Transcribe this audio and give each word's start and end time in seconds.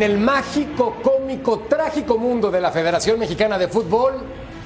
En 0.00 0.12
el 0.12 0.18
mágico, 0.18 0.96
cómico, 1.02 1.58
trágico 1.68 2.16
mundo 2.16 2.50
de 2.50 2.58
la 2.58 2.72
Federación 2.72 3.18
Mexicana 3.18 3.58
de 3.58 3.68
Fútbol, 3.68 4.14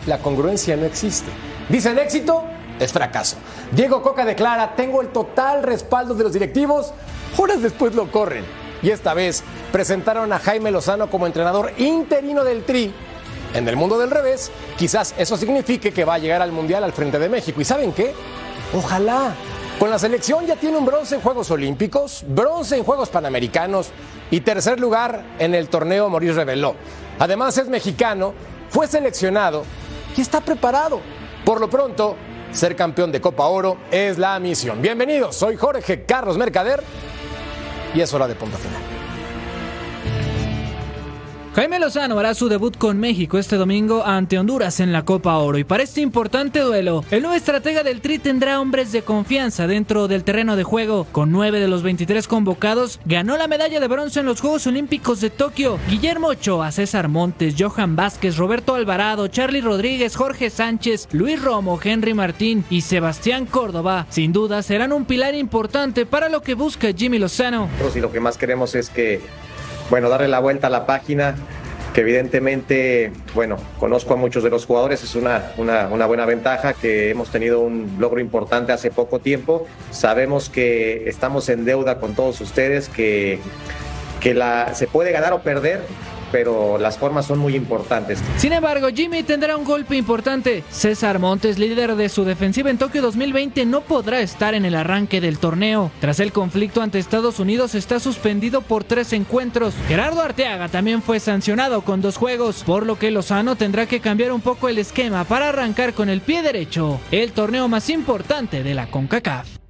la 0.07 0.19
congruencia 0.19 0.77
no 0.77 0.87
existe. 0.87 1.29
Dicen 1.69 1.99
éxito, 1.99 2.45
es 2.79 2.93
fracaso. 2.93 3.39
Diego 3.73 4.01
Coca 4.01 4.25
declara, 4.25 4.77
tengo 4.77 5.01
el 5.01 5.09
total 5.09 5.65
respaldo 5.65 6.15
de 6.15 6.23
los 6.23 6.33
directivos, 6.33 6.93
horas 7.37 7.61
después 7.61 7.97
lo 7.97 8.13
corren. 8.13 8.45
Y 8.81 8.91
esta 8.91 9.13
vez 9.13 9.43
presentaron 9.73 10.33
a 10.33 10.39
Jaime 10.39 10.71
Lozano 10.71 11.11
como 11.11 11.27
entrenador 11.27 11.73
interino 11.79 12.45
del 12.45 12.63
Tri. 12.63 12.95
En 13.55 13.67
el 13.67 13.75
mundo 13.75 13.99
del 13.99 14.13
revés, 14.13 14.53
quizás 14.79 15.17
eso 15.19 15.37
signifique 15.37 15.93
que 15.93 16.05
va 16.05 16.15
a 16.15 16.19
llegar 16.19 16.43
al 16.43 16.53
Mundial 16.53 16.85
al 16.85 16.93
frente 16.93 17.19
de 17.19 17.29
México. 17.29 17.61
¿Y 17.61 17.65
saben 17.65 17.93
qué? 17.93 18.15
Ojalá. 18.73 19.35
Con 19.81 19.91
la 19.91 19.99
selección 19.99 20.47
ya 20.47 20.55
tiene 20.55 20.77
un 20.77 20.87
bronce 20.87 21.17
en 21.17 21.21
Juegos 21.21 21.51
Olímpicos, 21.51 22.23
bronce 22.29 22.77
en 22.77 22.85
Juegos 22.85 23.09
Panamericanos 23.09 23.89
y 24.35 24.41
tercer 24.41 24.81
lugar 24.81 25.23
en 25.39 25.55
el 25.55 25.69
torneo 25.69 26.11
Maurice 26.11 26.35
Reveló. 26.35 26.75
Además 27.21 27.57
es 27.57 27.69
mexicano, 27.69 28.35
fue 28.69 28.89
seleccionado 28.89 29.63
y 30.17 30.21
está 30.21 30.41
preparado. 30.41 31.01
Por 31.45 31.61
lo 31.61 31.71
pronto, 31.71 32.17
ser 32.51 32.75
campeón 32.75 33.13
de 33.13 33.21
Copa 33.21 33.47
Oro 33.47 33.77
es 33.93 34.19
la 34.19 34.37
misión. 34.41 34.83
Bienvenidos, 34.83 35.37
soy 35.37 35.55
Jorge 35.55 36.03
Carlos 36.03 36.37
Mercader 36.37 36.83
y 37.95 38.01
es 38.01 38.13
hora 38.13 38.27
de 38.27 38.35
punto 38.35 38.59
final. 38.59 38.94
Jaime 41.55 41.79
Lozano 41.79 42.19
hará 42.19 42.35
su 42.35 42.49
debut 42.49 42.77
con 42.77 42.99
México 42.99 43.39
este 43.39 43.55
domingo 43.55 44.05
ante 44.05 44.41
Honduras 44.41 44.81
en 44.81 44.91
la 44.91 45.05
Copa 45.05 45.39
Oro 45.39 45.57
y 45.57 45.63
para 45.63 45.85
este 45.85 46.01
importante 46.01 46.59
duelo, 46.59 47.05
el 47.13 47.23
nuevo 47.23 47.37
estratega 47.37 47.85
del 47.85 48.01
Tri 48.01 48.19
tendrá 48.19 48.61
hombres 48.61 48.91
de 48.91 49.03
confianza 49.03 49.69
dentro 49.69 50.09
del 50.09 50.25
terreno 50.25 50.57
de 50.57 50.65
juego. 50.65 51.07
Con 51.13 51.31
9 51.31 51.61
de 51.61 51.69
los 51.69 51.85
23 51.85 52.27
convocados, 52.27 52.99
ganó 53.05 53.37
la 53.37 53.47
medalla 53.47 53.79
de 53.79 53.87
bronce 53.87 54.19
en 54.19 54.27
los 54.27 54.41
Juegos 54.41 54.67
Olímpicos 54.67 55.21
de 55.21 55.31
Tokio. 55.31 55.79
Guillermo 55.89 56.27
Ochoa, 56.27 56.73
César 56.73 57.07
Montes, 57.07 57.55
Johan 57.57 57.95
Vázquez, 57.95 58.37
Roberto 58.37 58.75
Alvarado, 58.75 59.29
Charlie 59.29 59.61
Rodríguez, 59.61 60.17
Jorge 60.17 60.51
Sánchez, 60.51 61.07
Luis 61.13 61.41
Romo, 61.41 61.79
Henry 61.81 62.15
Martín 62.15 62.65
y 62.69 62.81
Sebastián 62.81 63.47
Córdoba, 63.47 64.09
sin 64.11 64.33
duda 64.33 64.61
serán 64.65 64.93
un 64.93 65.05
pilar 65.05 65.37
importante 65.37 66.05
para 66.05 66.29
lo 66.29 66.43
que 66.43 66.55
busca 66.55 66.93
Jimmy 66.93 67.21
Lozano. 67.21 67.69
Y 67.95 68.01
lo 68.01 68.11
que 68.11 68.19
más 68.19 68.39
queremos 68.39 68.75
es 68.75 68.91
que 68.91 69.23
bueno, 69.91 70.09
darle 70.09 70.29
la 70.29 70.41
vuelta 70.41 70.69
a 70.69 70.71
la 70.71 70.87
página, 70.87 71.35
que 71.95 72.01
evidentemente, 72.01 73.13
bueno, 73.35 73.57
conozco 73.79 74.15
a 74.15 74.17
muchos 74.17 74.43
de 74.43 74.51
los 74.51 74.67
jugadores, 74.67 75.03
es 75.05 75.15
una, 75.15 75.53
una, 75.57 76.07
buena 76.07 76.27
ventaja 76.27 76.73
que 76.73 77.11
hemos 77.11 77.31
tenido 77.31 77.61
un 77.61 77.97
logro 78.01 78.21
importante 78.21 78.73
hace 78.73 78.91
poco 78.91 79.21
tiempo. 79.21 79.67
Sabemos 79.93 80.49
que 80.49 81.09
estamos 81.09 81.49
en 81.49 81.65
deuda 81.65 82.01
con 82.01 82.15
todos 82.15 82.41
ustedes, 82.41 82.89
que, 82.89 83.39
que 84.21 84.35
la, 84.35 84.75
se 84.75 84.89
puede 84.89 85.13
ganar 85.13 85.33
o 85.35 85.43
perder, 85.43 85.83
pero 86.35 86.79
las 86.79 86.99
formas 86.99 87.27
son 87.27 87.39
muy 87.39 87.55
importantes. 87.55 88.19
Sin 88.39 88.53
embargo, 88.53 88.89
Jimmy 88.93 89.23
tendrá 89.23 89.57
un 89.57 89.63
golpe 89.63 89.95
importante. 89.95 90.65
César 90.69 91.21
Montes, 91.21 91.61
líder 91.61 91.95
de 91.95 92.09
su 92.09 92.25
defensiva 92.25 92.71
en 92.71 92.77
Tokio 92.77 93.03
2020, 93.03 93.65
no 93.67 93.83
podrá 93.83 94.21
estar 94.21 94.53
en 94.53 94.65
el 94.65 94.75
arranque 94.75 95.21
del 95.21 95.39
torneo. 95.39 95.93
Tras 96.01 96.19
el 96.19 96.33
conflicto 96.33 96.83
ante 96.83 96.99
Estados 96.99 97.39
Unidos, 97.39 97.77
está 97.77 98.01
suspendido 98.01 98.63
por 98.63 98.83
tres 98.83 99.13
encuentros. 99.13 99.75
Gerardo 99.87 100.23
Arteaga 100.23 100.69
también 100.69 101.03
fue 101.03 101.21
sancionado 101.21 101.83
con 101.83 102.03
dos 102.03 102.17
juegos, 102.17 102.65
por 102.65 102.85
lo 102.85 102.99
que 102.99 103.13
Lozano 103.13 103.55
tendrá 103.55 103.87
que 103.87 104.01
cambiar 104.01 104.33
un 104.33 104.41
poco 104.41 104.69
el 104.69 104.79
esquema 104.79 105.23
para 105.23 105.51
arrancar 105.51 105.95
con 105.95 106.09
el 106.09 106.21
pie 106.21 106.43
derecho 106.43 106.99
el 107.13 107.31
torneo 107.31 107.69
más 107.69 107.89
importante 107.91 108.65
de 108.65 108.75
la 108.75 108.91
CONCACAF. 108.91 109.64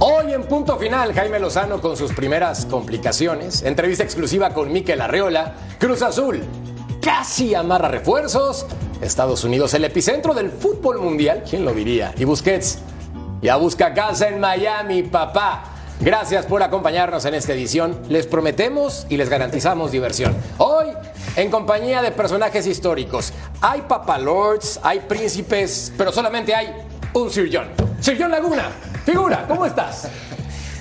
Hoy 0.00 0.32
en 0.32 0.42
punto 0.42 0.76
final, 0.76 1.14
Jaime 1.14 1.38
Lozano 1.38 1.80
con 1.80 1.96
sus 1.96 2.12
primeras 2.12 2.66
complicaciones. 2.66 3.62
Entrevista 3.62 4.02
exclusiva 4.02 4.50
con 4.50 4.72
Miquel 4.72 5.00
Arreola. 5.00 5.54
Cruz 5.78 6.02
Azul 6.02 6.42
casi 7.00 7.54
amarra 7.54 7.88
refuerzos. 7.88 8.66
Estados 9.00 9.44
Unidos, 9.44 9.72
el 9.74 9.84
epicentro 9.84 10.34
del 10.34 10.50
fútbol 10.50 10.98
mundial. 10.98 11.44
¿Quién 11.48 11.64
lo 11.64 11.72
diría? 11.72 12.12
Y 12.16 12.24
Busquets 12.24 12.78
ya 13.40 13.56
busca 13.56 13.94
casa 13.94 14.28
en 14.28 14.40
Miami, 14.40 15.04
papá. 15.04 15.64
Gracias 16.00 16.44
por 16.46 16.62
acompañarnos 16.62 17.24
en 17.26 17.34
esta 17.34 17.52
edición. 17.52 17.96
Les 18.08 18.26
prometemos 18.26 19.06
y 19.08 19.16
les 19.16 19.28
garantizamos 19.28 19.92
diversión. 19.92 20.34
Hoy, 20.58 20.86
en 21.36 21.50
compañía 21.52 22.02
de 22.02 22.10
personajes 22.10 22.66
históricos. 22.66 23.32
Hay 23.60 23.82
papalords, 23.82 24.80
hay 24.82 25.00
príncipes, 25.00 25.92
pero 25.96 26.10
solamente 26.10 26.52
hay 26.52 26.74
un 27.14 27.30
Sir 27.30 27.48
John. 27.52 28.30
Laguna. 28.30 28.70
Figura, 29.04 29.46
¿cómo 29.46 29.66
estás? 29.66 30.08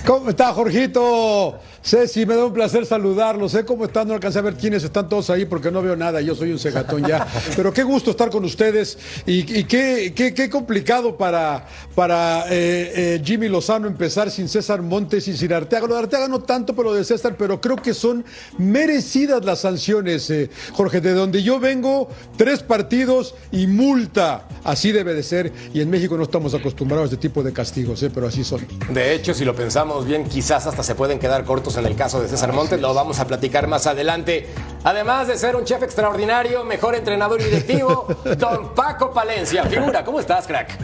¿Cómo 0.05 0.29
está, 0.29 0.53
Jorgito? 0.53 1.59
Ceci, 1.83 2.25
me 2.25 2.35
da 2.35 2.45
un 2.45 2.53
placer 2.53 2.85
saludarlos. 2.85 3.51
Sé 3.51 3.65
cómo 3.65 3.83
están, 3.83 4.07
no 4.07 4.13
alcancé 4.13 4.39
a 4.39 4.41
ver 4.41 4.55
quiénes 4.55 4.85
están 4.85 5.09
todos 5.09 5.29
ahí 5.29 5.43
porque 5.43 5.69
no 5.69 5.81
veo 5.81 5.97
nada. 5.97 6.21
Yo 6.21 6.33
soy 6.33 6.53
un 6.53 6.59
cegatón 6.59 7.05
ya. 7.05 7.27
Pero 7.57 7.73
qué 7.73 7.83
gusto 7.83 8.11
estar 8.11 8.29
con 8.29 8.45
ustedes 8.45 8.97
y, 9.25 9.43
qué, 9.65 10.13
qué, 10.15 10.49
complicado 10.49 11.17
para, 11.17 11.67
para 11.93 12.45
eh, 12.49 12.93
eh, 12.95 13.21
Jimmy 13.23 13.49
Lozano 13.49 13.87
empezar 13.87 14.31
sin 14.31 14.47
César 14.47 14.81
Montes 14.81 15.27
y 15.27 15.35
sin 15.35 15.51
Arteaga. 15.51 15.85
Lo 15.85 15.95
de 15.95 15.99
Arteaga 15.99 16.29
no 16.29 16.39
tanto, 16.39 16.73
pero 16.73 16.91
lo 16.91 16.95
de 16.95 17.03
César, 17.03 17.35
pero 17.37 17.59
creo 17.59 17.75
que 17.75 17.93
son 17.93 18.23
merecidas 18.57 19.43
las 19.43 19.59
sanciones, 19.59 20.29
eh, 20.29 20.49
Jorge. 20.71 21.01
De 21.01 21.11
donde 21.11 21.43
yo 21.43 21.59
vengo, 21.59 22.07
tres 22.37 22.63
partidos 22.63 23.35
y 23.51 23.67
multa. 23.67 24.47
Así 24.63 24.93
debe 24.93 25.13
de 25.13 25.23
ser. 25.23 25.51
Y 25.73 25.81
en 25.81 25.89
México 25.89 26.15
no 26.15 26.23
estamos 26.23 26.53
acostumbrados 26.53 27.11
a 27.11 27.13
este 27.15 27.27
tipo 27.27 27.43
de 27.43 27.51
castigos, 27.51 28.05
pero 28.13 28.27
así 28.27 28.45
son. 28.45 28.65
De 28.89 29.13
hecho, 29.13 29.33
si 29.33 29.43
lo 29.43 29.53
pensamos 29.53 30.05
bien, 30.05 30.23
quizás 30.23 30.65
hasta 30.65 30.81
se 30.81 30.95
pueden 30.95 31.19
quedar 31.19 31.43
cortos 31.43 31.72
en 31.77 31.85
el 31.85 31.95
caso 31.95 32.21
de 32.21 32.27
César 32.27 32.53
Montes, 32.53 32.79
lo 32.79 32.93
vamos 32.93 33.19
a 33.19 33.27
platicar 33.27 33.67
más 33.67 33.87
adelante. 33.87 34.47
Además 34.83 35.27
de 35.27 35.37
ser 35.37 35.55
un 35.55 35.63
chef 35.63 35.81
extraordinario, 35.81 36.63
mejor 36.63 36.95
entrenador 36.95 37.41
y 37.41 37.45
directivo, 37.45 38.07
don 38.37 38.73
Paco 38.75 39.11
Palencia. 39.11 39.63
Figura, 39.65 40.03
¿cómo 40.03 40.19
estás, 40.19 40.45
crack? 40.47 40.77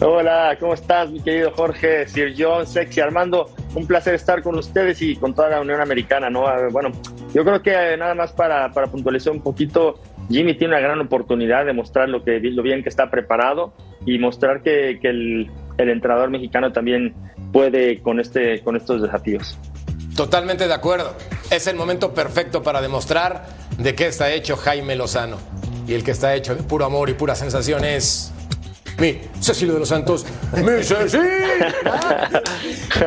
Hola, 0.00 0.56
¿cómo 0.58 0.74
estás, 0.74 1.10
mi 1.10 1.20
querido 1.20 1.52
Jorge, 1.52 2.06
Sir 2.08 2.34
John, 2.36 2.66
Sexy 2.66 3.00
Armando? 3.00 3.50
Un 3.74 3.86
placer 3.86 4.14
estar 4.14 4.42
con 4.42 4.56
ustedes 4.56 5.00
y 5.00 5.16
con 5.16 5.34
toda 5.34 5.48
la 5.48 5.60
Unión 5.60 5.80
Americana, 5.80 6.28
¿no? 6.28 6.44
Bueno, 6.70 6.90
yo 7.32 7.44
creo 7.44 7.62
que 7.62 7.72
eh, 7.72 7.96
nada 7.96 8.14
más 8.14 8.32
para, 8.32 8.70
para 8.72 8.88
puntualizar 8.88 9.32
un 9.32 9.42
poquito, 9.42 10.00
Jimmy 10.28 10.54
tiene 10.54 10.74
una 10.74 10.82
gran 10.82 11.00
oportunidad 11.00 11.64
de 11.64 11.72
mostrar 11.72 12.08
lo, 12.08 12.22
que, 12.22 12.40
lo 12.40 12.62
bien 12.62 12.82
que 12.82 12.88
está 12.88 13.10
preparado 13.10 13.72
y 14.04 14.18
mostrar 14.18 14.62
que, 14.62 14.98
que 15.00 15.08
el, 15.08 15.50
el 15.78 15.90
entrenador 15.90 16.30
mexicano 16.30 16.72
también 16.72 17.14
puede 17.52 18.00
con, 18.02 18.20
este, 18.20 18.62
con 18.62 18.76
estos 18.76 19.02
desafíos. 19.02 19.58
Totalmente 20.16 20.68
de 20.68 20.74
acuerdo. 20.74 21.14
Es 21.50 21.66
el 21.66 21.76
momento 21.76 22.12
perfecto 22.12 22.62
para 22.62 22.80
demostrar 22.80 23.46
de 23.78 23.94
qué 23.94 24.06
está 24.06 24.30
hecho 24.30 24.56
Jaime 24.56 24.96
Lozano. 24.96 25.38
Y 25.86 25.94
el 25.94 26.04
que 26.04 26.12
está 26.12 26.34
hecho 26.34 26.54
de 26.54 26.62
puro 26.62 26.84
amor 26.84 27.10
y 27.10 27.14
pura 27.14 27.34
sensación 27.34 27.84
es 27.84 28.32
mi 28.98 29.20
Cecilio 29.40 29.74
de 29.74 29.80
los 29.80 29.88
Santos. 29.88 30.24
¡Mi 30.56 30.82
Cecilio! 30.82 31.22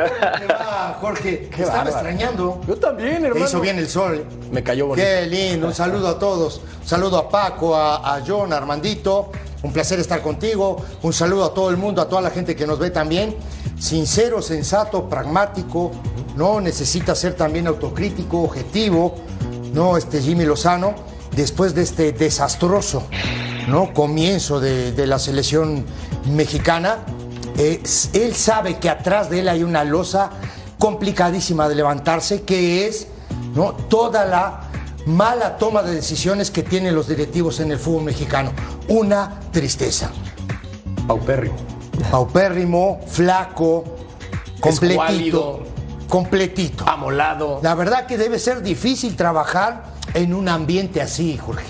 Jorge? 1.00 1.50
¿Qué 1.56 1.64
estaba 1.64 1.90
extrañando. 1.90 2.62
Yo 2.68 2.76
también, 2.76 3.26
hermano. 3.26 3.36
Me 3.36 3.42
hizo 3.42 3.62
bien 3.62 3.78
el 3.78 3.88
sol. 3.88 4.26
Me 4.52 4.64
cayó 4.64 4.88
bonito. 4.88 5.08
Qué 5.08 5.26
lindo. 5.28 5.68
Un 5.68 5.74
saludo 5.74 6.08
a 6.08 6.20
todos. 6.20 6.62
Un 6.82 6.88
saludo 6.88 7.18
a 7.18 7.30
Paco, 7.30 7.76
a, 7.76 8.16
a 8.16 8.22
John, 8.26 8.54
a 8.54 8.58
Armandito. 8.58 9.32
Un 9.66 9.74
placer 9.74 10.00
estar 10.00 10.22
contigo. 10.22 10.78
Un 11.02 11.12
saludo 11.12 11.46
a 11.46 11.54
todo 11.56 11.72
el 11.72 11.78
mundo, 11.78 12.00
a 12.00 12.08
toda 12.08 12.22
la 12.22 12.30
gente 12.30 12.56
que 12.56 12.68
nos 12.68 12.78
ve 12.78 12.92
también. 12.92 13.36
Sincero, 13.80 14.40
sensato, 14.40 15.10
pragmático. 15.10 15.92
No 16.36 16.62
necesita 16.62 17.16
ser 17.16 17.34
también 17.34 17.66
autocrítico, 17.66 18.44
objetivo. 18.44 19.16
No, 19.74 19.98
este 19.98 20.22
Jimmy 20.22 20.46
Lozano, 20.46 20.94
después 21.36 21.74
de 21.74 21.82
este 21.82 22.12
desastroso 22.12 23.08
¿no? 23.68 23.92
comienzo 23.92 24.60
de, 24.60 25.08
la 25.08 25.18
selección 25.18 25.84
mexicana, 26.32 27.00
él 27.58 28.36
sabe 28.36 28.78
que 28.78 28.92
atrás 28.92 29.32
de 29.32 29.40
él 29.40 29.50
hay 29.50 29.64
una 29.64 29.84
losa 29.84 30.30
complicadísima 30.78 31.68
de 31.68 31.74
levantarse, 31.74 32.44
que 32.44 32.86
es 32.86 33.08
¿no? 33.56 33.74
toda 33.74 34.26
la 34.26 34.65
mala 35.06 35.58
toma 35.58 35.84
de 35.84 35.94
decisiones 35.94 36.52
que 36.52 36.64
tienen 36.64 36.96
los 36.96 37.08
directivos 37.08 37.60
en 37.60 37.72
el 37.72 37.80
fútbol 37.80 38.04
mexicano. 38.04 38.52
Una 38.88 39.40
tristeza. 39.52 40.12
Paupérrimo. 41.08 41.56
Paupérrimo, 42.12 43.02
flaco, 43.08 43.84
completito. 44.60 45.64
Completito. 46.10 46.88
Amolado. 46.88 47.60
La 47.64 47.76
verdad 47.76 48.06
que 48.06 48.18
debe 48.18 48.40
ser 48.40 48.62
difícil 48.62 49.16
trabajar 49.16 49.96
en 50.14 50.34
un 50.34 50.48
ambiente 50.50 51.02
así, 51.02 51.38
Jorge. 51.38 51.66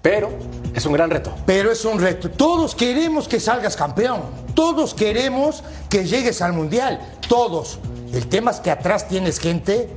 Pero 0.00 0.30
es 0.74 0.84
un 0.86 0.92
gran 0.92 1.10
reto. 1.10 1.34
Pero 1.46 1.72
es 1.72 1.84
un 1.84 1.98
reto. 1.98 2.30
Todos 2.30 2.74
queremos 2.74 3.26
que 3.26 3.40
salgas 3.40 3.76
campeón. 3.76 4.20
Todos 4.54 4.94
queremos 4.94 5.64
que 5.88 6.04
llegues 6.06 6.42
al 6.42 6.52
mundial. 6.52 7.00
Todos. 7.28 7.78
El 8.12 8.28
tema 8.28 8.50
es 8.50 8.60
que 8.60 8.70
atrás 8.70 9.08
tienes 9.08 9.40
gente 9.40 9.88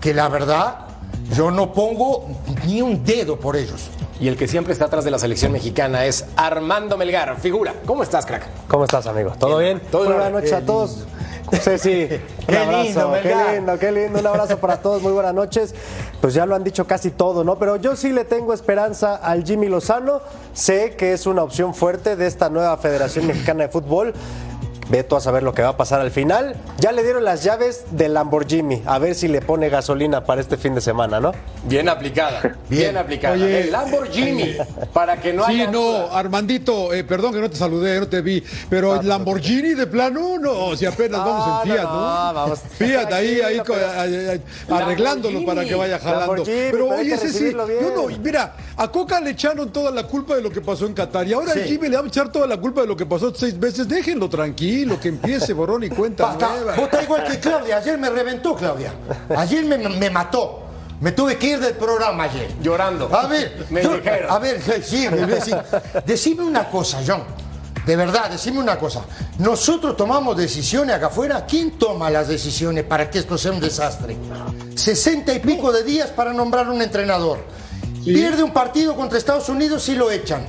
que 0.00 0.14
la 0.14 0.28
verdad 0.28 0.89
yo 1.34 1.50
no 1.50 1.72
pongo 1.72 2.26
ni 2.66 2.82
un 2.82 3.04
dedo 3.04 3.38
por 3.38 3.56
ellos. 3.56 3.90
Y 4.20 4.28
el 4.28 4.36
que 4.36 4.46
siempre 4.46 4.72
está 4.74 4.84
atrás 4.86 5.04
de 5.04 5.10
la 5.10 5.18
selección 5.18 5.52
mexicana 5.52 6.04
es 6.04 6.26
Armando 6.36 6.98
Melgar. 6.98 7.40
Figura, 7.40 7.74
¿cómo 7.86 8.02
estás, 8.02 8.26
crack? 8.26 8.46
¿Cómo 8.68 8.84
estás, 8.84 9.06
amigo? 9.06 9.32
¿Todo 9.38 9.58
bien? 9.58 9.80
¿Todo 9.90 10.04
Buenas 10.04 10.30
noches 10.30 10.52
a 10.52 10.60
todos. 10.60 11.06
Ceci, 11.52 12.02
un 12.10 12.46
Qué 12.46 12.58
abrazo, 12.58 12.82
lindo, 12.84 13.12
qué 13.22 13.28
Melgar. 13.28 13.54
lindo, 13.54 13.78
qué 13.78 13.92
lindo, 13.92 14.18
un 14.20 14.26
abrazo 14.26 14.58
para 14.58 14.76
todos, 14.82 15.00
muy 15.00 15.12
buenas 15.12 15.32
noches. 15.32 15.74
Pues 16.20 16.34
ya 16.34 16.44
lo 16.44 16.54
han 16.54 16.62
dicho 16.64 16.86
casi 16.86 17.10
todo, 17.10 17.44
¿no? 17.44 17.58
Pero 17.58 17.76
yo 17.76 17.96
sí 17.96 18.10
le 18.12 18.24
tengo 18.24 18.52
esperanza 18.52 19.16
al 19.16 19.42
Jimmy 19.42 19.68
Lozano, 19.68 20.20
sé 20.52 20.96
que 20.96 21.14
es 21.14 21.26
una 21.26 21.42
opción 21.42 21.74
fuerte 21.74 22.14
de 22.14 22.26
esta 22.26 22.50
nueva 22.50 22.76
Federación 22.76 23.26
Mexicana 23.26 23.64
de 23.64 23.68
Fútbol. 23.70 24.12
Veto 24.90 25.16
a 25.16 25.20
saber 25.20 25.42
lo 25.44 25.54
que 25.54 25.62
va 25.62 25.68
a 25.68 25.76
pasar 25.76 26.00
al 26.00 26.10
final. 26.10 26.56
Ya 26.78 26.90
le 26.92 27.02
dieron 27.04 27.22
las 27.24 27.44
llaves 27.44 27.84
del 27.92 28.14
Lamborghini, 28.14 28.82
a 28.86 28.98
ver 28.98 29.14
si 29.14 29.28
le 29.28 29.40
pone 29.40 29.68
gasolina 29.68 30.24
para 30.24 30.40
este 30.40 30.56
fin 30.56 30.74
de 30.74 30.80
semana, 30.80 31.20
¿no? 31.20 31.32
Bien 31.64 31.88
aplicada, 31.88 32.56
bien, 32.68 32.96
aplicada. 32.96 33.34
Oye. 33.34 33.60
el 33.62 33.70
Lamborghini, 33.72 34.56
para 34.92 35.20
que 35.20 35.32
no 35.32 35.46
Sí, 35.46 35.52
haya 35.60 35.70
no, 35.70 35.80
duda. 35.80 36.18
Armandito, 36.18 36.92
eh, 36.92 37.04
perdón 37.04 37.32
que 37.34 37.40
no 37.40 37.48
te 37.48 37.56
saludé, 37.56 38.00
no 38.00 38.08
te 38.08 38.20
vi, 38.20 38.42
pero 38.68 39.00
el 39.00 39.06
Lamborghini 39.08 39.74
de 39.74 39.86
plano, 39.86 40.38
no, 40.38 40.76
si 40.76 40.86
apenas 40.86 41.20
No, 41.20 41.26
vamos 41.26 41.64
en 41.66 41.72
Fiat, 41.72 41.82
no, 41.84 41.92
¿no? 41.92 42.00
no, 42.26 42.34
vamos. 42.34 42.58
Fiat 42.76 43.12
ahí, 43.12 43.40
ahí 43.40 43.60
pero- 43.64 44.76
arreglándolo 44.76 45.44
para 45.44 45.64
que 45.64 45.74
vaya 45.74 45.98
jalando. 45.98 46.42
Pero 46.44 46.88
oye, 46.88 47.14
ese 47.14 47.32
sí, 47.32 47.52
yo 47.52 47.92
no, 47.94 48.06
mira, 48.22 48.54
a 48.76 48.88
Coca 48.90 49.20
le 49.20 49.30
echaron 49.30 49.70
toda 49.72 49.90
la 49.90 50.04
culpa 50.04 50.34
de 50.34 50.42
lo 50.42 50.50
que 50.50 50.60
pasó 50.60 50.86
en 50.86 50.94
Qatar 50.94 51.26
y 51.28 51.32
ahora 51.32 51.52
Sí. 51.52 51.60
al 51.60 51.64
Jimmy 51.66 51.88
le 51.88 51.96
va 51.96 52.02
a 52.02 52.06
echar 52.06 52.32
toda 52.32 52.46
la 52.46 52.56
culpa 52.56 52.80
de 52.80 52.86
lo 52.86 52.96
que 52.96 53.06
pasó 53.06 53.32
seis 53.34 53.56
meses. 53.56 53.86
Déjenlo 53.88 54.28
tranquilo, 54.28 54.79
que 55.00 55.08
empiece 55.08 55.52
borrón 55.52 55.82
y 55.84 55.88
cuenta 55.90 56.26
Basta. 56.26 56.48
nueva. 56.48 56.74
Vos 56.76 56.84
estás 56.84 57.02
igual 57.04 57.24
que 57.24 57.38
Claudia. 57.40 57.76
Ayer 57.78 57.98
me 57.98 58.10
reventó, 58.10 58.54
Claudia. 58.54 58.92
Ayer 59.36 59.64
me, 59.64 59.76
me 59.78 60.10
mató. 60.10 60.62
Me 61.00 61.12
tuve 61.12 61.36
que 61.38 61.46
ir 61.48 61.60
del 61.60 61.74
programa 61.74 62.24
ayer. 62.24 62.50
Llorando. 62.62 63.08
A 63.14 63.26
ver, 63.26 63.66
Me 63.70 63.82
yo- 63.82 63.96
dijeron. 63.96 64.30
a 64.30 64.38
ver, 64.38 64.60
sí, 64.82 65.08
me 65.10 65.16
voy 65.24 65.32
a 65.32 65.34
decir. 65.36 65.56
Decime 66.04 66.42
una 66.42 66.68
cosa, 66.68 67.00
John. 67.06 67.22
De 67.86 67.96
verdad, 67.96 68.30
decime 68.30 68.58
una 68.58 68.78
cosa. 68.78 69.00
Nosotros 69.38 69.96
tomamos 69.96 70.36
decisiones 70.36 70.94
acá 70.94 71.06
afuera. 71.06 71.46
¿Quién 71.46 71.78
toma 71.78 72.10
las 72.10 72.28
decisiones 72.28 72.84
para 72.84 73.10
que 73.10 73.18
esto 73.20 73.38
sea 73.38 73.52
un 73.52 73.60
desastre? 73.60 74.16
Sesenta 74.74 75.32
y 75.32 75.38
pico 75.38 75.72
de 75.72 75.82
días 75.84 76.10
para 76.10 76.32
nombrar 76.34 76.68
un 76.68 76.82
entrenador. 76.82 77.38
Pierde 78.04 78.42
un 78.42 78.52
partido 78.52 78.94
contra 78.94 79.16
Estados 79.18 79.48
Unidos 79.48 79.88
y 79.88 79.94
lo 79.94 80.10
echan. 80.10 80.44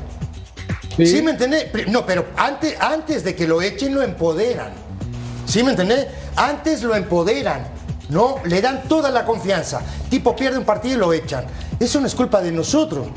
¿Sí, 0.96 1.22
me 1.22 1.32
entendés? 1.32 1.68
No, 1.88 2.06
pero 2.06 2.26
antes, 2.36 2.80
antes 2.80 3.24
de 3.24 3.36
que 3.36 3.48
lo 3.48 3.62
echen, 3.62 3.94
lo 3.96 4.02
empoderan. 4.02 4.72
¿Sí 5.46 5.64
me 5.64 5.72
entendés? 5.72 6.08
Antes 6.36 6.84
lo 6.84 6.96
empoderan. 6.96 7.68
No, 8.10 8.36
le 8.46 8.62
dan 8.62 8.84
toda 8.88 9.10
la 9.10 9.26
confianza. 9.26 9.82
Tipo 10.10 10.36
pierde 10.36 10.58
un 10.58 10.66
partido 10.66 10.96
y 10.96 11.00
lo 11.00 11.14
echan. 11.14 11.46
Eso 11.80 12.00
no 12.02 12.08
es 12.08 12.16
culpa 12.16 12.42
de 12.42 12.52
nosotros. 12.52 13.08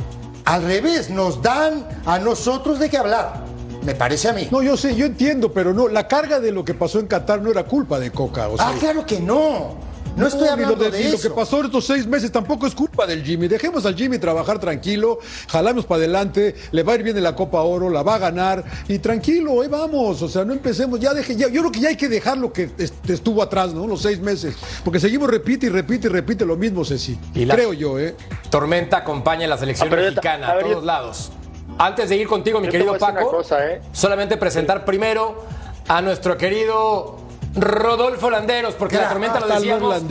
Al 0.44 0.62
revés, 0.62 1.10
nos 1.10 1.42
dan 1.42 1.86
a 2.06 2.18
nosotros 2.18 2.78
de 2.78 2.88
qué 2.90 2.98
hablar. 2.98 3.44
Me 3.82 3.94
parece 3.94 4.28
a 4.28 4.32
mí. 4.32 4.48
No, 4.50 4.62
yo 4.62 4.76
sé, 4.76 4.94
yo 4.94 5.04
entiendo, 5.04 5.52
pero 5.52 5.74
no, 5.74 5.88
la 5.88 6.08
carga 6.08 6.40
de 6.40 6.52
lo 6.52 6.64
que 6.64 6.74
pasó 6.74 7.00
en 7.00 7.06
Qatar 7.06 7.42
no 7.42 7.50
era 7.50 7.64
culpa 7.64 7.98
de 7.98 8.10
Coca. 8.10 8.48
O 8.48 8.56
sea, 8.56 8.68
ah, 8.68 8.74
claro 8.78 9.04
que 9.04 9.20
no. 9.20 9.74
No 10.16 10.28
estoy 10.28 10.46
hablando 10.46 10.76
lo 10.76 10.90
de, 10.90 10.98
ni 10.98 11.08
lo 11.10 11.14
eso. 11.16 11.28
que 11.28 11.34
pasó 11.34 11.62
estos 11.64 11.86
seis 11.86 12.06
meses 12.06 12.30
tampoco 12.30 12.66
es 12.68 12.74
culpa 12.74 13.04
del 13.04 13.24
Jimmy. 13.24 13.48
Dejemos 13.48 13.84
al 13.84 13.96
Jimmy 13.96 14.18
trabajar 14.18 14.60
tranquilo, 14.60 15.18
jalamos 15.48 15.86
para 15.86 15.98
adelante, 15.98 16.54
le 16.70 16.82
va 16.84 16.92
a 16.92 16.94
ir 16.96 17.02
bien 17.02 17.16
en 17.16 17.24
la 17.24 17.34
Copa 17.34 17.62
Oro, 17.62 17.90
la 17.90 18.02
va 18.04 18.14
a 18.14 18.18
ganar 18.18 18.64
y 18.86 18.98
tranquilo, 19.00 19.60
ahí 19.60 19.68
vamos. 19.68 20.22
O 20.22 20.28
sea, 20.28 20.44
no 20.44 20.52
empecemos, 20.52 21.00
ya 21.00 21.12
deje, 21.14 21.34
ya, 21.34 21.48
yo 21.48 21.60
creo 21.62 21.72
que 21.72 21.80
ya 21.80 21.88
hay 21.88 21.96
que 21.96 22.08
dejar 22.08 22.38
lo 22.38 22.52
que 22.52 22.70
est- 22.78 23.10
estuvo 23.10 23.42
atrás, 23.42 23.74
¿no? 23.74 23.86
Los 23.88 24.02
seis 24.02 24.20
meses. 24.20 24.54
Porque 24.84 25.00
seguimos 25.00 25.28
repite 25.28 25.66
y 25.66 25.68
repite 25.70 26.06
y 26.06 26.10
repite 26.10 26.44
lo 26.46 26.56
mismo, 26.56 26.84
Ceci. 26.84 27.18
Y 27.34 27.44
la- 27.44 27.54
Creo 27.56 27.72
yo, 27.72 27.98
¿eh? 27.98 28.14
Tormenta 28.50 28.98
acompaña 28.98 29.46
a 29.46 29.48
la 29.48 29.58
selección 29.58 29.92
Ah, 29.92 29.96
mexicana 29.96 30.48
a 30.48 30.54
ver, 30.54 30.62
todos 30.64 30.76
yo- 30.80 30.86
lados. 30.86 31.32
Antes 31.76 32.08
de 32.08 32.16
ir 32.16 32.28
contigo, 32.28 32.60
mi 32.60 32.66
Yo 32.66 32.72
querido 32.72 32.96
Paco, 32.98 33.30
cosa, 33.32 33.66
¿eh? 33.68 33.80
solamente 33.92 34.36
presentar 34.36 34.84
primero 34.84 35.44
a 35.88 36.00
nuestro 36.02 36.38
querido 36.38 37.16
Rodolfo 37.56 38.30
Landeros, 38.30 38.74
porque 38.74 38.96
la 38.96 39.08
tormenta 39.08 39.40
lo 39.40 39.46
decíamos. 39.46 40.02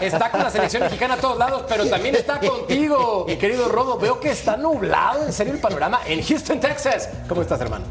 Está 0.00 0.30
con 0.30 0.42
la 0.42 0.50
selección 0.50 0.84
mexicana 0.84 1.14
a 1.14 1.16
todos 1.16 1.38
lados, 1.38 1.64
pero 1.68 1.86
también 1.86 2.14
está 2.14 2.38
contigo, 2.38 3.24
mi 3.26 3.36
querido 3.36 3.68
Rodo. 3.68 3.98
Veo 3.98 4.20
que 4.20 4.30
está 4.30 4.56
nublado, 4.56 5.24
en 5.24 5.32
serio, 5.32 5.52
el 5.52 5.58
panorama 5.58 6.00
en 6.06 6.22
Houston, 6.22 6.60
Texas. 6.60 7.08
¿Cómo 7.28 7.42
estás, 7.42 7.60
hermano? 7.60 7.84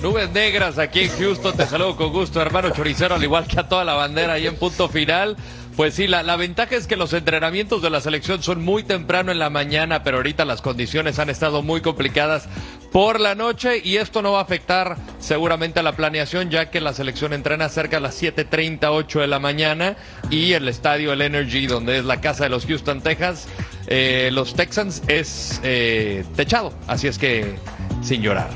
Nubes 0.00 0.30
negras 0.30 0.78
aquí 0.78 1.00
en 1.00 1.10
Houston, 1.10 1.54
te 1.54 1.66
saludo 1.66 1.94
con 1.94 2.10
gusto, 2.10 2.40
hermano 2.40 2.70
choricero, 2.70 3.16
al 3.16 3.22
igual 3.22 3.46
que 3.46 3.60
a 3.60 3.68
toda 3.68 3.84
la 3.84 3.92
bandera 3.92 4.32
ahí 4.32 4.46
en 4.46 4.56
punto 4.56 4.88
final. 4.88 5.36
Pues 5.76 5.94
sí, 5.94 6.06
la, 6.06 6.22
la 6.22 6.36
ventaja 6.36 6.74
es 6.74 6.86
que 6.86 6.96
los 6.96 7.12
entrenamientos 7.12 7.82
de 7.82 7.90
la 7.90 8.00
selección 8.00 8.42
son 8.42 8.64
muy 8.64 8.82
temprano 8.82 9.30
en 9.30 9.38
la 9.38 9.50
mañana, 9.50 10.02
pero 10.02 10.16
ahorita 10.16 10.46
las 10.46 10.62
condiciones 10.62 11.18
han 11.18 11.28
estado 11.28 11.62
muy 11.62 11.82
complicadas 11.82 12.48
por 12.92 13.20
la 13.20 13.34
noche 13.34 13.80
y 13.82 13.96
esto 13.96 14.22
no 14.22 14.32
va 14.32 14.40
a 14.40 14.42
afectar 14.42 14.96
seguramente 15.18 15.80
a 15.80 15.82
la 15.82 15.92
planeación, 15.92 16.50
ya 16.50 16.70
que 16.70 16.80
la 16.80 16.92
selección 16.92 17.32
entrena 17.32 17.68
cerca 17.68 17.98
a 17.98 18.00
las 18.00 18.20
7:30, 18.20 18.90
8 18.90 19.20
de 19.20 19.26
la 19.26 19.38
mañana 19.38 19.96
y 20.30 20.52
el 20.52 20.68
estadio, 20.68 21.12
el 21.12 21.22
Energy, 21.22 21.66
donde 21.66 21.98
es 21.98 22.04
la 22.04 22.20
casa 22.20 22.44
de 22.44 22.50
los 22.50 22.66
Houston 22.66 23.00
Texas, 23.00 23.46
eh, 23.86 24.30
los 24.32 24.54
Texans, 24.54 25.02
es 25.08 25.60
eh, 25.62 26.24
techado, 26.36 26.72
así 26.86 27.06
es 27.06 27.18
que 27.18 27.56
sin 28.02 28.22
llorar. 28.22 28.48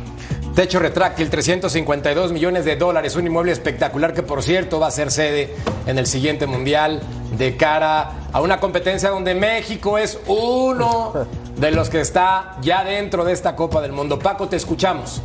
Techo 0.55 0.79
retráctil, 0.79 1.31
352 1.31 2.31
millones 2.33 2.65
de 2.65 2.77
dólares, 2.77 3.17
un 3.17 3.27
inmueble 3.27 3.51
espectacular 3.51 4.15
que 4.15 4.23
por 4.23 4.41
cierto 4.41 4.79
va 4.79 4.87
a 4.87 4.91
ser 4.93 5.11
sede 5.11 5.53
en 5.87 5.99
el 5.99 6.07
siguiente 6.07 6.47
mundial 6.47 7.03
de 7.37 7.57
cara 7.57 8.13
a 8.33 8.41
una 8.41 8.61
competencia 8.61 9.11
donde 9.11 9.35
México 9.35 9.99
es 9.99 10.17
uno 10.29 11.27
de 11.57 11.71
los 11.71 11.91
que 11.91 12.01
está 12.01 12.57
ya 12.61 12.85
dentro 12.85 13.25
de 13.25 13.33
esta 13.33 13.57
Copa 13.57 13.81
del 13.81 13.93
Mundo. 13.93 14.19
Paco, 14.19 14.49
te 14.49 14.57
escuchamos. 14.57 15.23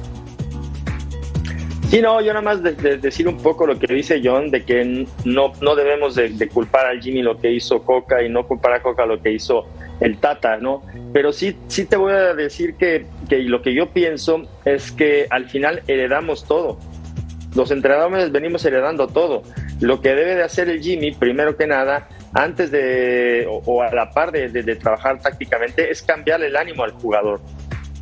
Sí, 1.89 2.03
no, 2.03 2.21
yo 2.21 2.33
nada 2.33 2.43
más 2.43 2.61
de, 2.61 2.73
de 2.73 2.97
decir 2.97 3.27
un 3.27 3.37
poco 3.37 3.65
lo 3.65 3.79
que 3.79 3.91
dice 3.91 4.21
John, 4.23 4.51
de 4.51 4.63
que 4.63 5.07
no, 5.25 5.53
no 5.59 5.75
debemos 5.75 6.13
de, 6.13 6.29
de 6.29 6.47
culpar 6.47 6.85
al 6.85 7.01
Jimmy 7.01 7.23
lo 7.23 7.39
que 7.39 7.51
hizo 7.51 7.81
Coca 7.81 8.21
y 8.21 8.29
no 8.29 8.45
culpar 8.47 8.73
a 8.73 8.83
Coca 8.83 9.07
lo 9.07 9.19
que 9.19 9.31
hizo 9.31 9.65
el 9.99 10.19
Tata, 10.19 10.57
¿no? 10.57 10.83
Pero 11.13 11.33
sí, 11.33 11.57
sí 11.67 11.85
te 11.85 11.97
voy 11.97 12.13
a 12.13 12.35
decir 12.35 12.75
que, 12.75 13.07
que 13.27 13.39
lo 13.39 13.63
que 13.63 13.73
yo 13.73 13.89
pienso 13.89 14.43
es 14.65 14.91
que 14.91 15.25
al 15.31 15.49
final 15.49 15.81
heredamos 15.87 16.45
todo. 16.45 16.77
Los 17.55 17.71
entrenadores 17.71 18.31
venimos 18.31 18.63
heredando 18.65 19.07
todo. 19.07 19.41
Lo 19.81 20.01
que 20.01 20.09
debe 20.09 20.35
de 20.35 20.43
hacer 20.43 20.69
el 20.69 20.81
Jimmy, 20.81 21.11
primero 21.11 21.55
que 21.55 21.65
nada, 21.67 22.09
antes 22.33 22.69
de, 22.71 23.47
o, 23.47 23.81
a 23.81 23.93
la 23.93 24.11
par 24.11 24.31
de, 24.31 24.75
trabajar 24.75 25.19
tácticamente, 25.21 25.89
es 25.89 26.01
cambiarle 26.01 26.47
el 26.47 26.55
ánimo 26.55 26.83
al 26.83 26.91
jugador 26.91 27.41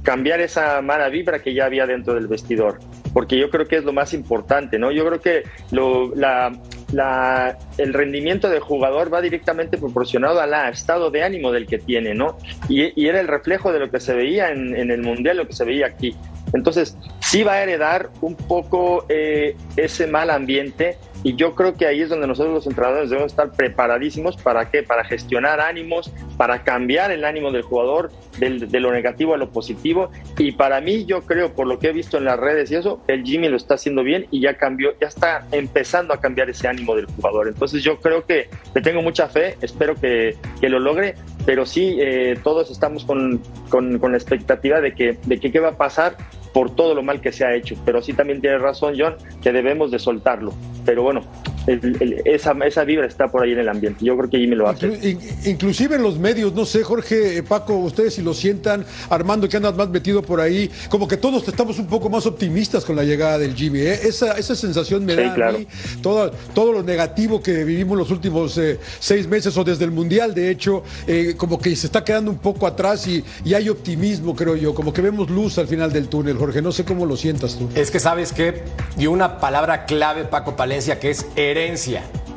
cambiar 0.04 0.40
esa 0.40 0.82
mala 0.82 1.10
vibra 1.10 1.40
que 1.40 1.54
ya 1.54 1.66
había 1.66 1.86
dentro 1.86 2.14
del 2.14 2.28
vestidor, 2.28 2.80
porque 3.14 3.38
yo 3.38 3.50
creo 3.50 3.66
que 3.66 3.76
es 3.76 3.84
lo 3.84 3.92
más 3.92 4.14
importante, 4.14 4.80
¿no? 4.80 4.90
Yo 4.90 5.06
creo 5.06 5.20
que 5.20 5.44
lo, 5.72 6.16
la, 6.16 6.58
la- 6.94 7.58
el 7.78 7.94
rendimiento 7.94 8.48
del 8.48 8.62
jugador 8.62 9.14
va 9.14 9.20
directamente 9.22 9.78
proporcionado 9.78 10.40
al 10.40 10.54
estado 10.72 11.12
de 11.12 11.24
ánimo 11.24 11.52
del 11.52 11.68
que 11.68 11.78
tiene, 11.78 12.14
¿no? 12.14 12.38
Y, 12.70 13.06
era 13.06 13.20
el 13.20 13.28
reflejo 13.28 13.74
de 13.74 13.80
lo 13.80 13.92
que 13.92 14.00
se 14.00 14.14
veía 14.14 14.50
en, 14.50 14.74
en 14.78 14.92
el 14.92 15.02
Mundial, 15.02 15.36
lo 15.36 15.46
que 15.48 15.52
se 15.52 15.66
veía 15.66 15.88
aquí. 15.88 16.16
Entonces, 16.54 16.98
sí 17.20 17.44
va 17.44 17.56
a 17.56 17.64
heredar 17.64 18.10
un 18.22 18.36
poco 18.38 19.06
eh, 19.10 19.58
ese 19.76 20.08
mal 20.08 20.30
ambiente 20.30 20.96
y 21.24 21.36
yo 21.36 21.56
creo 21.56 21.74
que 21.76 21.86
ahí 21.88 22.02
es 22.02 22.10
donde 22.10 22.28
nosotros 22.28 22.54
los 22.54 22.68
entrenadores 22.68 23.10
debemos 23.10 23.32
estar 23.32 23.52
preparadísimos. 23.52 24.38
Para 24.38 24.70
qué, 24.70 24.84
para 24.84 25.04
gestionar 25.04 25.60
ánimos, 25.60 26.12
para 26.38 26.64
cambiar 26.64 27.12
el 27.12 27.26
ánimo 27.26 27.52
del 27.52 27.64
jugador 27.64 28.12
del- 28.40 28.70
de 28.70 28.80
lo 28.80 28.92
negativo 28.92 29.34
a 29.34 29.38
lo 29.38 29.50
positivo. 29.50 30.12
Y 30.38 30.52
para 30.54 30.80
mí 30.82 31.06
yo 31.06 31.22
creo 31.22 31.54
por 31.54 31.68
lo 31.68 31.80
que 31.80 31.90
he 31.90 31.92
visto 31.94 32.18
en 32.18 32.26
las 32.26 32.40
redes 32.40 32.72
y 32.72 32.76
eso, 32.76 33.02
el 33.08 33.24
Jimmy 33.24 33.50
lo 33.50 33.58
está 33.58 33.74
haciendo 33.76 34.04
bien 34.04 34.28
y 34.32 34.42
ya 34.42 34.56
cambió, 34.58 34.92
ya 35.02 35.08
está 35.08 35.46
empezando 35.52 36.14
a 36.14 36.20
cambiar 36.22 36.50
ese 36.50 36.68
ánimo 36.68 36.96
del 36.96 37.06
jugador. 37.08 37.48
Entonces 37.48 37.84
yo 37.84 38.00
creo 38.00 38.26
que 38.26 38.50
le 38.74 38.82
tengo 38.82 39.02
mucha 39.02 39.28
fe, 39.28 39.58
espero 39.62 39.96
que, 39.96 40.36
que 40.62 40.70
lo 40.70 40.80
logre, 40.80 41.16
pero 41.46 41.66
sí 41.66 41.98
eh, 42.00 42.38
todos 42.44 42.70
estamos 42.72 43.04
con, 43.06 43.42
con- 43.70 44.00
con 44.00 44.12
la 44.12 44.18
expectativa 44.18 44.80
de 44.82 44.94
que, 44.94 45.18
de 45.26 45.40
que 45.40 45.52
qué 45.52 45.60
va 45.60 45.70
a 45.70 45.78
pasar 45.78 46.16
por 46.58 46.72
todo 46.72 46.96
lo 46.96 47.04
mal 47.04 47.22
que 47.22 47.32
se 47.32 47.46
ha 47.46 47.54
hecho. 47.54 47.76
Pero 47.86 48.02
sí 48.02 48.14
también 48.14 48.42
tiene 48.42 48.58
razón 48.58 48.96
John, 48.98 49.16
que 49.44 49.52
debemos 49.52 49.92
de 49.92 50.00
soltarlo. 50.00 50.56
Pero 50.86 51.04
bueno, 51.04 51.22
el- 51.68 51.98
el- 52.00 52.22
esa, 52.26 52.54
esa 52.66 52.84
vibra 52.84 53.06
está 53.06 53.28
por 53.28 53.44
ahí 53.44 53.52
en 53.52 53.60
el 53.60 53.70
ambiente. 53.70 54.04
Yo 54.06 54.18
creo 54.18 54.30
que 54.30 54.38
Jimmy 54.40 54.56
lo 54.56 54.68
in- 55.04 55.20
inclusive 55.46 55.96
en 55.96 56.04
los 56.04 56.18
medios, 56.18 56.54
no 56.54 56.66
sé, 56.66 56.84
Jorge, 56.84 57.38
eh, 57.38 57.44
Paco, 57.44 57.76
ustedes 57.78 58.16
si 58.16 58.22
lo 58.22 58.34
sientan, 58.34 58.86
Armando 59.10 59.48
que 59.48 59.58
andas 59.58 59.76
más 59.76 59.90
metido 59.90 60.22
por 60.22 60.40
ahí, 60.42 60.70
como 60.90 61.08
que 61.08 61.18
todos 61.18 61.48
estamos 61.48 61.78
un 61.80 61.88
poco 61.88 62.10
más 62.10 62.26
optimistas 62.26 62.84
con 62.86 62.96
la 62.96 63.04
llegada 63.04 63.38
del 63.38 63.54
Jimmy, 63.56 63.80
¿eh? 63.82 64.00
esa, 64.04 64.34
esa 64.34 64.56
sensación 64.56 65.06
me 65.06 65.14
Sí, 65.16 65.22
da 65.22 65.50
a 65.50 65.52
mí, 65.52 65.68
todo, 66.02 66.32
todo 66.54 66.72
lo 66.74 66.84
negativo 66.84 67.42
que 67.42 67.64
vivimos 67.64 67.98
los 67.98 68.12
últimos 68.12 68.58
eh, 68.58 68.80
seis 69.00 69.28
meses 69.28 69.56
o 69.58 69.64
desde 69.64 69.86
el 69.86 69.92
Mundial, 69.92 70.34
de 70.34 70.50
hecho, 70.50 70.84
eh, 71.08 71.34
como 71.38 71.60
que 71.60 71.76
se 71.76 71.88
está 71.88 72.04
quedando 72.04 72.32
un 72.32 72.38
poco 72.38 72.68
atrás 72.68 73.08
y, 73.08 73.24
y 73.44 73.54
hay 73.54 73.70
optimismo, 73.70 74.36
creo 74.36 74.56
yo, 74.56 74.74
como 74.74 74.94
que 74.94 75.02
vemos 75.02 75.30
luz 75.30 75.58
al 75.58 75.68
final 75.68 75.92
del 75.92 76.08
túnel, 76.08 76.38
Jorge, 76.38 76.62
no 76.62 76.72
sé 76.72 76.84
cómo 76.86 77.06
lo 77.06 77.18
sientas 77.18 77.58
tú. 77.58 77.70
Es 77.76 77.92
que 77.92 78.00
sabes 78.00 78.32
que 78.32 78.62
dio 78.96 79.12
una 79.12 79.40
palabra 79.40 79.86
clave 79.86 80.24
Paco 80.26 80.56
Palencia 80.56 81.00
que 81.00 81.10
es 81.10 81.26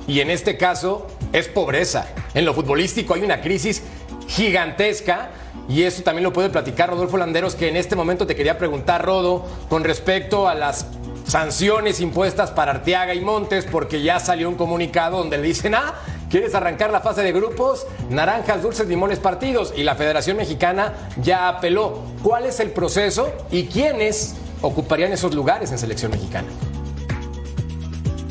Y 0.06 0.20
en 0.20 0.30
este 0.30 0.56
caso 0.56 1.06
es 1.32 1.48
pobreza. 1.48 2.06
En 2.34 2.44
lo 2.44 2.54
futbolístico 2.54 3.14
hay 3.14 3.22
una 3.22 3.40
crisis 3.40 3.82
gigantesca. 4.28 5.30
Y 5.68 5.82
eso 5.82 6.02
también 6.02 6.24
lo 6.24 6.32
puede 6.32 6.48
platicar 6.50 6.90
Rodolfo 6.90 7.16
Landeros, 7.16 7.54
que 7.54 7.68
en 7.68 7.76
este 7.76 7.94
momento 7.94 8.26
te 8.26 8.34
quería 8.34 8.58
preguntar, 8.58 9.04
Rodo, 9.04 9.46
con 9.68 9.84
respecto 9.84 10.48
a 10.48 10.54
las 10.54 10.86
sanciones 11.26 12.00
impuestas 12.00 12.50
para 12.50 12.72
Arteaga 12.72 13.14
y 13.14 13.20
Montes 13.20 13.64
porque 13.70 14.02
ya 14.02 14.18
salió 14.18 14.48
un 14.48 14.56
comunicado 14.56 15.18
donde 15.18 15.38
le 15.38 15.44
dicen, 15.44 15.76
ah, 15.76 15.94
¿quieres 16.28 16.56
arrancar 16.56 16.90
la 16.90 17.00
fase 17.00 17.22
de 17.22 17.30
grupos? 17.30 17.86
Naranjas, 18.08 18.62
dulces, 18.62 18.88
limones, 18.88 19.20
partidos. 19.20 19.72
Y 19.76 19.84
la 19.84 19.94
Federación 19.94 20.38
Mexicana 20.38 20.92
ya 21.22 21.48
apeló. 21.48 22.02
¿Cuál 22.22 22.46
es 22.46 22.58
el 22.58 22.70
proceso 22.70 23.32
y 23.52 23.66
quiénes 23.66 24.34
ocuparían 24.60 25.12
esos 25.12 25.34
lugares 25.34 25.70
en 25.70 25.78
selección 25.78 26.10
mexicana? 26.10 26.48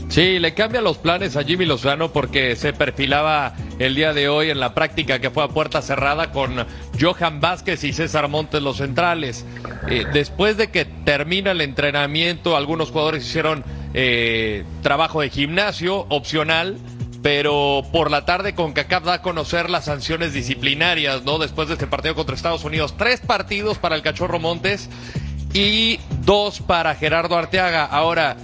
Sí, 0.09 0.39
le 0.39 0.55
cambia 0.55 0.81
los 0.81 0.97
planes 0.97 1.37
a 1.37 1.43
Jimmy 1.43 1.65
Lozano 1.65 2.11
porque 2.11 2.55
se 2.55 2.73
perfilaba 2.73 3.53
el 3.77 3.93
día 3.93 4.11
de 4.11 4.27
hoy 4.27 4.49
en 4.49 4.59
la 4.59 4.73
práctica 4.73 5.19
que 5.19 5.29
fue 5.29 5.43
a 5.43 5.49
puerta 5.49 5.83
cerrada 5.83 6.31
con 6.31 6.65
Johan 6.99 7.39
Vázquez 7.39 7.83
y 7.83 7.93
César 7.93 8.27
Montes 8.27 8.63
los 8.63 8.77
centrales. 8.77 9.45
Eh, 9.87 10.07
después 10.11 10.57
de 10.57 10.71
que 10.71 10.85
termina 10.85 11.51
el 11.51 11.61
entrenamiento, 11.61 12.57
algunos 12.57 12.89
jugadores 12.89 13.23
hicieron 13.23 13.63
eh, 13.93 14.65
trabajo 14.81 15.21
de 15.21 15.29
gimnasio 15.29 16.07
opcional, 16.09 16.79
pero 17.21 17.83
por 17.91 18.09
la 18.09 18.25
tarde 18.25 18.55
con 18.55 18.73
CACAF 18.73 19.03
da 19.03 19.13
a 19.13 19.21
conocer 19.21 19.69
las 19.69 19.85
sanciones 19.85 20.33
disciplinarias, 20.33 21.23
¿no? 21.23 21.37
Después 21.37 21.67
de 21.67 21.75
este 21.75 21.85
partido 21.85 22.15
contra 22.15 22.35
Estados 22.35 22.63
Unidos, 22.63 22.95
tres 22.97 23.19
partidos 23.19 23.77
para 23.77 23.95
el 23.95 24.01
Cachorro 24.01 24.39
Montes 24.39 24.89
y 25.53 25.99
dos 26.25 26.61
para 26.61 26.95
Gerardo 26.95 27.37
Arteaga. 27.37 27.85
Ahora, 27.85 28.37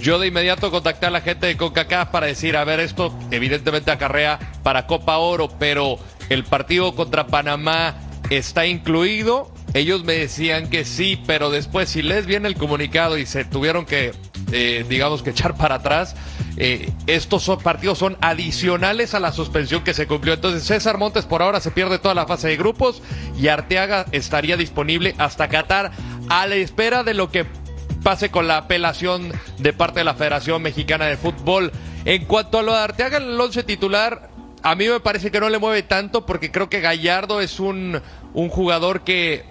yo 0.00 0.18
de 0.18 0.28
inmediato 0.28 0.70
contacté 0.70 1.06
a 1.06 1.10
la 1.10 1.20
gente 1.20 1.46
de 1.46 1.56
CONCACAF 1.56 2.10
para 2.10 2.26
decir, 2.26 2.56
a 2.56 2.64
ver, 2.64 2.80
esto 2.80 3.14
evidentemente 3.30 3.90
acarrea 3.90 4.38
para 4.62 4.86
Copa 4.86 5.18
Oro, 5.18 5.48
pero 5.58 5.98
el 6.28 6.44
partido 6.44 6.94
contra 6.94 7.26
Panamá 7.26 7.96
está 8.30 8.66
incluido. 8.66 9.52
Ellos 9.74 10.04
me 10.04 10.14
decían 10.14 10.68
que 10.68 10.84
sí, 10.84 11.22
pero 11.26 11.50
después 11.50 11.88
si 11.88 12.02
les 12.02 12.26
viene 12.26 12.48
el 12.48 12.56
comunicado 12.56 13.18
y 13.18 13.26
se 13.26 13.44
tuvieron 13.44 13.86
que, 13.86 14.12
eh, 14.52 14.84
digamos 14.88 15.22
que 15.22 15.30
echar 15.30 15.56
para 15.56 15.76
atrás, 15.76 16.16
eh, 16.56 16.90
estos 17.06 17.48
partidos 17.62 17.98
son 17.98 18.16
adicionales 18.20 19.14
a 19.14 19.20
la 19.20 19.32
suspensión 19.32 19.84
que 19.84 19.94
se 19.94 20.06
cumplió. 20.06 20.34
Entonces 20.34 20.64
César 20.64 20.98
Montes 20.98 21.24
por 21.24 21.42
ahora 21.42 21.60
se 21.60 21.70
pierde 21.70 21.98
toda 21.98 22.14
la 22.14 22.26
fase 22.26 22.48
de 22.48 22.56
grupos 22.56 23.02
y 23.38 23.48
Arteaga 23.48 24.06
estaría 24.12 24.56
disponible 24.56 25.14
hasta 25.18 25.48
Qatar 25.48 25.92
a 26.28 26.46
la 26.46 26.56
espera 26.56 27.02
de 27.02 27.14
lo 27.14 27.30
que 27.30 27.46
pase 28.02 28.30
con 28.30 28.46
la 28.46 28.56
apelación 28.56 29.32
de 29.58 29.72
parte 29.72 30.00
de 30.00 30.04
la 30.04 30.14
Federación 30.14 30.62
Mexicana 30.62 31.06
de 31.06 31.16
Fútbol. 31.16 31.72
En 32.04 32.24
cuanto 32.24 32.58
a 32.58 32.62
lo 32.62 32.72
de 32.72 32.78
Arteaga 32.78 33.18
el 33.18 33.40
once 33.40 33.62
titular, 33.62 34.30
a 34.62 34.74
mí 34.74 34.88
me 34.88 35.00
parece 35.00 35.30
que 35.30 35.40
no 35.40 35.48
le 35.48 35.58
mueve 35.58 35.82
tanto 35.82 36.26
porque 36.26 36.50
creo 36.50 36.68
que 36.68 36.80
Gallardo 36.80 37.40
es 37.40 37.60
un, 37.60 38.00
un 38.34 38.48
jugador 38.48 39.02
que 39.02 39.44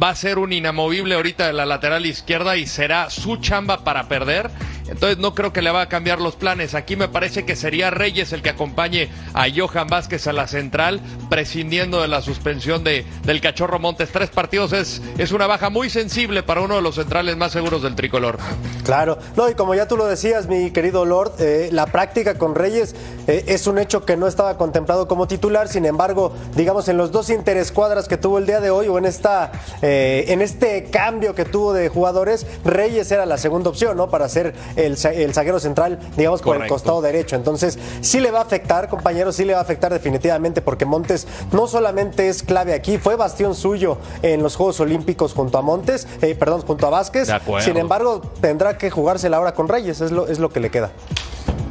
va 0.00 0.10
a 0.10 0.14
ser 0.14 0.38
un 0.38 0.52
inamovible 0.52 1.14
ahorita 1.14 1.46
de 1.46 1.52
la 1.52 1.66
lateral 1.66 2.04
izquierda 2.06 2.56
y 2.56 2.66
será 2.66 3.10
su 3.10 3.36
chamba 3.38 3.84
para 3.84 4.08
perder. 4.08 4.50
Entonces 4.88 5.18
no 5.18 5.34
creo 5.34 5.52
que 5.52 5.62
le 5.62 5.70
va 5.70 5.82
a 5.82 5.88
cambiar 5.88 6.20
los 6.20 6.36
planes. 6.36 6.74
Aquí 6.74 6.96
me 6.96 7.08
parece 7.08 7.44
que 7.44 7.56
sería 7.56 7.90
Reyes 7.90 8.32
el 8.32 8.42
que 8.42 8.50
acompañe 8.50 9.08
a 9.34 9.46
Johan 9.54 9.88
Vázquez 9.88 10.26
a 10.26 10.32
la 10.32 10.46
central, 10.46 11.00
prescindiendo 11.28 12.00
de 12.00 12.08
la 12.08 12.22
suspensión 12.22 12.84
de, 12.84 13.04
del 13.24 13.40
Cachorro 13.40 13.78
Montes. 13.78 14.10
Tres 14.10 14.30
partidos 14.30 14.72
es, 14.72 15.02
es 15.18 15.32
una 15.32 15.46
baja 15.46 15.70
muy 15.70 15.90
sensible 15.90 16.42
para 16.42 16.60
uno 16.60 16.76
de 16.76 16.82
los 16.82 16.94
centrales 16.94 17.36
más 17.36 17.52
seguros 17.52 17.82
del 17.82 17.94
tricolor. 17.94 18.38
Claro, 18.84 19.18
no, 19.36 19.48
y 19.50 19.54
como 19.54 19.74
ya 19.74 19.88
tú 19.88 19.96
lo 19.96 20.06
decías, 20.06 20.46
mi 20.46 20.70
querido 20.70 21.04
Lord, 21.04 21.32
eh, 21.40 21.68
la 21.72 21.86
práctica 21.86 22.38
con 22.38 22.54
Reyes 22.54 22.94
eh, 23.26 23.44
es 23.48 23.66
un 23.66 23.78
hecho 23.78 24.04
que 24.04 24.16
no 24.16 24.26
estaba 24.26 24.56
contemplado 24.56 25.08
como 25.08 25.26
titular, 25.26 25.68
sin 25.68 25.84
embargo, 25.86 26.32
digamos, 26.54 26.88
en 26.88 26.96
los 26.96 27.10
dos 27.10 27.30
interescuadras 27.30 28.08
que 28.08 28.16
tuvo 28.16 28.38
el 28.38 28.46
día 28.46 28.60
de 28.60 28.70
hoy 28.70 28.88
o 28.88 28.98
en, 28.98 29.06
esta, 29.06 29.50
eh, 29.82 30.26
en 30.28 30.42
este 30.42 30.84
cambio 30.84 31.34
que 31.34 31.44
tuvo 31.44 31.72
de 31.72 31.88
jugadores, 31.88 32.46
Reyes 32.64 33.10
era 33.10 33.26
la 33.26 33.38
segunda 33.38 33.70
opción, 33.70 33.96
¿no? 33.96 34.08
Para 34.08 34.28
ser 34.28 34.54
el, 34.76 34.96
el 35.04 35.34
zaguero 35.34 35.58
central, 35.58 35.98
digamos, 36.16 36.42
por 36.42 36.54
el 36.54 36.60
Correcto. 36.60 36.74
costado 36.74 37.02
derecho. 37.02 37.36
Entonces, 37.36 37.78
sí 38.00 38.20
le 38.20 38.30
va 38.30 38.40
a 38.40 38.42
afectar, 38.42 38.88
compañeros, 38.88 39.36
sí 39.36 39.44
le 39.44 39.52
va 39.54 39.60
a 39.60 39.62
afectar 39.62 39.92
definitivamente, 39.92 40.62
porque 40.62 40.84
Montes 40.84 41.26
no 41.52 41.66
solamente 41.66 42.28
es 42.28 42.42
clave 42.42 42.74
aquí, 42.74 42.98
fue 42.98 43.16
bastión 43.16 43.54
suyo 43.54 43.98
en 44.22 44.42
los 44.42 44.56
Juegos 44.56 44.80
Olímpicos 44.80 45.32
junto 45.32 45.58
a 45.58 45.62
Montes, 45.62 46.06
eh, 46.22 46.34
perdón, 46.34 46.62
junto 46.62 46.86
a 46.86 46.90
Vázquez. 46.90 47.28
Sin 47.60 47.76
embargo, 47.76 48.20
tendrá 48.40 48.78
que 48.78 48.90
jugársela 48.90 49.36
ahora 49.38 49.54
con 49.54 49.68
Reyes, 49.68 50.00
es 50.00 50.12
lo, 50.12 50.28
es 50.28 50.38
lo 50.38 50.50
que 50.50 50.60
le 50.60 50.70
queda. 50.70 50.90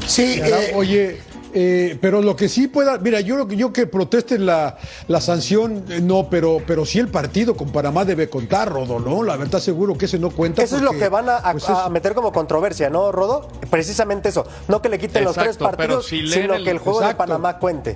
Sí, 0.07 0.39
eh, 0.43 0.73
Oye, 0.75 1.19
eh, 1.57 1.97
pero 2.01 2.21
lo 2.21 2.35
que 2.35 2.49
sí 2.49 2.67
pueda, 2.67 2.97
mira, 2.97 3.21
yo, 3.21 3.47
yo 3.47 3.71
que 3.71 3.87
protesten 3.87 4.45
la, 4.45 4.77
la 5.07 5.21
sanción, 5.21 5.85
eh, 5.89 6.01
no, 6.01 6.29
pero, 6.29 6.61
pero 6.67 6.85
sí 6.85 6.99
el 6.99 7.07
partido 7.07 7.55
con 7.55 7.71
Panamá 7.71 8.03
debe 8.03 8.29
contar, 8.29 8.69
Rodo, 8.71 8.99
¿no? 8.99 9.23
La 9.23 9.37
verdad 9.37 9.59
seguro 9.59 9.97
que 9.97 10.03
ese 10.05 10.19
no 10.19 10.31
cuenta. 10.31 10.61
Eso 10.61 10.75
es 10.75 10.81
lo 10.81 10.91
que 10.91 11.07
van 11.07 11.29
a, 11.29 11.37
a- 11.37 11.51
pues, 11.53 11.69
a 11.69 11.87
meter 11.89 12.13
como 12.13 12.33
controversia, 12.33 12.89
¿no, 12.89 13.11
Rodo? 13.13 13.47
Precisamente 13.69 14.29
eso. 14.29 14.45
No 14.67 14.81
que 14.81 14.89
le 14.89 14.99
quiten 14.99 15.23
los 15.23 15.35
tres 15.35 15.55
partidos, 15.57 16.05
si 16.07 16.27
sino 16.27 16.55
el- 16.55 16.63
que 16.65 16.71
el 16.71 16.79
juego 16.79 16.99
Exacto. 16.99 17.23
de 17.23 17.27
Panamá 17.27 17.57
cuente. 17.57 17.95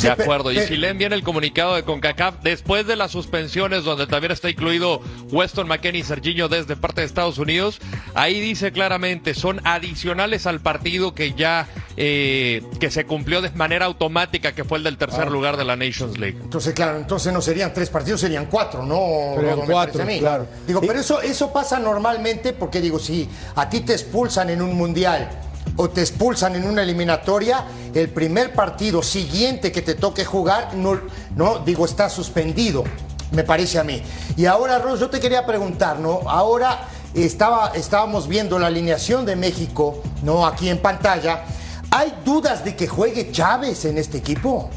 Sí, 0.00 0.06
De 0.06 0.12
acuerdo, 0.12 0.50
y 0.50 0.58
si 0.60 0.76
leen 0.76 0.98
bien 0.98 1.12
el 1.12 1.22
comunicado 1.22 1.74
de 1.74 1.82
CONCACAF, 1.84 2.36
después 2.42 2.86
de 2.86 2.96
las 2.96 3.10
suspensiones, 3.10 3.84
donde 3.84 4.06
también 4.06 4.32
está 4.32 4.48
incluido 4.48 5.00
Weston 5.30 5.68
McKennie 5.68 6.00
y 6.00 6.04
Serginho 6.04 6.48
desde 6.48 6.74
parte 6.76 7.02
de 7.02 7.06
Estados 7.06 7.38
Unidos, 7.38 7.78
ahí 8.14 8.40
dice 8.40 8.72
claramente, 8.72 9.34
son 9.34 9.60
adicionales 9.64 10.46
al 10.46 10.60
partido 10.60 11.14
que 11.14 11.32
ya 11.34 11.68
eh, 11.96 12.62
que 12.78 12.90
se 12.90 13.04
cumplió 13.04 13.42
de 13.42 13.50
manera 13.50 13.84
automática, 13.84 14.52
que 14.52 14.64
fue 14.64 14.78
el 14.78 14.84
del 14.84 14.96
tercer 14.96 15.24
Ah. 15.26 15.30
lugar 15.30 15.56
de 15.58 15.64
la 15.64 15.76
Nations 15.76 16.16
League. 16.18 16.38
Entonces, 16.42 16.72
claro, 16.72 16.96
entonces 16.96 17.30
no 17.32 17.42
serían 17.42 17.74
tres 17.74 17.90
partidos, 17.90 18.20
serían 18.22 18.46
cuatro, 18.46 18.86
¿no? 18.86 19.34
Serían 19.36 19.56
cuatro, 19.66 19.98
parece 19.98 20.02
a 20.02 20.04
mí. 20.06 20.18
claro. 20.18 20.46
Digo, 20.66 20.80
pero 20.80 20.98
eso, 20.98 21.20
eso 21.20 21.52
pasa 21.52 21.78
normalmente 21.78 22.54
porque, 22.54 22.80
digo, 22.80 22.98
si 22.98 23.28
a 23.54 23.68
ti 23.68 23.80
te 23.80 23.92
expulsan 23.92 24.48
en 24.48 24.62
un 24.62 24.74
mundial 24.76 25.28
o 25.76 25.88
te 25.88 26.00
expulsan 26.00 26.56
en 26.56 26.64
una 26.64 26.82
eliminatoria, 26.82 27.64
el 27.94 28.08
primer 28.10 28.52
partido 28.52 29.02
siguiente 29.02 29.72
que 29.72 29.82
te 29.82 29.94
toque 29.94 30.24
jugar, 30.24 30.74
no, 30.74 31.00
no 31.36 31.60
digo, 31.60 31.84
está 31.84 32.10
suspendido, 32.10 32.84
me 33.32 33.44
parece 33.44 33.78
a 33.78 33.84
mí. 33.84 34.02
Y 34.36 34.46
ahora, 34.46 34.78
Ros, 34.78 35.00
yo 35.00 35.08
te 35.08 35.20
quería 35.20 35.46
preguntar, 35.46 35.98
¿no? 35.98 36.20
Ahora 36.26 36.88
estaba, 37.14 37.72
estábamos 37.74 38.28
viendo 38.28 38.58
la 38.58 38.66
alineación 38.66 39.24
de 39.24 39.36
México, 39.36 40.02
¿no? 40.22 40.46
Aquí 40.46 40.68
en 40.68 40.78
pantalla. 40.78 41.44
¿Hay 41.90 42.12
dudas 42.24 42.64
de 42.64 42.76
que 42.76 42.86
juegue 42.86 43.32
Chávez 43.32 43.84
en 43.84 43.98
este 43.98 44.18
equipo? 44.18 44.70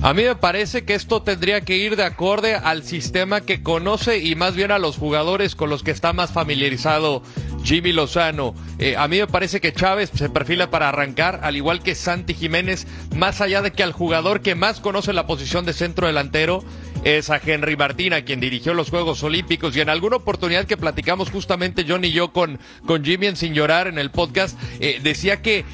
A 0.00 0.14
mí 0.14 0.22
me 0.22 0.36
parece 0.36 0.84
que 0.84 0.94
esto 0.94 1.22
tendría 1.22 1.62
que 1.62 1.76
ir 1.76 1.96
de 1.96 2.04
acorde 2.04 2.54
al 2.54 2.84
sistema 2.84 3.40
que 3.40 3.64
conoce 3.64 4.18
y 4.18 4.36
más 4.36 4.54
bien 4.54 4.70
a 4.70 4.78
los 4.78 4.96
jugadores 4.96 5.56
con 5.56 5.70
los 5.70 5.82
que 5.82 5.90
está 5.90 6.12
más 6.12 6.30
familiarizado 6.30 7.22
Jimmy 7.68 7.92
Lozano. 7.92 8.54
Eh, 8.78 8.96
a 8.96 9.06
mí 9.08 9.18
me 9.18 9.26
parece 9.26 9.60
que 9.60 9.74
Chávez 9.74 10.10
se 10.14 10.30
perfila 10.30 10.70
para 10.70 10.88
arrancar, 10.88 11.40
al 11.42 11.54
igual 11.54 11.82
que 11.82 11.94
Santi 11.94 12.32
Jiménez, 12.32 12.86
más 13.14 13.42
allá 13.42 13.60
de 13.60 13.72
que 13.72 13.82
al 13.82 13.92
jugador 13.92 14.40
que 14.40 14.54
más 14.54 14.80
conoce 14.80 15.12
la 15.12 15.26
posición 15.26 15.66
de 15.66 15.74
centro 15.74 16.06
delantero 16.06 16.64
es 17.04 17.28
a 17.28 17.40
Henry 17.44 17.76
Martina, 17.76 18.22
quien 18.22 18.40
dirigió 18.40 18.72
los 18.72 18.88
Juegos 18.88 19.22
Olímpicos. 19.22 19.76
Y 19.76 19.82
en 19.82 19.90
alguna 19.90 20.16
oportunidad 20.16 20.64
que 20.64 20.78
platicamos 20.78 21.30
justamente 21.30 21.84
John 21.86 22.06
y 22.06 22.10
yo 22.10 22.32
con, 22.32 22.58
con 22.86 23.04
Jimmy 23.04 23.26
en 23.26 23.36
Sin 23.36 23.52
Llorar 23.52 23.86
en 23.86 23.98
el 23.98 24.10
podcast, 24.10 24.58
eh, 24.80 25.00
decía 25.02 25.42
que 25.42 25.66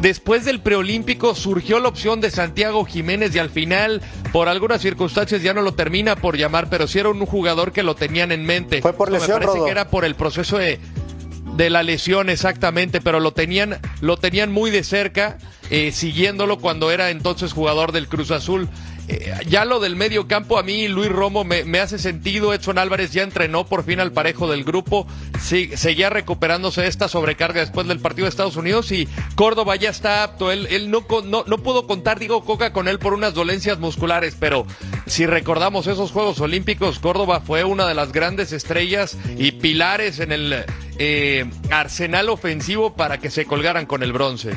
Después 0.00 0.44
del 0.46 0.60
preolímpico 0.60 1.34
surgió 1.34 1.78
la 1.78 1.88
opción 1.88 2.20
de 2.22 2.30
Santiago 2.30 2.84
Jiménez 2.86 3.34
y 3.34 3.38
al 3.38 3.50
final, 3.50 4.00
por 4.32 4.48
algunas 4.48 4.80
circunstancias, 4.80 5.42
ya 5.42 5.52
no 5.52 5.60
lo 5.60 5.74
termina 5.74 6.16
por 6.16 6.36
llamar, 6.38 6.68
pero 6.70 6.86
sí 6.86 6.98
era 6.98 7.10
un 7.10 7.26
jugador 7.26 7.72
que 7.72 7.82
lo 7.82 7.94
tenían 7.94 8.32
en 8.32 8.46
mente. 8.46 8.80
Fue 8.80 8.94
por 8.94 9.10
lesión, 9.12 9.38
Me 9.40 9.44
parece 9.44 9.56
Rodo. 9.58 9.64
que 9.66 9.70
era 9.70 9.88
por 9.88 10.06
el 10.06 10.14
proceso 10.14 10.56
de, 10.56 10.80
de 11.56 11.68
la 11.68 11.82
lesión 11.82 12.30
exactamente, 12.30 13.02
pero 13.02 13.20
lo 13.20 13.32
tenían, 13.32 13.78
lo 14.00 14.16
tenían 14.16 14.50
muy 14.50 14.70
de 14.70 14.84
cerca, 14.84 15.36
eh, 15.68 15.92
siguiéndolo 15.92 16.58
cuando 16.58 16.90
era 16.90 17.10
entonces 17.10 17.52
jugador 17.52 17.92
del 17.92 18.08
Cruz 18.08 18.30
Azul. 18.30 18.68
Eh, 19.10 19.34
ya 19.48 19.64
lo 19.64 19.80
del 19.80 19.96
medio 19.96 20.28
campo, 20.28 20.56
a 20.56 20.62
mí 20.62 20.86
Luis 20.86 21.10
Romo 21.10 21.42
me, 21.42 21.80
hace 21.80 21.98
sentido. 21.98 22.54
Edson 22.54 22.78
Álvarez 22.78 23.12
ya 23.12 23.24
entrenó 23.24 23.66
por 23.66 23.84
fin 23.84 23.98
al 23.98 24.12
parejo 24.12 24.48
del 24.48 24.62
grupo. 24.62 25.06
Sí, 25.40 25.70
seguía 25.74 26.10
recuperándose 26.10 26.86
esta 26.86 27.08
sobrecarga 27.08 27.60
después 27.60 27.88
del 27.88 27.98
partido 27.98 28.26
de 28.26 28.30
Estados 28.30 28.56
Unidos 28.56 28.92
y 28.92 29.08
Córdoba 29.34 29.74
ya 29.74 29.90
está 29.90 30.22
apto. 30.22 30.52
Él, 30.52 30.68
él 30.70 30.90
no, 30.92 31.04
no, 31.24 31.44
no 31.44 31.58
pudo 31.58 31.88
contar, 31.88 32.20
digo, 32.20 32.44
Coca 32.44 32.72
con 32.72 32.86
él 32.86 33.00
por 33.00 33.12
unas 33.12 33.34
dolencias 33.34 33.80
musculares, 33.80 34.36
pero 34.38 34.64
si 35.06 35.26
recordamos 35.26 35.88
esos 35.88 36.12
Juegos 36.12 36.40
Olímpicos, 36.40 37.00
Córdoba 37.00 37.40
fue 37.40 37.64
una 37.64 37.88
de 37.88 37.94
las 37.94 38.12
grandes 38.12 38.52
estrellas 38.52 39.18
y 39.36 39.52
pilares 39.52 40.20
en 40.20 40.30
el 40.30 40.64
eh, 40.98 41.50
arsenal 41.70 42.28
ofensivo 42.28 42.94
para 42.94 43.18
que 43.18 43.30
se 43.30 43.44
colgaran 43.44 43.86
con 43.86 44.04
el 44.04 44.12
bronce. 44.12 44.56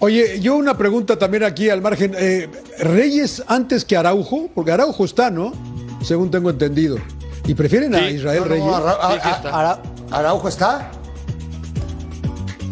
Oye, 0.00 0.38
yo 0.40 0.56
una 0.56 0.76
pregunta 0.78 1.18
también 1.18 1.42
aquí 1.42 1.70
al 1.70 1.80
margen. 1.82 2.14
Eh, 2.16 2.48
¿Reyes 2.78 3.42
antes 3.48 3.84
que 3.84 3.96
Araujo? 3.96 4.48
Porque 4.54 4.70
Araujo 4.70 5.04
está, 5.04 5.30
¿no? 5.30 5.52
Según 6.02 6.30
tengo 6.30 6.50
entendido. 6.50 6.98
¿Y 7.46 7.54
prefieren 7.54 7.94
a. 7.94 8.08
Israel 8.08 8.40
No, 8.40 8.46
no, 8.46 8.50
Reyes? 8.54 8.74
Ara- 8.74 8.92
a- 9.00 9.12
Sí, 9.14 9.18
sí 9.22 9.28
a- 9.28 9.36
está. 9.36 9.48
Ara- 9.60 9.82
¿Araujo 10.12 10.48
está? 10.48 10.90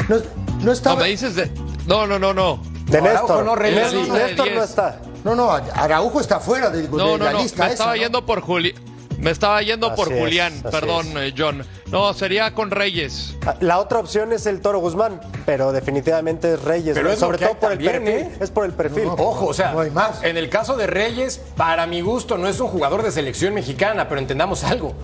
No, 0.09 0.17
no 0.63 0.73
está. 0.73 0.91
No, 0.91 0.97
me 0.99 1.09
dices 1.09 1.35
de... 1.35 1.51
No, 1.87 2.07
no, 2.07 2.19
no, 2.19 2.33
no. 2.33 2.61
De 2.87 2.99
No, 3.01 3.05
Néstor. 3.09 3.31
Araujo 3.31 3.43
no, 3.45 3.57
Reyes 3.57 3.93
Néstor, 3.93 4.05
sí. 4.05 4.11
Néstor 4.13 4.45
De 4.49 4.55
no 4.55 4.61
10. 4.61 4.71
está. 4.71 5.01
No, 5.25 5.35
no, 5.35 5.51
Araujo 5.51 6.21
está 6.21 6.39
fuera 6.39 6.71
de, 6.71 6.83
de 6.83 6.89
No, 6.89 7.19
no, 7.19 7.25
la 7.25 7.33
no. 7.33 7.43
lista 7.43 7.63
Me 7.65 7.67
esa, 7.67 7.73
estaba 7.75 7.97
¿no? 7.97 8.03
yendo 8.03 8.25
por 8.25 8.41
Juli... 8.41 8.73
Me 9.19 9.31
estaba 9.31 9.63
yendo 9.63 9.95
por 9.95 10.13
es, 10.13 10.19
Julián, 10.19 10.53
perdón, 10.71 11.07
eh, 11.17 11.33
John. 11.37 11.65
No, 11.91 12.13
sería 12.13 12.53
con 12.53 12.71
Reyes. 12.71 13.35
Ah, 13.47 13.55
La 13.61 13.79
otra 13.79 13.99
opción 13.99 14.33
es 14.33 14.45
el 14.47 14.61
Toro 14.61 14.79
Guzmán, 14.81 15.21
pero 15.47 15.73
definitivamente 15.73 16.55
es 16.55 16.63
Reyes, 16.63 16.95
Pero 16.95 17.09
¿no? 17.09 17.15
es 17.15 17.19
sobre 17.21 17.39
todo 17.39 17.55
por 17.55 17.73
el 17.73 17.79
perfil. 17.79 18.09
¿eh? 18.09 18.31
Es 18.41 18.51
por 18.51 18.67
el 18.67 18.73
perfil. 18.73 19.05
Ojo, 19.07 19.47
o 19.47 19.55
sea, 19.55 19.73
No 19.73 19.81
hay 19.81 19.91
más. 19.91 20.23
en 20.23 20.37
el 20.37 20.49
caso 20.51 20.77
de 20.77 20.87
Reyes, 20.87 21.41
para 21.57 21.87
mi 21.87 22.01
gusto, 22.03 22.37
no 22.37 22.47
es 22.49 22.61
un 22.61 22.69
jugador 22.69 23.03
de 23.03 23.11
selección 23.11 23.55
mexicana, 23.55 24.09
pero 24.09 24.21
entendamos 24.21 24.65
algo. 24.65 24.95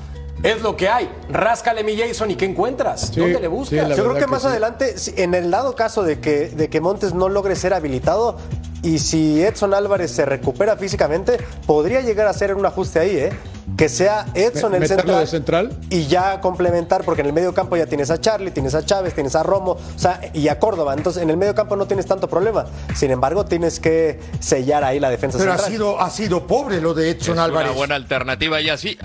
Es 0.43 0.61
lo 0.61 0.77
que 0.77 0.89
hay. 0.89 1.09
Ráscale 1.31 1.85
mi 1.85 1.97
Jason 1.97 2.31
y 2.33 2.35
¿qué 2.35 2.47
encuentras? 2.47 3.11
Sí, 3.13 3.21
¿Dónde 3.21 3.35
le 3.35 3.41
sí, 3.43 3.47
buscas? 3.49 3.89
la 3.89 3.95
Yo 3.97 4.03
creo 4.05 4.15
que 4.15 4.21
que 4.23 4.27
más 4.27 4.43
sí. 4.43 4.49
adelante, 4.49 4.95
en 5.17 5.35
el 5.35 5.51
dado 5.51 5.77
caso 5.77 6.03
de 6.03 6.19
que, 6.21 6.49
de 6.49 6.69
que 6.69 6.81
Montes 6.81 7.15
no 7.15 7.29
logre 7.29 7.55
ser 7.55 7.73
habilitado 7.75 8.37
y 8.83 8.99
si 8.99 9.41
Edson 9.41 9.73
Álvarez 9.75 10.11
se 10.11 10.25
recupera 10.25 10.77
físicamente, 10.77 11.39
podría 11.67 12.01
llegar 12.01 12.27
a 12.27 12.33
ser 12.33 12.55
un 12.55 12.67
ajuste 12.67 12.99
ahí, 12.99 13.17
¿eh? 13.17 13.33
Que 13.77 13.89
sea 13.89 14.27
Edson 14.35 14.73
Me- 14.73 14.79
el 14.79 14.89
central, 14.89 15.21
de 15.21 15.27
central. 15.29 15.79
y 15.89 16.09
ya 16.09 16.41
complementar, 16.41 17.05
porque 17.05 17.21
en 17.21 17.29
el 17.29 17.33
medio 17.33 17.55
campo 17.55 17.77
ya 17.77 17.87
tienes 17.87 18.11
a 18.11 18.21
Charlie, 18.21 18.51
tienes 18.51 18.75
a 18.75 18.85
Chávez, 18.85 19.15
tienes 19.15 19.37
a 19.37 19.45
Romo, 19.45 19.73
o 19.75 19.99
sea, 19.99 20.21
y 20.35 20.49
a 20.49 20.59
Córdoba. 20.59 20.95
Entonces, 20.95 21.23
en 21.23 21.31
el 21.31 21.37
medio 21.37 21.55
campo 21.55 21.77
no 21.77 21.87
tienes 21.87 22.07
tanto 22.07 22.29
problema. 22.29 22.65
Sin 22.97 23.13
embargo, 23.13 23.45
tienes 23.45 23.79
que 23.79 24.19
sellar 24.41 24.83
ahí 24.83 24.99
la 24.99 25.11
defensa 25.11 25.39
Pero 25.39 25.53
ha 25.53 25.59
central. 25.59 25.73
sido, 25.73 26.01
ha 26.01 26.11
sido 26.11 26.45
pobre 26.49 26.81
lo 26.81 26.93
de 26.93 27.11
Edson 27.11 27.35
es 27.35 27.41
Álvarez. 27.41 27.69
una 27.71 27.77
buena 27.79 27.95
alternativa 27.95 28.61
y 28.61 28.69
así. 28.69 28.99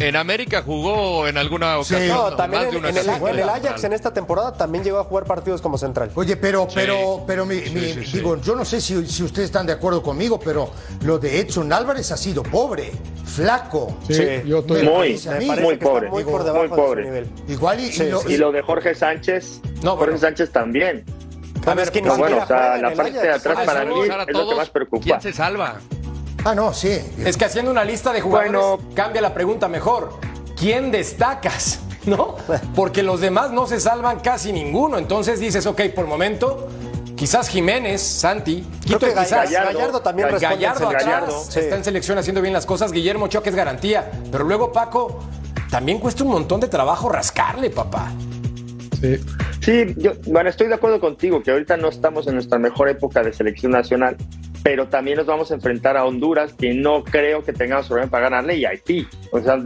En 0.00 0.16
América 0.16 0.62
jugó 0.64 1.28
en 1.28 1.36
alguna 1.36 1.74
Sí. 1.84 1.94
ocasión. 1.94 2.08
No, 2.08 2.30
¿no? 2.30 2.36
también 2.36 2.62
Más 2.62 2.70
de 2.72 2.76
en, 2.78 2.84
una 2.84 2.88
en 2.88 2.96
el, 2.96 3.28
en 3.28 3.38
el 3.40 3.48
Ajax 3.48 3.84
en 3.84 3.92
esta 3.92 4.12
temporada 4.12 4.52
también 4.54 4.82
llegó 4.82 4.98
a 4.98 5.04
jugar 5.04 5.24
partidos 5.24 5.60
como 5.60 5.76
central. 5.76 6.10
Oye, 6.14 6.36
pero, 6.36 6.66
Sí. 6.68 6.72
pero, 6.74 7.22
pero 7.26 7.44
mi- 7.46 7.60
Sí, 7.60 7.70
mi- 7.70 7.80
sí, 7.92 8.06
sí. 8.06 8.16
digo, 8.16 8.40
yo 8.40 8.56
no 8.56 8.64
sé 8.64 8.80
si, 8.80 9.06
si 9.06 9.22
ustedes 9.22 9.46
están 9.46 9.66
de 9.66 9.74
acuerdo 9.74 10.02
conmigo, 10.02 10.40
pero 10.40 10.70
lo 11.02 11.18
de 11.18 11.40
Edson 11.40 11.70
Álvarez 11.72 12.10
ha 12.12 12.16
sido 12.16 12.42
pobre, 12.42 12.92
flaco. 13.26 13.96
Sí, 14.08 14.14
Sí. 14.14 14.26
yo 14.46 14.60
estoy. 14.60 14.82
Me 14.82 14.88
Muy, 14.90 14.96
parece 14.98 15.28
a 15.28 15.32
mí. 15.32 15.38
Me 15.40 15.46
parece 15.48 15.64
muy 15.64 15.74
está 15.74 15.84
pobre. 15.86 16.08
muy 16.08 16.18
Digo, 16.18 16.30
por 16.32 16.44
debajo 16.44 16.60
muy 16.60 16.68
de 16.70 16.74
su 16.74 16.82
pobre. 16.82 17.04
nivel. 17.04 17.30
Igual 17.48 17.80
y, 17.80 17.84
y 17.84 17.92
Sí, 17.92 18.08
lo- 18.08 18.30
Y 18.30 18.36
lo 18.38 18.52
de 18.52 18.62
Jorge 18.62 18.94
Sánchez, 18.94 19.60
No, 19.82 19.90
Jorge 19.92 20.04
bueno. 20.12 20.18
Sánchez 20.18 20.50
también. 20.50 21.04
A 21.66 21.74
ver, 21.74 21.90
que 21.90 22.00
ni 22.00 22.04
Pero 22.08 22.16
bueno, 22.16 22.38
o 22.42 22.46
sea, 22.46 22.78
la 22.78 22.94
parte 22.94 23.12
de 23.12 23.30
atrás 23.30 23.58
Ah, 23.60 23.64
para 23.66 23.84
mí 23.84 23.94
es 24.00 24.34
lo 24.34 24.48
que 24.48 24.54
más 24.56 24.70
preocupa. 24.70 25.04
¿Quién 25.04 25.20
se 25.20 25.32
salva? 25.34 25.78
Ah, 26.44 26.54
no, 26.54 26.72
sí. 26.72 26.98
Es 27.24 27.36
que 27.36 27.44
haciendo 27.44 27.70
una 27.70 27.84
lista 27.84 28.12
de 28.12 28.20
jugadores 28.20 28.52
Bueno. 28.52 28.78
cambia 28.94 29.20
la 29.20 29.34
pregunta 29.34 29.68
mejor. 29.68 30.18
¿Quién 30.56 30.90
destacas? 30.90 31.80
¿No? 32.06 32.36
Porque 32.74 33.02
los 33.02 33.20
demás 33.20 33.50
no 33.50 33.66
se 33.66 33.78
salvan 33.80 34.20
casi 34.20 34.52
ninguno. 34.52 34.96
Entonces 34.98 35.38
dices, 35.40 35.66
ok, 35.66 35.82
por 35.94 36.06
momento, 36.06 36.68
quizás 37.16 37.48
Jiménez, 37.48 38.00
Santi, 38.00 38.66
Creo 38.86 38.98
Quito 38.98 38.98
que 39.00 39.14
Ga- 39.14 39.24
quizás. 39.24 39.44
Gallardo, 39.50 39.72
Gallardo 39.78 40.00
también 40.00 40.28
Gallardo 40.28 40.40
responde 40.40 40.64
Gallardo 40.64 40.78
selección. 40.88 41.12
atrás 41.14 41.28
Gallardo. 41.34 41.52
Sí. 41.52 41.58
está 41.60 41.76
en 41.76 41.84
selección 41.84 42.18
haciendo 42.18 42.40
bien 42.40 42.54
las 42.54 42.64
cosas. 42.66 42.90
Guillermo 42.92 43.26
Ochoa 43.26 43.42
que 43.42 43.50
es 43.50 43.54
garantía. 43.56 44.10
Pero 44.32 44.44
luego, 44.44 44.72
Paco, 44.72 45.20
también 45.70 45.98
cuesta 45.98 46.24
un 46.24 46.30
montón 46.30 46.60
de 46.60 46.68
trabajo 46.68 47.08
rascarle, 47.10 47.68
papá. 47.70 48.10
Sí. 49.00 49.18
Sí, 49.60 49.94
yo, 49.98 50.12
bueno, 50.26 50.48
estoy 50.48 50.68
de 50.68 50.74
acuerdo 50.74 51.00
contigo 51.00 51.42
que 51.42 51.50
ahorita 51.50 51.76
no 51.76 51.88
estamos 51.88 52.26
en 52.26 52.34
nuestra 52.34 52.58
mejor 52.58 52.88
época 52.88 53.22
de 53.22 53.30
selección 53.34 53.72
nacional, 53.72 54.16
pero 54.62 54.88
también 54.88 55.16
nos 55.16 55.26
vamos 55.26 55.50
a 55.50 55.54
enfrentar 55.54 55.96
a 55.96 56.04
Honduras, 56.04 56.52
que 56.52 56.74
no 56.74 57.04
creo 57.04 57.44
que 57.44 57.52
tengamos 57.52 57.88
problema 57.88 58.10
para 58.10 58.30
ganarle, 58.30 58.56
y 58.56 58.64
Haití. 58.64 59.06
O 59.32 59.40
sea, 59.40 59.58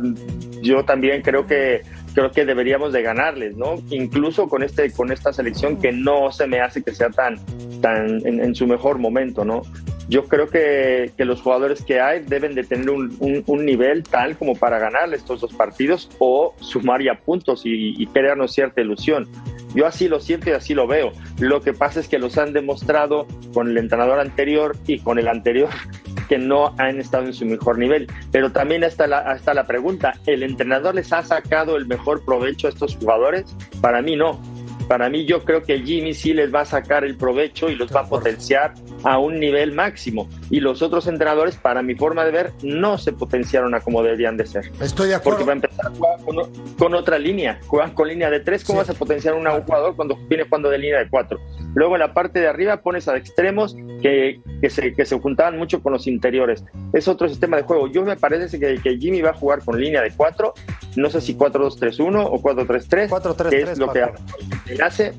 yo 0.62 0.84
también 0.84 1.22
creo 1.22 1.46
que 1.46 1.83
creo 2.14 2.30
que 2.30 2.44
deberíamos 2.44 2.92
de 2.92 3.02
ganarles, 3.02 3.57
¿no? 3.57 3.74
Incluso 3.90 4.48
con 4.48 4.62
este 4.62 4.92
con 4.92 5.11
esta 5.11 5.33
selección 5.33 5.80
que 5.80 5.92
no 5.92 6.30
se 6.30 6.46
me 6.46 6.61
hace 6.61 6.83
que 6.83 6.94
sea 6.94 7.11
tan 7.11 7.38
tan 7.80 8.24
en, 8.26 8.40
en 8.40 8.54
su 8.54 8.66
mejor 8.66 8.98
momento, 8.98 9.44
¿no? 9.44 9.62
Yo 10.08 10.24
creo 10.26 10.48
que, 10.48 11.12
los 11.18 11.40
jugadores 11.40 11.82
que 11.82 12.00
hay 12.00 12.20
deben 12.20 12.54
de 12.54 12.64
tener 12.64 12.90
un, 12.90 13.16
un- 13.46 13.64
nivel 13.64 14.02
tal 14.02 14.36
como 14.36 14.54
para 14.54 14.78
ganarle 14.78 15.16
estos 15.16 15.40
dos 15.40 15.54
partidos 15.54 16.10
o 16.18 16.54
sumar 16.60 17.02
ya 17.02 17.14
puntos 17.14 17.62
y, 17.64 17.94
y 18.00 18.06
crearnos 18.08 18.52
cierta 18.52 18.80
ilusión. 18.82 19.28
Yo 19.74 19.86
así 19.86 20.06
lo 20.08 20.20
siento 20.20 20.50
y 20.50 20.52
así 20.52 20.74
lo 20.74 20.86
veo. 20.86 21.12
Lo 21.38 21.62
que 21.62 21.72
pasa 21.72 22.00
es 22.00 22.08
que 22.08 22.18
los 22.18 22.36
han 22.38 22.52
demostrado 22.52 23.26
con 23.52 23.68
el 23.68 23.78
entrenador 23.78 24.20
anterior 24.20 24.76
y 24.86 24.98
con 25.00 25.18
el 25.18 25.26
anterior 25.28 25.70
que 26.28 26.38
no 26.38 26.74
han 26.78 27.00
estado 27.00 27.24
en 27.24 27.32
su 27.32 27.44
mejor 27.46 27.78
nivel. 27.78 28.06
Pero 28.30 28.52
también 28.52 28.84
está 28.84 29.06
la, 29.06 29.34
está 29.34 29.54
la 29.54 29.66
pregunta, 29.66 30.14
¿el 30.26 30.42
entrenador 30.42 30.94
les 30.94 31.12
ha 31.12 31.22
sacado 31.22 31.76
el 31.76 31.86
mejor 31.86 32.24
provecho 32.24 32.66
a 32.66 32.70
estos 32.70 32.96
jugadores? 32.96 33.44
Para 33.80 34.02
mí 34.02 34.16
no. 34.16 34.40
Para 34.88 35.09
mí 35.09 35.25
yo 35.25 35.42
creo 35.44 35.62
que 35.62 35.81
Jimmy 35.81 36.12
sí 36.14 36.35
les 36.35 36.55
va 36.55 36.61
a 36.61 36.64
sacar 36.64 37.05
el 37.05 37.16
provecho 37.16 37.70
y 37.70 37.75
los 37.77 37.94
va 37.94 38.01
a 38.01 38.07
potenciar 38.09 38.75
a 39.03 39.18
un 39.18 39.40
nivel 39.40 39.73
máximo. 39.73 40.29
Y 40.51 40.61
los 40.61 40.83
otros 40.83 41.07
entrenadores, 41.07 41.57
para 41.57 41.83
mi 41.83 41.94
forma 41.94 42.25
de 42.25 42.31
ver, 42.31 42.51
no 42.62 42.99
se 42.99 43.12
potenciaron 43.12 43.75
a 43.75 43.81
como 43.81 44.03
deberían 44.03 44.37
de 44.37 44.47
ser. 44.47 44.70
Estoy 44.81 45.09
de 45.09 45.18
Porque 45.20 45.42
acuerdo. 45.42 45.47
va 45.47 45.53
a 45.53 45.55
empezar 45.55 45.87
a 45.87 45.90
jugar 45.90 46.18
con, 46.25 46.77
con 46.77 46.94
otra 46.94 47.18
línea, 47.18 47.59
juegan 47.66 47.92
con 47.94 48.09
línea 48.09 48.31
de 48.31 48.40
tres, 48.40 48.62
¿cómo 48.64 48.81
Sí. 48.83 48.88
vas 48.88 48.97
a 48.97 48.99
potenciar 48.99 49.35
a 49.35 49.37
un 49.38 49.62
jugador 49.62 49.94
cuando 49.97 50.16
viene 50.29 50.44
jugando 50.44 50.68
de 50.70 50.79
línea 50.79 50.99
de 50.99 51.09
cuatro? 51.09 51.40
Luego 51.75 51.94
en 51.97 52.01
la 52.01 52.12
parte 52.14 52.38
de 52.40 52.47
arriba 52.47 52.77
pones 52.83 53.09
a 53.09 53.16
extremos 53.16 53.75
que, 54.03 54.40
que, 54.61 54.70
se, 54.70 54.94
que 54.94 55.05
se 55.05 55.18
juntaban 55.18 55.57
mucho 55.59 55.83
con 55.83 55.92
los 55.92 56.07
interiores. 56.07 56.64
Es 56.92 57.09
otro 57.09 57.29
sistema 57.29 57.57
de 57.57 57.62
juego. 57.64 57.88
Yo 57.88 58.05
me 58.05 58.16
parece 58.16 58.61
que, 58.61 58.77
que 58.81 58.97
Jimmy 58.99 59.23
va 59.23 59.31
a 59.31 59.35
jugar 59.35 59.64
con 59.64 59.81
línea 59.81 60.01
de 60.03 60.12
cuatro, 60.16 60.55
no 60.97 61.11
sé 61.11 61.20
si 61.20 61.35
4-2-3-1 61.37 62.29
o 62.31 62.40
4-3-3, 62.42 63.09
4-3-3, 63.09 63.49
que 63.51 63.61
es 63.62 63.79
lo 63.79 63.92
que 63.92 64.01
Paco. 64.01 64.14
él 64.38 64.53
hace. 64.85 65.12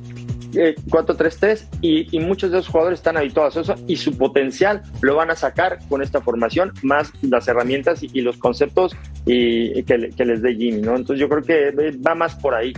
eh, 0.57 0.73
4-3-3 0.89 1.65
y, 1.81 2.15
y 2.15 2.19
muchos 2.21 2.49
de 2.49 2.59
esos 2.59 2.69
jugadores 2.71 2.99
están 2.99 3.17
habituados 3.17 3.57
a 3.57 3.61
eso 3.61 3.75
y 3.87 3.97
su 3.97 4.17
potencial 4.17 4.83
lo 5.01 5.15
van 5.15 5.29
a 5.29 5.35
sacar 5.35 5.79
con 5.89 6.01
esta 6.01 6.21
formación, 6.21 6.71
más 6.81 7.11
las 7.21 7.45
herramientas 7.49 7.99
y, 8.01 8.21
los 8.21 8.37
conceptos 8.37 8.95
y, 9.25 9.83
que 9.83 9.97
les 9.97 10.41
dé 10.41 10.55
Jimmy, 10.55 10.81
¿no? 10.81 10.95
Entonces 10.95 11.19
yo 11.19 11.27
creo 11.27 11.43
que 11.43 11.67
eh, 11.87 11.97
va 12.05 12.15
más 12.15 12.35
por 12.35 12.55
ahí. 12.55 12.71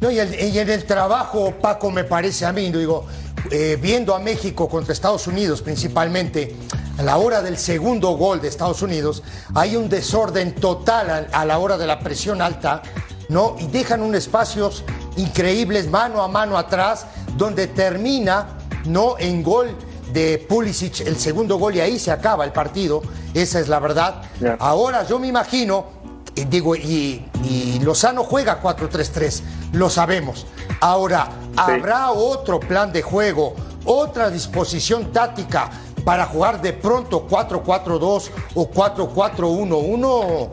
No, 0.00 0.12
y, 0.12 0.20
el- 0.20 0.32
y 0.54 0.56
en 0.58 0.70
el 0.70 0.84
trabajo, 0.84 1.52
Paco, 1.60 1.90
me 1.90 2.04
parece 2.04 2.46
a 2.46 2.52
mí, 2.52 2.70
digo, 2.70 3.04
eh, 3.50 3.76
viendo 3.82 4.14
a 4.14 4.20
México 4.20 4.68
contra 4.68 4.92
Estados 4.92 5.26
Unidos 5.26 5.60
principalmente, 5.60 6.54
a 6.98 7.02
la 7.02 7.16
hora 7.16 7.42
del 7.42 7.56
segundo 7.58 8.10
gol 8.16 8.40
de 8.40 8.46
Estados 8.46 8.80
Unidos, 8.80 9.24
hay 9.56 9.74
un 9.74 9.88
desorden 9.88 10.54
total 10.54 11.10
a, 11.10 11.40
a 11.40 11.44
la 11.44 11.58
hora 11.58 11.76
de 11.78 11.86
la 11.88 11.98
presión 11.98 12.40
alta, 12.40 12.80
¿no? 13.28 13.56
Y 13.58 13.66
dejan 13.66 14.02
un 14.02 14.14
espacios 14.14 14.84
increíbles 15.16 15.90
mano 15.90 16.22
a 16.22 16.28
mano 16.28 16.56
atrás, 16.58 17.06
donde 17.36 17.66
termina, 17.66 18.58
¿no? 18.86 19.16
En 19.18 19.42
gol 19.42 19.76
de 20.12 20.44
Pulisic, 20.48 21.00
el 21.00 21.16
segundo 21.16 21.56
gol, 21.56 21.74
y 21.76 21.80
ahí 21.80 21.98
se 21.98 22.10
acaba 22.10 22.44
el 22.44 22.52
partido, 22.52 23.02
esa 23.32 23.60
es 23.60 23.68
la 23.68 23.80
verdad. 23.80 24.22
Ya. 24.40 24.56
Ahora 24.60 25.06
yo 25.06 25.18
me 25.18 25.26
imagino 25.26 25.86
y 26.36 26.44
digo, 26.44 26.74
y, 26.74 27.24
y 27.44 27.78
Lozano 27.80 28.24
juega 28.24 28.60
4-3-3, 28.60 29.42
lo 29.72 29.88
sabemos. 29.88 30.46
Ahora, 30.80 31.28
¿habrá 31.56 32.10
otro 32.10 32.60
plan 32.60 32.92
de 32.92 33.02
juego, 33.02 33.54
otra 33.84 34.30
disposición 34.30 35.12
táctica 35.12 35.70
para 36.04 36.26
jugar 36.26 36.60
de 36.60 36.72
pronto 36.72 37.26
4-4-2 37.28 38.30
o 38.54 38.70
4-4-1-1? 38.70 40.48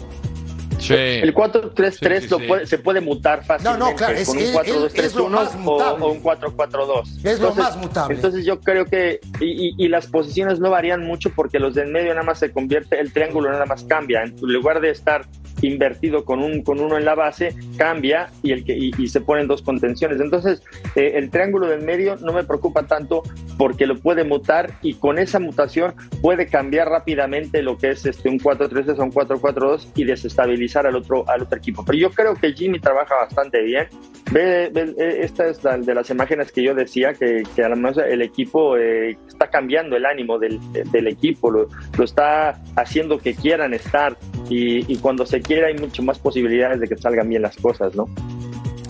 Sí. 0.82 0.94
El 0.96 1.34
4-3-3 1.34 2.24
Sí, 2.24 2.28
sí, 2.28 2.32
lo 2.32 2.40
sí. 2.40 2.48
puede- 2.48 2.66
se 2.66 2.78
puede 2.80 3.02
mutar 3.02 3.46
fácilmente 3.46 3.80
No, 3.80 3.92
no, 3.92 3.96
claro, 3.96 4.14
es- 4.18 4.28
con 4.28 4.38
un 4.38 4.44
es- 4.44 4.50
es 4.50 4.54
lo 4.56 4.60
4-2-3-1 4.64 5.30
más 5.30 5.56
o, 5.56 5.58
mutable. 5.60 6.06
o 6.06 6.12
un 6.12 6.20
4-4-2. 6.22 7.20
Es 7.24 7.40
lo 7.40 7.54
más 7.56 7.78
mutable. 7.78 8.16
Entonces 8.16 8.46
yo 8.46 8.60
creo 8.60 8.86
que, 8.86 9.20
y, 9.40 9.68
y- 9.70 9.76
y 9.78 9.88
las 9.88 10.08
posiciones 10.08 10.60
no 10.60 10.70
varían 10.72 11.06
mucho 11.06 11.30
porque 11.36 11.60
los 11.60 11.76
de 11.76 11.84
en 11.84 11.92
medio 11.92 12.10
nada 12.14 12.24
más 12.26 12.40
se 12.40 12.52
convierte, 12.52 13.00
el 13.00 13.14
triángulo 13.14 13.52
nada 13.52 13.66
más 13.66 13.84
cambia. 13.84 14.24
En 14.24 14.36
lugar 14.42 14.82
de 14.82 14.90
estar 14.90 15.26
invertido 15.62 16.26
con, 16.26 16.42
un, 16.42 16.64
con 16.64 16.80
uno 16.80 16.98
en 16.98 17.06
la 17.06 17.16
base, 17.16 17.56
cambia 17.78 18.30
y, 18.42 18.52
el 18.52 18.64
que, 18.64 18.78
y, 18.78 18.92
y 18.98 19.08
se 19.08 19.22
ponen 19.22 19.48
dos 19.48 19.62
contenciones. 19.62 20.20
Entonces 20.20 20.62
eh, 20.96 21.14
el 21.16 21.30
triángulo 21.30 21.68
del 21.68 21.82
medio 21.82 22.16
no 22.18 22.34
me 22.34 22.44
preocupa 22.44 22.84
tanto 22.84 23.24
porque 23.58 23.86
lo 23.86 23.98
puede 23.98 24.24
mutar 24.24 24.72
y 24.82 24.96
con 24.96 25.20
esa 25.20 25.40
mutación 25.40 25.94
puede 26.22 26.48
cambiar 26.48 26.90
rápidamente 26.90 27.62
lo 27.62 27.78
que 27.78 27.92
es 27.92 28.06
este 28.06 28.30
un 28.30 28.40
4-3-3 28.40 29.00
a 29.00 29.04
un 29.04 29.12
4-4-2 29.12 29.88
y 29.96 30.04
desestabilizar 30.06 30.88
al 30.88 30.96
otro, 30.96 31.28
al 31.30 31.44
otro 31.44 31.58
equipo. 31.58 31.84
Pero 31.86 31.98
yo 31.98 32.12
creo 32.12 32.36
que 32.36 32.54
Jimmy 32.54 32.80
trabaja 32.80 33.16
bastante 33.16 33.62
bien. 33.62 33.88
Ve, 34.32 34.70
ve, 34.72 34.96
eh, 34.98 35.20
esta 35.22 35.48
es 35.48 35.64
la 35.64 35.78
de 35.78 35.94
las 35.94 36.10
imágenes 36.10 36.52
que 36.52 36.64
yo 36.64 36.74
decía, 36.74 37.14
que, 37.14 37.44
que 37.56 37.64
a 37.64 37.70
lo 37.70 37.76
mejor 37.76 38.08
el 38.08 38.22
equipo 38.22 38.78
eh, 38.78 39.18
está 39.28 39.50
cambiando 39.50 39.96
el 39.96 40.06
ánimo 40.06 40.40
del, 40.40 40.60
del 40.72 41.08
equipo, 41.08 41.52
lo, 41.52 41.68
lo 41.98 42.04
está 42.04 42.62
haciendo 42.76 43.18
que 43.18 43.34
quieran 43.34 43.74
estar 43.74 44.18
y, 44.50 44.92
y 44.92 44.98
cuando 44.98 45.26
se 45.26 45.42
quiera 45.42 45.68
hay 45.68 45.78
mucho 45.78 46.04
más 46.04 46.20
posibilidades 46.20 46.80
de 46.80 46.88
que 46.88 46.98
salgan 46.98 47.30
bien 47.30 47.42
las 47.42 47.56
cosas, 47.58 47.96
¿no? 47.96 48.08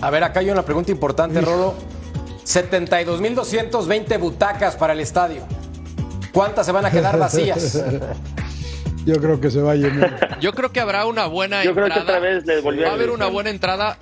A 0.01 0.09
ver, 0.09 0.23
acá 0.23 0.39
hay 0.39 0.49
una 0.49 0.63
pregunta 0.65 0.91
importante, 0.91 1.39
Rodo. 1.41 1.75
72.220 2.45 4.19
butacas 4.19 4.75
para 4.75 4.93
el 4.93 4.99
estadio. 4.99 5.43
¿Cuántas 6.33 6.65
se 6.65 6.71
van 6.71 6.85
a 6.85 6.91
quedar 6.91 7.17
vacías? 7.19 7.83
Yo 9.05 9.15
creo 9.15 9.39
que 9.41 9.49
se 9.49 9.61
va 9.61 9.71
a 9.71 9.75
llenar. 9.75 10.37
Yo 10.39 10.53
creo 10.53 10.71
que 10.71 10.79
habrá 10.79 11.05
una 11.05 11.25
buena 11.25 11.63
Yo 11.63 11.73
creo 11.73 11.87
entrada. 11.87 12.05
que 12.05 12.11
otra 12.11 12.19
vez 12.19 12.45
les 12.45 12.63
volvió 12.63 12.83
Va 12.83 12.89
a 12.91 12.93
haber 12.93 13.09
una 13.09 13.27
buena 13.27 13.49
entrada, 13.49 13.97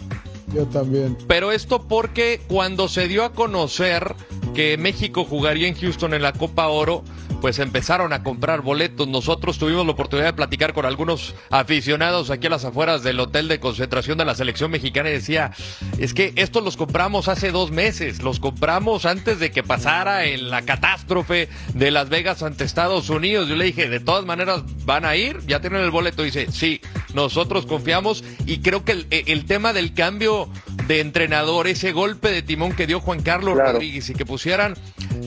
Yo 0.53 0.65
también. 0.65 1.17
pero 1.27 1.53
esto 1.53 1.87
porque 1.87 2.41
cuando 2.47 2.89
se 2.89 3.07
dio 3.07 3.23
a 3.23 3.31
conocer 3.31 4.13
que 4.53 4.77
México 4.77 5.23
jugaría 5.23 5.67
en 5.69 5.75
Houston 5.75 6.13
en 6.13 6.21
la 6.21 6.33
Copa 6.33 6.67
Oro, 6.67 7.03
pues 7.41 7.59
empezaron 7.59 8.13
a 8.13 8.23
comprar 8.23 8.61
boletos. 8.61 9.07
Nosotros 9.07 9.57
tuvimos 9.57 9.85
la 9.85 9.91
oportunidad 9.93 10.27
de 10.27 10.33
platicar 10.33 10.73
con 10.73 10.85
algunos 10.85 11.35
aficionados 11.49 12.29
aquí 12.29 12.47
a 12.47 12.51
las 12.51 12.65
afueras 12.65 13.03
del 13.03 13.19
hotel 13.19 13.47
de 13.47 13.59
concentración 13.59 14.17
de 14.17 14.25
la 14.25 14.35
selección 14.35 14.71
mexicana 14.71 15.09
y 15.09 15.13
decía, 15.13 15.51
es 15.97 16.13
que 16.13 16.33
estos 16.35 16.63
los 16.63 16.77
compramos 16.77 17.27
hace 17.27 17.51
dos 17.51 17.71
meses, 17.71 18.21
los 18.21 18.39
compramos 18.39 19.05
antes 19.05 19.39
de 19.39 19.51
que 19.51 19.63
pasara 19.63 20.25
en 20.25 20.49
la 20.49 20.63
catástrofe 20.63 21.49
de 21.73 21.91
Las 21.91 22.09
Vegas 22.09 22.43
ante 22.43 22.63
Estados 22.63 23.09
Unidos. 23.09 23.47
Yo 23.47 23.55
le 23.55 23.65
dije, 23.65 23.89
de 23.89 23.99
todas 23.99 24.25
maneras 24.25 24.63
van 24.85 25.05
a 25.05 25.15
ir, 25.15 25.39
ya 25.47 25.61
tienen 25.61 25.81
el 25.81 25.91
boleto. 25.91 26.23
Dice, 26.23 26.51
sí, 26.51 26.81
nosotros 27.13 27.65
confiamos 27.65 28.23
y 28.45 28.59
creo 28.59 28.83
que 28.83 28.91
el, 28.93 29.07
el 29.09 29.45
tema 29.45 29.73
del 29.73 29.93
cambio 29.93 30.49
de 30.87 31.01
entrenador, 31.01 31.67
ese 31.67 31.91
golpe 31.91 32.31
de 32.31 32.41
timón 32.41 32.73
que 32.73 32.87
dio 32.87 32.99
Juan 32.99 33.21
Carlos 33.21 33.57
Rodríguez 33.57 34.09
y 34.09 34.15
que 34.15 34.25
pusieran, 34.25 34.75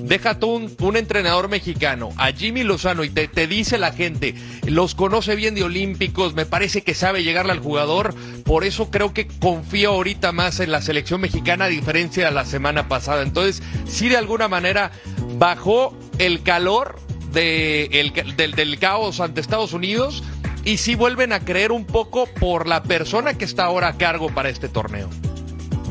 deja 0.03 0.38
tú 0.38 0.51
un, 0.51 0.75
un, 0.81 0.96
entrenador 0.96 1.48
mexicano, 1.48 2.02
a 2.17 2.33
Jimmy 2.33 2.62
Lozano, 2.62 3.05
y 3.05 3.11
te, 3.11 3.29
te, 3.29 3.47
dice 3.47 3.79
la 3.79 3.93
gente, 3.93 4.35
los 4.67 4.95
conoce 4.95 5.37
bien 5.37 5.55
de 5.55 5.65
Olímpicos, 5.65 6.35
me 6.35 6.47
parece 6.47 6.83
que 6.83 6.95
sabe 6.95 7.23
llegarle 7.23 7.53
al 7.53 7.61
jugador, 7.61 8.15
por 8.45 8.65
eso 8.65 8.91
creo 8.91 9.12
que 9.12 9.27
confío 9.27 9.91
ahorita 9.91 10.33
más 10.33 10.61
en 10.61 10.73
la 10.73 10.83
selección 10.83 11.21
mexicana 11.21 11.67
a 11.67 11.69
diferencia 11.69 12.27
de 12.27 12.33
la 12.33 12.45
semana 12.45 12.88
pasada. 12.88 13.23
Entonces, 13.23 13.62
sí 13.87 14.09
de 14.09 14.17
alguna 14.17 14.49
manera 14.49 14.93
bajó 15.38 15.97
el 16.19 16.43
calor 16.43 16.97
de, 17.33 17.85
el, 17.93 18.12
del, 18.37 18.53
del 18.53 18.79
caos 18.79 19.21
ante 19.21 19.41
Estados 19.41 19.73
Unidos 19.73 20.23
y 20.65 20.77
sí 20.77 20.95
vuelven 20.95 21.33
a 21.33 21.41
creer 21.41 21.73
un 21.73 21.85
poco 21.85 22.27
por 22.38 22.69
la 22.69 22.83
persona 22.83 23.35
que 23.35 23.45
está 23.45 23.65
ahora 23.65 23.88
a 23.88 23.97
cargo 23.97 24.29
para 24.29 24.49
este 24.49 24.69
torneo. 24.69 25.09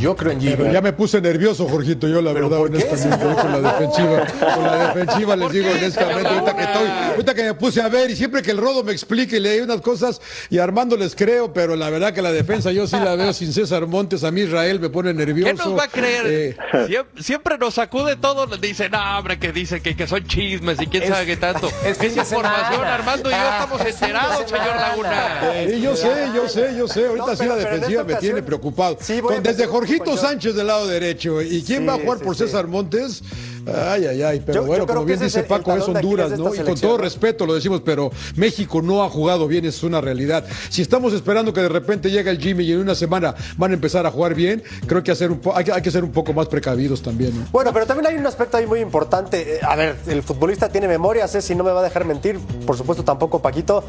Yo 0.02 0.16
creo 0.16 0.32
en 0.32 0.42
Jimmy. 0.42 0.56
Pero 0.58 0.74
ya 0.74 0.82
me 0.82 0.94
puse 0.94 1.22
nervioso, 1.22 1.68
Jorgito, 1.68 2.08
yo 2.08 2.22
la 2.22 2.34
verdad, 2.34 2.60
honestamente, 2.60 3.24
con 3.40 3.62
la 3.62 3.74
defensiva. 3.74 4.26
Con 4.56 4.64
la 4.64 4.88
defensiva 4.88 5.36
les 5.36 5.52
digo 5.52 5.70
honestamente, 5.70 6.28
ahorita 6.28 6.56
que 6.56 6.64
estoy, 6.64 6.88
ahorita 6.88 7.36
que 7.36 7.44
me 7.44 7.54
puse 7.54 7.82
a 7.82 7.90
ver, 7.90 8.10
y 8.10 8.16
siempre 8.16 8.42
que 8.42 8.52
el 8.52 8.58
rodo 8.58 8.84
me 8.84 8.92
explique 8.92 9.38
y 9.38 9.40
leí 9.40 9.60
unas 9.60 9.82
cosas, 9.82 10.20
y 10.50 10.58
Armando 10.58 10.98
les 10.98 11.16
creo, 11.16 11.54
pero 11.54 11.76
la 11.76 11.90
verdad 11.92 12.14
que 12.14 12.22
la 12.22 12.32
defensa 12.32 12.72
yo 12.72 12.88
sí 12.88 12.96
la 12.98 13.16
veo 13.16 13.32
sin 13.34 13.54
César 13.54 13.86
Montes, 13.86 14.24
a 14.24 14.32
mí 14.32 14.42
Israel 14.42 14.80
me 14.80 14.90
pone 14.90 15.14
nervioso. 15.14 15.52
¿Qué 15.52 15.70
nos 15.70 15.78
va 15.78 15.84
a 15.84 15.88
creer? 15.88 16.26
Eh, 16.28 16.58
siempre, 16.88 17.24
siempre, 17.24 17.58
nos 17.60 17.76
sacude 17.76 18.16
todo, 18.16 18.48
dice, 18.58 18.90
no, 18.90 19.20
hombre, 19.20 19.38
que 19.38 19.52
dice 19.52 19.82
que, 19.82 19.96
que 19.96 20.08
son 20.08 20.26
chismes 20.26 20.82
y 20.82 20.88
quién 20.88 21.04
es, 21.04 21.10
sabe 21.10 21.26
qué 21.28 21.38
tanto. 21.38 21.70
Es, 21.86 22.00
es 22.00 22.16
información, 22.16 22.86
Armando 22.86 23.30
y 23.30 23.34
yo 23.34 23.38
estamos 23.38 23.82
enterados, 23.82 24.50
señor 24.50 24.76
Laguna. 24.76 25.42
Sí, 25.68 25.82
yo 25.82 25.96
sé, 25.96 26.10
yo 26.34 26.48
sé, 26.48 26.76
yo 26.78 26.88
sé, 26.88 27.08
ahorita 27.08 27.26
no, 27.28 27.36
sí 27.36 27.46
la 27.46 27.56
defensiva 27.56 28.04
me 28.04 28.16
tiene 28.16 28.42
preocupado. 28.42 28.98
Sí, 29.02 29.22
Desde 29.42 29.66
Jorge 29.68 29.91
Jorgito 29.98 30.18
Sánchez 30.18 30.56
del 30.56 30.68
lado 30.68 30.88
derecho. 30.88 31.42
¿Y 31.42 31.64
quién 31.64 31.80
sí, 31.80 31.86
va 31.86 31.94
a 31.94 32.00
jugar 32.00 32.18
sí, 32.20 32.24
por. 32.24 32.36
César 32.36 32.68
Montes? 32.68 33.22
Ay, 33.68 34.06
ay, 34.06 34.22
ay. 34.24 34.44
Pero 34.46 34.62
yo, 34.62 34.68
bueno, 34.68 34.86
yo 34.86 34.94
como 34.94 35.06
bien 35.06 35.20
dice 35.20 35.44
Paco, 35.44 35.76
es 35.76 35.88
Honduras, 35.88 36.38
¿no? 36.38 36.54
Y 36.54 36.60
con 36.60 36.76
todo 36.76 36.98
respeto 36.98 37.46
lo 37.46 37.54
decimos, 37.54 37.82
pero 37.84 38.12
México 38.36 38.82
no 38.82 39.04
ha 39.04 39.10
jugado 39.10 39.48
bien, 39.48 39.66
es 39.66 39.84
una 39.84 40.02
realidad. 40.02 40.46
Si 40.70 40.82
estamos 40.82 41.14
esperando 41.14 41.54
que 41.54 41.62
de 41.62 41.70
repente 41.70 42.10
llegue 42.10 42.30
el 42.30 42.40
Jimmy 42.40 42.64
y 42.66 42.72
en 42.74 42.80
una 42.80 42.96
semana 42.96 43.36
van 43.58 43.72
a 43.72 43.74
empezar 43.74 44.06
a 44.06 44.12
jugar 44.12 44.36
bien, 44.36 44.64
creo 44.88 45.04
que, 45.04 45.12
hacer 45.12 45.32
un 45.32 45.42
hay, 45.54 45.66
hay, 45.72 45.82
que 45.82 45.92
ser 45.92 46.04
un 46.04 46.12
poco 46.12 46.34
más 46.34 46.48
precavidos 46.48 47.02
también. 47.02 47.38
¿no? 47.38 47.46
Bueno, 47.52 47.72
pero 47.74 47.86
también 47.86 48.08
hay 48.08 48.18
un 48.18 48.26
aspecto 48.26 48.58
ahí 48.58 48.66
muy 48.66 48.80
importante. 48.80 49.60
A 49.64 49.76
ver, 49.76 49.96
el 50.08 50.24
futbolista 50.24 50.70
tiene 50.70 50.88
memoria, 50.88 51.28
sé 51.28 51.42
si 51.42 51.56
no 51.56 51.64
me 51.64 51.72
va 51.72 51.82
a 51.82 51.84
dejar 51.84 52.06
mentir, 52.06 52.40
por 52.66 52.78
supuesto 52.78 53.04
tampoco 53.04 53.42
Paquito. 53.42 53.84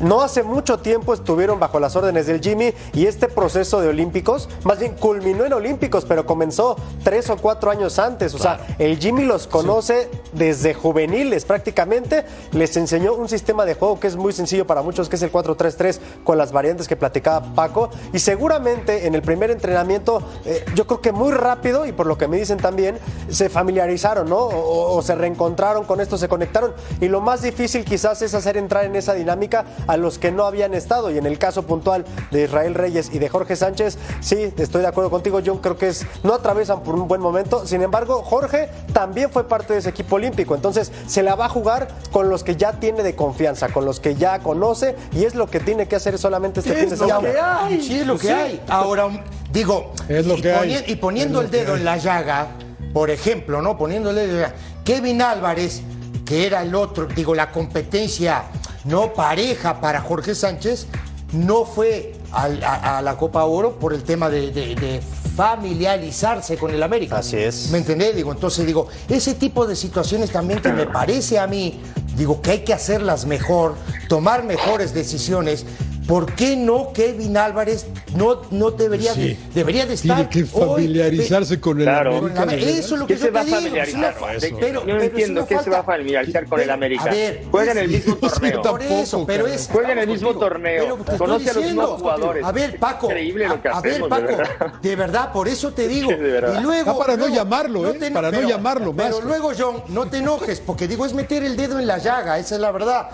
No 0.00 0.20
hace 0.20 0.42
mucho 0.42 0.78
tiempo 0.78 1.14
estuvieron 1.14 1.58
bajo 1.58 1.80
las 1.80 1.96
órdenes 1.96 2.26
del 2.26 2.40
Jimmy 2.40 2.74
y 2.92 3.06
este 3.06 3.28
proceso 3.28 3.80
de 3.80 3.88
Olímpicos, 3.88 4.48
más 4.64 4.78
bien 4.78 4.94
culminó 4.94 5.44
en 5.44 5.54
Olímpicos, 5.54 6.04
pero 6.04 6.26
comenzó 6.26 6.76
tres 7.02 7.30
o 7.30 7.36
cuatro 7.36 7.70
años 7.70 7.98
antes. 7.98 8.34
O 8.34 8.38
sea, 8.38 8.60
el 8.78 8.98
Jimmy 8.98 9.15
los 9.24 9.46
conoce 9.46 10.08
sí. 10.10 10.18
desde 10.32 10.74
juveniles 10.74 11.44
prácticamente. 11.44 12.24
Les 12.52 12.76
enseñó 12.76 13.14
un 13.14 13.28
sistema 13.28 13.64
de 13.64 13.74
juego 13.74 13.98
que 13.98 14.06
es 14.06 14.16
muy 14.16 14.32
sencillo 14.32 14.66
para 14.66 14.82
muchos, 14.82 15.08
que 15.08 15.16
es 15.16 15.22
el 15.22 15.32
4-3-3 15.32 15.98
con 16.24 16.38
las 16.38 16.52
variantes 16.52 16.88
que 16.88 16.96
platicaba 16.96 17.54
Paco. 17.54 17.90
Y 18.12 18.18
seguramente 18.18 19.06
en 19.06 19.14
el 19.14 19.22
primer 19.22 19.50
entrenamiento, 19.50 20.22
eh, 20.44 20.64
yo 20.74 20.86
creo 20.86 21.00
que 21.00 21.12
muy 21.12 21.32
rápido, 21.32 21.86
y 21.86 21.92
por 21.92 22.06
lo 22.06 22.18
que 22.18 22.28
me 22.28 22.36
dicen 22.36 22.58
también, 22.58 22.98
se 23.28 23.48
familiarizaron, 23.48 24.28
¿no? 24.28 24.38
O, 24.38 24.96
o 24.96 25.02
se 25.02 25.14
reencontraron 25.14 25.84
con 25.84 26.00
esto, 26.00 26.18
se 26.18 26.28
conectaron. 26.28 26.74
Y 27.00 27.08
lo 27.08 27.20
más 27.20 27.42
difícil 27.42 27.84
quizás 27.84 28.22
es 28.22 28.34
hacer 28.34 28.56
entrar 28.56 28.84
en 28.84 28.96
esa 28.96 29.14
dinámica 29.14 29.64
a 29.86 29.96
los 29.96 30.18
que 30.18 30.30
no 30.30 30.44
habían 30.44 30.74
estado. 30.74 31.10
Y 31.10 31.18
en 31.18 31.26
el 31.26 31.38
caso 31.38 31.62
puntual 31.62 32.04
de 32.30 32.44
Israel 32.44 32.74
Reyes 32.74 33.10
y 33.12 33.18
de 33.18 33.28
Jorge 33.28 33.56
Sánchez, 33.56 33.98
sí, 34.20 34.52
estoy 34.56 34.82
de 34.82 34.88
acuerdo 34.88 35.10
contigo. 35.10 35.40
Yo 35.40 35.60
creo 35.60 35.76
que 35.76 35.88
es, 35.88 36.06
no 36.22 36.34
atravesan 36.34 36.82
por 36.82 36.94
un 36.94 37.08
buen 37.08 37.20
momento. 37.20 37.66
Sin 37.66 37.82
embargo, 37.82 38.22
Jorge 38.22 38.68
también 38.92 39.05
fue 39.30 39.48
parte 39.48 39.72
de 39.72 39.80
ese 39.80 39.90
equipo 39.90 40.16
olímpico. 40.16 40.54
Entonces, 40.54 40.92
se 41.06 41.22
la 41.22 41.34
va 41.34 41.46
a 41.46 41.48
jugar 41.48 41.88
con 42.12 42.28
los 42.28 42.44
que 42.44 42.56
ya 42.56 42.74
tiene 42.74 43.02
de 43.02 43.14
confianza, 43.14 43.68
con 43.68 43.84
los 43.84 44.00
que 44.00 44.14
ya 44.14 44.38
conoce. 44.40 44.96
Y 45.12 45.24
es 45.24 45.34
lo 45.34 45.48
que 45.48 45.60
tiene 45.60 45.88
que 45.88 45.96
hacer 45.96 46.18
solamente 46.18 46.60
este 46.60 46.74
fin 46.74 46.90
de 46.90 46.96
semana. 46.96 47.68
Sí, 47.80 47.98
es 48.00 48.06
lo 48.06 48.18
que 48.18 48.30
hay. 48.30 48.60
Ahora, 48.68 49.08
digo, 49.52 49.92
es 50.08 50.26
lo 50.26 50.36
y, 50.36 50.42
que 50.42 50.52
poni 50.52 50.74
hay. 50.74 50.84
y 50.86 50.96
poniendo 50.96 51.40
el 51.40 51.50
dedo 51.50 51.76
en 51.76 51.84
la 51.84 51.96
llaga, 51.96 52.48
por 52.92 53.10
ejemplo, 53.10 53.62
¿no? 53.62 53.76
Poniendo 53.76 54.10
el 54.10 54.16
dedo 54.16 54.28
en 54.28 54.40
la 54.40 54.48
llaga. 54.48 54.56
Kevin 54.84 55.22
Álvarez, 55.22 55.82
que 56.24 56.46
era 56.46 56.62
el 56.62 56.74
otro, 56.74 57.06
digo, 57.06 57.34
la 57.34 57.50
competencia 57.50 58.44
no 58.84 59.12
pareja 59.12 59.80
para 59.80 60.00
Jorge 60.00 60.34
Sánchez, 60.34 60.86
no 61.32 61.64
fue 61.64 62.14
a, 62.32 62.44
a, 62.44 62.98
a 62.98 63.02
la 63.02 63.16
Copa 63.16 63.44
Oro 63.44 63.78
por 63.78 63.92
el 63.92 64.04
tema 64.04 64.30
de, 64.30 64.52
de, 64.52 64.74
de, 64.76 65.00
familiarizarse 65.36 66.56
con 66.56 66.72
el 66.72 66.82
América. 66.82 67.18
Así 67.18 67.36
es. 67.36 67.70
¿Me 67.70 67.78
entendés? 67.78 68.16
Digo, 68.16 68.32
entonces 68.32 68.66
digo, 68.66 68.88
ese 69.08 69.34
tipo 69.34 69.66
de 69.66 69.76
situaciones 69.76 70.30
también 70.30 70.60
que 70.62 70.72
me 70.72 70.86
parece 70.86 71.38
a 71.38 71.46
mí, 71.46 71.78
digo, 72.16 72.40
que 72.40 72.52
hay 72.52 72.58
que 72.60 72.72
hacerlas 72.72 73.26
mejor, 73.26 73.74
tomar 74.08 74.44
mejores 74.44 74.94
decisiones. 74.94 75.66
¿Por 76.06 76.32
qué 76.34 76.54
no 76.56 76.92
Kevin 76.92 77.36
Álvarez 77.36 77.86
no, 78.14 78.42
no 78.52 78.70
debería, 78.70 79.12
Sí. 79.12 79.20
de, 79.20 79.38
debería 79.54 79.86
de 79.86 79.94
estar 79.94 80.28
Tiene 80.28 80.30
que 80.48 80.56
hoy- 80.56 80.68
familiarizarse 80.74 81.58
con 81.60 81.78
el 81.78 81.84
Claro. 81.84 82.16
América. 82.36 82.54
Eso 82.54 82.94
es 82.94 83.00
lo 83.00 83.06
que 83.08 83.14
¿Qué 83.14 83.18
yo 83.20 83.26
se 83.26 83.30
va 83.32 83.40
a 83.40 83.44
te 83.44 83.50
digo, 83.50 84.58
pero- 84.60 84.80
no 84.80 84.86
pero 84.86 85.02
entiendo 85.02 85.46
qué 85.46 85.58
se 85.58 85.70
va 85.70 85.78
a 85.80 85.82
familiarizar 85.82 86.46
con 86.46 86.60
el 86.60 86.70
América. 86.70 87.04
a 87.04 87.10
ver, 87.10 87.44
Juega 87.50 87.72
en 87.72 87.78
el 87.78 87.88
mismo 87.88 88.16
torneo. 88.16 88.62
por 88.62 88.82
eso, 88.82 89.26
pero 89.26 89.46
es. 89.48 89.68
Juega 89.72 89.92
en 89.92 89.98
el 89.98 90.06
mismo 90.06 90.34
torneo. 90.36 90.98
Conoce 91.18 91.50
a 91.50 91.54
los 91.54 91.64
mismos 91.64 91.90
jugadores. 92.00 92.44
A 92.44 92.52
ver, 92.52 92.78
Paco. 92.78 93.06
Increíble 93.06 93.48
lo 93.48 93.60
que 93.60 93.68
a, 93.68 93.72
a 93.78 93.80
ver, 93.80 94.00
Paco. 94.08 94.16
de 94.28 94.36
verdad. 94.36 94.72
De 94.80 94.96
verdad, 94.96 95.32
por 95.32 95.48
eso 95.48 95.72
te 95.72 95.88
digo. 95.88 96.10
Y 96.56 96.62
luego. 96.62 96.90
Ah, 96.92 96.98
para 96.98 97.16
no 97.16 97.26
llamarlo, 97.28 97.90
¿eh? 97.90 97.94
te- 97.98 98.10
Para 98.12 98.30
no 98.30 98.42
llamarlo 98.48 98.92
más. 98.92 99.06
Pero 99.06 99.22
luego, 99.26 99.52
John, 99.58 99.82
no 99.88 100.06
te 100.08 100.18
enojes, 100.18 100.60
porque 100.60 100.86
digo, 100.86 101.04
es 101.04 101.12
meter 101.14 101.42
el 101.42 101.56
dedo 101.56 101.78
en 101.80 101.86
la 101.86 101.98
llaga, 101.98 102.38
esa 102.38 102.54
es 102.54 102.60
la 102.60 102.70
verdad. 102.70 103.08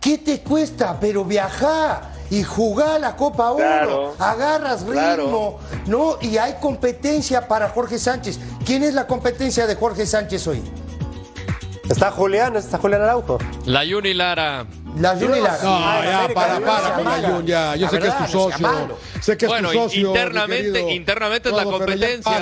¿Qué 0.00 0.18
te 0.18 0.40
cuesta? 0.40 0.98
Pero 1.00 1.24
viajar 1.24 2.12
y 2.34 2.42
jugar 2.42 3.00
la 3.00 3.14
Copa 3.14 3.50
Oro. 3.50 3.58
Claro. 3.58 4.14
Agarras 4.18 4.80
ritmo, 4.80 4.92
Claro. 4.92 5.58
¿no? 5.86 6.16
Y 6.20 6.36
hay 6.36 6.54
competencia 6.60 7.46
para 7.46 7.68
Jorge 7.68 7.96
Sánchez. 7.96 8.40
¿Quién 8.66 8.82
es 8.82 8.92
la 8.92 9.06
competencia 9.06 9.68
de 9.68 9.76
Jorge 9.76 10.04
Sánchez 10.04 10.44
hoy? 10.48 10.60
Está 11.88 12.10
Julián, 12.10 12.56
está 12.56 12.78
Julián 12.78 13.02
Araujo. 13.02 13.38
La 13.66 13.84
Yuni 13.84 14.14
Lara. 14.14 14.66
La 14.98 15.16
Juni 15.16 15.40
Lara. 15.40 15.58
No, 15.62 15.76
Ay, 15.88 16.08
ya, 16.08 16.34
para, 16.34 16.60
para 16.60 16.94
con 16.94 17.04
la 17.04 17.28
Jun, 17.28 17.46
ya. 17.46 17.74
Yo 17.76 17.86
La 17.86 17.90
sé 17.90 17.98
que 17.98 18.06
es 18.08 18.16
tu 18.16 18.22
no 18.22 18.28
socio. 18.28 18.68
Sé 19.20 19.36
que 19.36 19.44
es 19.46 19.48
Bueno, 19.50 19.70
tu 19.70 19.74
socio. 19.78 20.08
internamente- 20.08 20.92
internamente 20.94 21.48
es 21.48 21.54
la 21.54 21.64
competencia. 21.64 22.32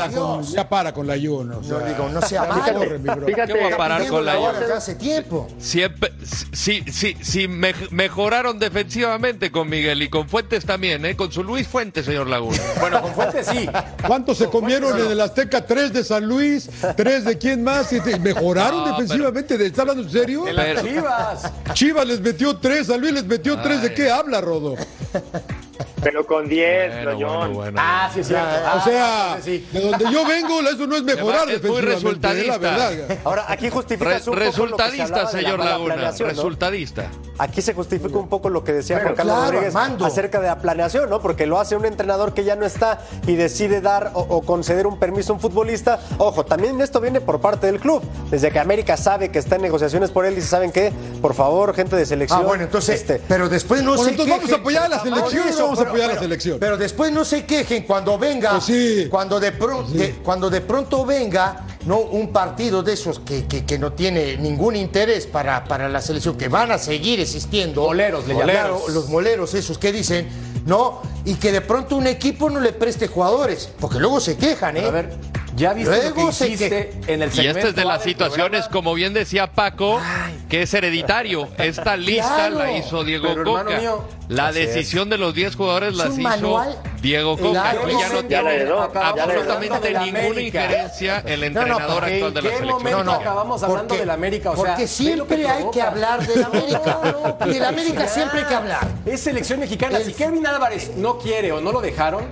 Ya 0.53 0.69
para 0.69 0.93
con, 0.93 1.07
la 1.07 1.15
Jun. 1.15 1.49
No 1.49 1.61
digo, 1.81 2.09
no 2.11 2.21
sea 2.23 2.45
malo. 2.45 2.81
Fíjate, 3.27 3.53
¿Qué 3.55 3.61
voy 3.63 3.73
a 3.73 3.77
parar 3.77 4.07
con 4.09 4.25
la 4.25 4.35
Jun? 4.37 4.51
hace 4.77 4.95
tiempo. 4.97 5.49
Siempre, 5.59 6.13
sí, 6.53 6.85
sí, 6.93 7.17
sí, 7.23 7.49
me- 7.49 7.75
mejoraron 7.91 8.59
defensivamente 8.59 9.51
con 9.51 9.69
Miguel 9.71 10.03
y 10.03 10.09
con 10.11 10.29
Fuentes 10.29 10.65
también, 10.67 11.05
¿eh? 11.07 11.17
Con 11.17 11.33
su 11.33 11.43
Luis 11.45 11.67
Fuentes, 11.67 12.05
señor 12.05 12.27
Laguna. 12.27 12.59
Bueno, 12.81 13.01
con 13.01 13.15
Fuentes 13.15 13.47
sí. 13.47 13.69
¿Cuántos 14.07 14.37
se 14.39 14.49
comieron 14.49 14.99
en 15.01 15.11
el 15.11 15.21
Azteca? 15.21 15.65
Tres 15.65 15.93
de 15.93 16.05
San 16.05 16.27
Luis, 16.27 16.69
tres 16.97 17.25
de 17.25 17.39
quién 17.39 17.63
más. 17.65 17.91
Y 17.93 18.01
¿Mejoraron 18.21 18.81
No, 18.85 18.87
defensivamente? 18.91 19.55
¿Está 19.65 19.83
hablando 19.83 20.03
en 20.03 20.11
serio? 20.11 20.47
En 20.49 20.57
las 20.57 20.65
Pero- 20.67 20.83
Chivas. 20.83 21.53
Chivas 21.75 22.07
les 22.07 22.21
metió 22.21 22.42
tres, 22.61 22.89
San 22.89 23.01
Luis 23.01 23.13
les 23.13 23.25
metió 23.25 23.61
tres. 23.61 23.83
¿De 23.83 23.95
qué 23.95 24.11
habla, 24.11 24.41
Rodo? 24.41 24.77
Pero 26.03 26.27
con 26.27 26.49
10, 26.49 27.05
Bueno, 27.05 27.17
bueno, 27.17 27.51
bueno. 27.55 27.81
Ah, 27.81 28.11
sí, 28.13 28.21
es 28.21 28.27
cierto. 28.29 28.45
O 28.47 28.67
Ah, 28.67 28.83
sea, 28.85 29.39
sí. 29.43 29.67
de 29.73 29.81
donde 29.81 30.05
yo 30.13 30.27
vengo, 30.27 30.61
eso 30.61 30.87
no 30.87 30.97
es 30.97 31.03
mejorar 31.05 31.49
Es 31.51 31.63
muy 31.63 31.81
la 31.81 31.89
resultadista. 31.95 32.59
verdad. 32.59 33.19
Ahora, 33.25 33.45
aquí 33.49 33.71
justifica 33.71 34.11
Re- 34.11 34.17
un 34.17 34.25
poco 34.25 34.35
lo 34.37 34.37
que 34.37 34.43
se 34.43 34.51
resultadista, 34.51 35.17
de 35.17 35.23
la 35.23 35.29
señor 35.31 35.59
mala 35.59 35.71
Laguna. 35.71 36.11
Resultadista. 36.19 37.07
Aquí 37.39 37.63
se 37.63 37.75
justifica 37.75 38.17
un 38.19 38.29
poco 38.29 38.49
lo 38.51 38.63
que 38.65 38.73
decía 38.73 39.01
Juan 39.01 39.15
Carlos 39.15 39.35
claro, 39.37 39.51
Rodríguez 39.53 39.75
Armando. 39.77 40.05
acerca 40.07 40.41
de 40.41 40.49
la 40.49 40.59
planeación, 40.59 41.09
¿no? 41.09 41.21
Porque 41.21 41.47
lo 41.47 41.59
hace 41.61 41.77
un 41.77 41.85
entrenador 41.87 42.35
que 42.35 42.45
ya 42.45 42.57
no 42.57 42.67
está 42.67 43.01
y 43.27 43.35
decide 43.37 43.81
dar 43.81 44.11
o, 44.15 44.21
o 44.21 44.43
conceder 44.43 44.87
un 44.87 44.99
permiso 44.99 45.33
a 45.33 45.37
un 45.37 45.41
futbolista. 45.41 46.01
Ojo, 46.19 46.45
también 46.45 46.81
esto 46.81 47.01
viene 47.01 47.21
por 47.21 47.41
parte 47.41 47.67
del 47.67 47.81
club. 47.81 48.03
Desde 48.31 48.51
que 48.51 48.59
América 48.59 48.97
sabe 48.97 49.31
que 49.31 49.39
está 49.39 49.57
en 49.57 49.63
negociaciones 49.63 50.11
por 50.11 50.27
él, 50.27 50.35
dice, 50.35 50.49
¿saben 50.49 50.73
qué? 50.73 50.93
Por 51.21 51.35
favor, 51.35 51.75
gente 51.75 51.97
de 51.97 52.07
selección. 52.07 52.41
Ah, 52.43 52.45
bueno, 52.47 52.65
entonces, 52.65 53.01
este, 53.01 53.21
pero 53.29 53.49
después 53.49 53.83
no 53.83 53.91
Bueno, 53.93 54.05
se 54.05 54.11
entonces 54.11 54.35
vamos 54.37 54.53
a 54.53 54.57
apoyar 54.57 54.83
a 54.85 54.89
la 54.89 55.01
selección, 55.01 55.53
eso, 55.65 55.67
vamos 55.69 55.79
a 55.79 55.83
pero- 55.83 55.91
apoyar 55.91 56.11
a 56.11 56.15
la 56.15 56.21
selección. 56.21 56.59
Pero 56.61 56.77
después 56.77 57.13
no 57.13 57.25
se 57.25 57.45
quejen 57.45 57.83
cuando 57.85 58.19
venga, 58.19 58.51
Pues 58.53 58.65
sí. 58.65 59.07
cuando, 59.11 59.41
de 59.41 59.53
pro- 59.53 59.83
de- 59.85 60.15
cuando 60.23 60.51
de 60.51 60.61
pronto 60.61 61.05
venga 61.05 61.67
no 61.87 61.99
un 61.99 62.33
partido 62.33 62.83
de 62.83 62.93
esos 62.93 63.19
que, 63.21 63.47
que- 63.47 63.65
que 63.65 63.79
no 63.79 63.93
tiene 63.93 64.37
ningún 64.37 64.77
interés 64.77 65.27
para, 65.27 65.65
para 65.65 65.89
la 65.89 66.01
selección, 66.01 66.37
que 66.37 66.49
van 66.49 66.71
a 66.73 66.79
seguir 66.79 67.19
existiendo. 67.21 67.83
Moleros, 67.83 68.27
le 68.29 68.35
llamamos. 68.35 68.89
los 68.91 69.09
moleros 69.09 69.55
esos 69.55 69.79
que 69.79 69.91
dicen, 69.93 70.29
¿no? 70.67 71.03
Y 71.25 71.35
que 71.35 71.51
de 71.51 71.61
pronto 71.61 71.97
un 71.97 72.07
equipo 72.07 72.49
no 72.51 72.61
le 72.61 72.73
preste 72.73 73.09
jugadores, 73.09 73.69
porque 73.81 73.99
luego 73.99 74.21
se 74.21 74.37
quejan, 74.37 74.77
¿eh? 74.77 74.85
A 74.87 74.91
ver, 74.91 75.11
ya 75.57 75.73
viste 75.75 75.91
lo 75.95 76.01
Luego 76.15 76.27
que 76.29 76.33
se 76.33 76.49
hiciste 76.49 76.93
en 77.07 77.23
el 77.23 77.29
Y 77.29 77.33
segmento 77.33 77.59
esta 77.59 77.69
es 77.71 77.75
de 77.77 77.85
las 77.85 78.03
situaciones, 78.03 78.69
como 78.69 78.95
bien 78.95 79.13
decía 79.15 79.47
Paco, 79.53 80.01
que 80.49 80.63
es 80.63 80.75
hereditario. 80.75 81.49
Esta 81.59 81.97
lista 81.97 82.35
Claro. 82.49 82.59
la 82.59 82.73
hizo 82.73 83.05
Diego 83.05 83.29
Pero, 83.29 83.45
Coca. 83.45 83.79
mío, 83.79 84.05
la 84.29 84.49
es. 84.51 84.55
decisión 84.55 85.11
de 85.11 85.19
los 85.19 85.35
10 85.35 85.57
jugadores 85.57 85.91
Es 85.91 85.97
las 85.97 86.19
hizo. 86.19 86.61
Diego 87.01 87.37
Coca. 87.37 87.51
Claro. 87.51 87.83
Hoy 87.85 87.93
ya 87.99 88.09
no 88.09 88.21
¿Qué 88.23 88.29
tiene 88.29 88.67
absolutamente 88.95 89.99
ninguna 89.99 90.41
injerencia 90.41 91.23
el 91.27 91.41
no, 91.41 91.47
entrenador 91.47 92.05
actual 92.05 92.33
de 92.35 92.41
¿En 92.41 92.45
la 92.45 92.51
qué 92.51 92.57
selección. 92.57 92.69
momento 92.71 92.99
No, 92.99 93.05
no. 93.05 93.13
acabamos 93.13 93.63
hablando 93.63 93.89
Porque- 93.89 94.01
de 94.01 94.07
la 94.07 94.15
América? 94.15 94.51
O 94.53 94.55
sea, 94.57 94.65
porque 94.65 94.83
lo 94.83 94.89
siempre 94.89 95.49
hay 95.49 95.65
que 95.73 95.83
hablar 95.83 96.27
de 96.27 96.37
la 96.37 96.47
América. 96.47 96.99
Y 97.47 97.49
de 97.51 97.61
la 97.61 97.69
América 97.69 98.07
siempre 98.07 98.41
hay 98.41 98.47
que 98.47 98.55
hablar. 98.55 98.87
Es 99.07 99.21
selección 99.21 99.61
mexicana. 99.61 99.99
Si 100.01 100.13
Kevin 100.13 100.47
Álvarez 100.47 100.93
no 100.97 101.19
quiere 101.19 101.53
o 101.53 101.61
no 101.61 101.73
lo 101.73 101.81
dejaron, 101.81 102.25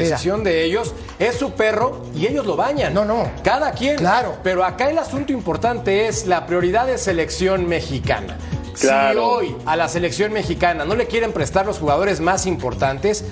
decisión 0.00 0.44
de 0.44 0.64
ellos, 0.64 0.94
es 1.18 1.36
su 1.36 1.52
perro 1.52 2.02
y 2.14 2.26
ellos 2.26 2.46
lo 2.46 2.56
bañan. 2.56 2.92
No, 2.92 3.04
no. 3.04 3.30
Cada 3.42 3.72
quien. 3.72 3.96
Claro. 3.96 4.36
Pero 4.42 4.64
acá 4.64 4.90
el 4.90 4.98
asunto 4.98 5.32
importante 5.32 6.06
es 6.06 6.26
la 6.26 6.46
prioridad 6.46 6.86
de 6.86 6.98
selección 6.98 7.66
mexicana. 7.66 8.36
Si 8.74 8.86
Claro. 8.86 9.26
hoy 9.28 9.56
a 9.66 9.76
la 9.76 9.88
selección 9.88 10.32
mexicana 10.32 10.84
no 10.84 10.96
le 10.96 11.06
quieren 11.06 11.32
prestar 11.32 11.64
los 11.64 11.78
jugadores 11.78 12.20
más 12.20 12.44
importantes, 12.46 13.24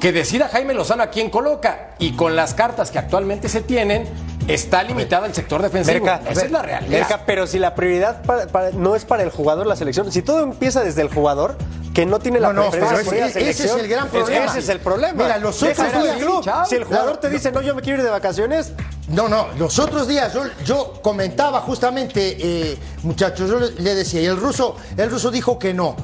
que 0.00 0.12
decida 0.12 0.48
Jaime 0.48 0.72
Lozano 0.74 1.02
a 1.02 1.08
quién 1.08 1.30
coloca. 1.30 1.94
Y 1.98 2.12
con 2.12 2.34
las 2.36 2.54
cartas 2.54 2.90
que 2.90 2.98
actualmente 2.98 3.48
se 3.48 3.60
tienen, 3.60 4.06
está 4.48 4.82
limitado 4.82 5.26
el 5.26 5.34
sector 5.34 5.62
defensivo. 5.62 6.04
Merca, 6.04 6.30
Esa 6.30 6.44
es 6.44 6.50
la 6.50 6.62
realidad. 6.62 6.90
Merca, 6.90 7.22
pero 7.26 7.46
si 7.46 7.58
la 7.58 7.74
prioridad 7.74 8.22
para- 8.22 8.46
para- 8.46 8.70
no 8.72 8.96
es 8.96 9.04
para 9.04 9.22
el 9.22 9.30
jugador 9.30 9.66
la 9.66 9.76
selección, 9.76 10.10
si 10.10 10.22
todo 10.22 10.42
empieza 10.42 10.82
desde 10.82 11.02
el 11.02 11.08
jugador, 11.12 11.56
que 11.94 12.06
no 12.06 12.20
tiene 12.20 12.38
la 12.38 12.52
No, 12.52 12.64
no, 12.64 12.70
preferencia 12.70 13.26
ese- 13.26 13.50
es 13.50 13.60
el 13.74 13.88
gran 13.88 14.08
problema. 14.08 14.44
Ese 14.46 14.60
es 14.60 14.68
el 14.68 14.78
problema. 14.78 15.24
Mira, 15.24 15.38
los 15.38 15.60
otros 15.62 15.76
días- 16.02 16.16
club. 16.18 16.44
chao. 16.44 16.64
Si 16.64 16.76
el 16.76 16.84
jugador 16.84 17.06
Claro. 17.06 17.18
te 17.20 17.30
dice, 17.30 17.50
no, 17.50 17.60
yo 17.62 17.74
me 17.74 17.82
quiero 17.82 17.98
ir 17.98 18.04
de 18.04 18.10
vacaciones, 18.10 18.72
No, 19.08 19.28
no, 19.28 19.48
los 19.58 19.76
otros 19.80 20.06
días 20.06 20.32
yo, 20.32 20.44
yo 20.64 21.00
comentaba 21.02 21.60
justamente, 21.62 22.36
eh, 22.38 22.78
muchachos, 23.02 23.50
yo 23.50 23.58
le, 23.58 23.72
le 23.72 23.94
decía, 23.96 24.20
y 24.22 24.26
el 24.26 24.36
ruso, 24.36 24.76
el 24.96 25.10
ruso 25.10 25.32
dijo 25.32 25.58
que 25.58 25.74
no. 25.74 25.96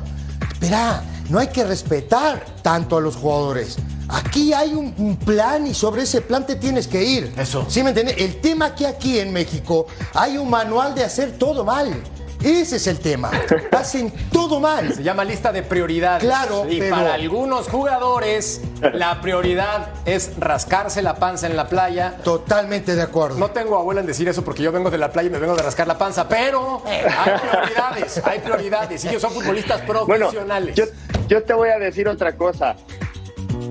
Espera, 0.53 1.03
no 1.29 1.39
hay 1.39 1.47
que 1.47 1.63
respetar 1.65 2.45
tanto 2.63 2.97
a 2.97 3.01
los 3.01 3.15
jugadores. 3.15 3.77
Aquí 4.09 4.53
hay 4.53 4.73
un, 4.75 4.95
un 4.99 5.17
plan 5.17 5.67
y 5.67 5.75
sobre 5.75 6.03
ese 6.03 6.21
plan 6.21 6.47
te 6.47 6.57
tienes 6.57 6.87
que 6.87 7.03
ir. 7.03 7.33
Eso. 7.37 7.67
¿Sí 7.69 7.83
me 7.83 7.91
entiendes? 7.91 8.17
El 8.19 8.41
tema 8.41 8.75
que 8.75 8.87
aquí 8.87 9.19
en 9.19 9.33
México 9.33 9.87
hay 10.15 10.37
un 10.39 10.49
manual 10.49 10.95
de 10.95 11.05
hacer 11.05 11.33
todo 11.39 11.65
mal. 11.65 11.93
Ese 12.43 12.77
es 12.77 12.87
el 12.87 13.01
tema. 13.01 13.31
Hacen 13.73 14.13
todo 14.31 14.61
mal. 14.61 14.93
Se 14.95 15.03
llama 15.03 15.25
lista 15.25 15.51
de 15.51 15.63
prioridades. 15.63 16.23
Claro, 16.23 16.67
y 16.71 16.79
pero- 16.79 16.95
para 16.95 17.15
algunos 17.15 17.67
jugadores 17.69 18.61
la 18.93 19.21
prioridad 19.23 19.89
es 20.05 20.33
rascarse 20.39 21.01
la 21.03 21.15
panza 21.17 21.47
en 21.47 21.57
la 21.57 21.67
playa. 21.67 22.19
Totalmente 22.23 22.95
de 22.95 23.03
acuerdo. 23.03 23.39
No 23.39 23.51
tengo 23.51 23.77
abuela 23.77 24.03
en 24.03 24.07
decir 24.07 24.29
eso 24.29 24.45
porque 24.45 24.63
yo 24.63 24.71
vengo 24.71 24.91
de 24.91 24.99
la 24.99 25.11
playa 25.11 25.29
y 25.29 25.33
me 25.33 25.39
vengo 25.39 25.57
de 25.57 25.63
rascar 25.63 25.87
la 25.89 25.97
panza, 25.99 26.29
pero 26.29 26.83
hay 26.87 27.41
prioridades, 27.41 28.23
hay 28.25 28.39
prioridades 28.41 29.05
y 29.05 29.09
ellos 29.09 29.23
son 29.23 29.33
futbolistas 29.33 29.85
Bueno, 29.87 30.07
profesionales. 30.07 30.77
yo, 30.77 30.85
yo 31.29 31.43
te 31.43 31.55
voy 31.55 31.71
a 31.71 31.79
decir 31.79 32.07
otra 32.07 32.37
cosa. 32.37 32.77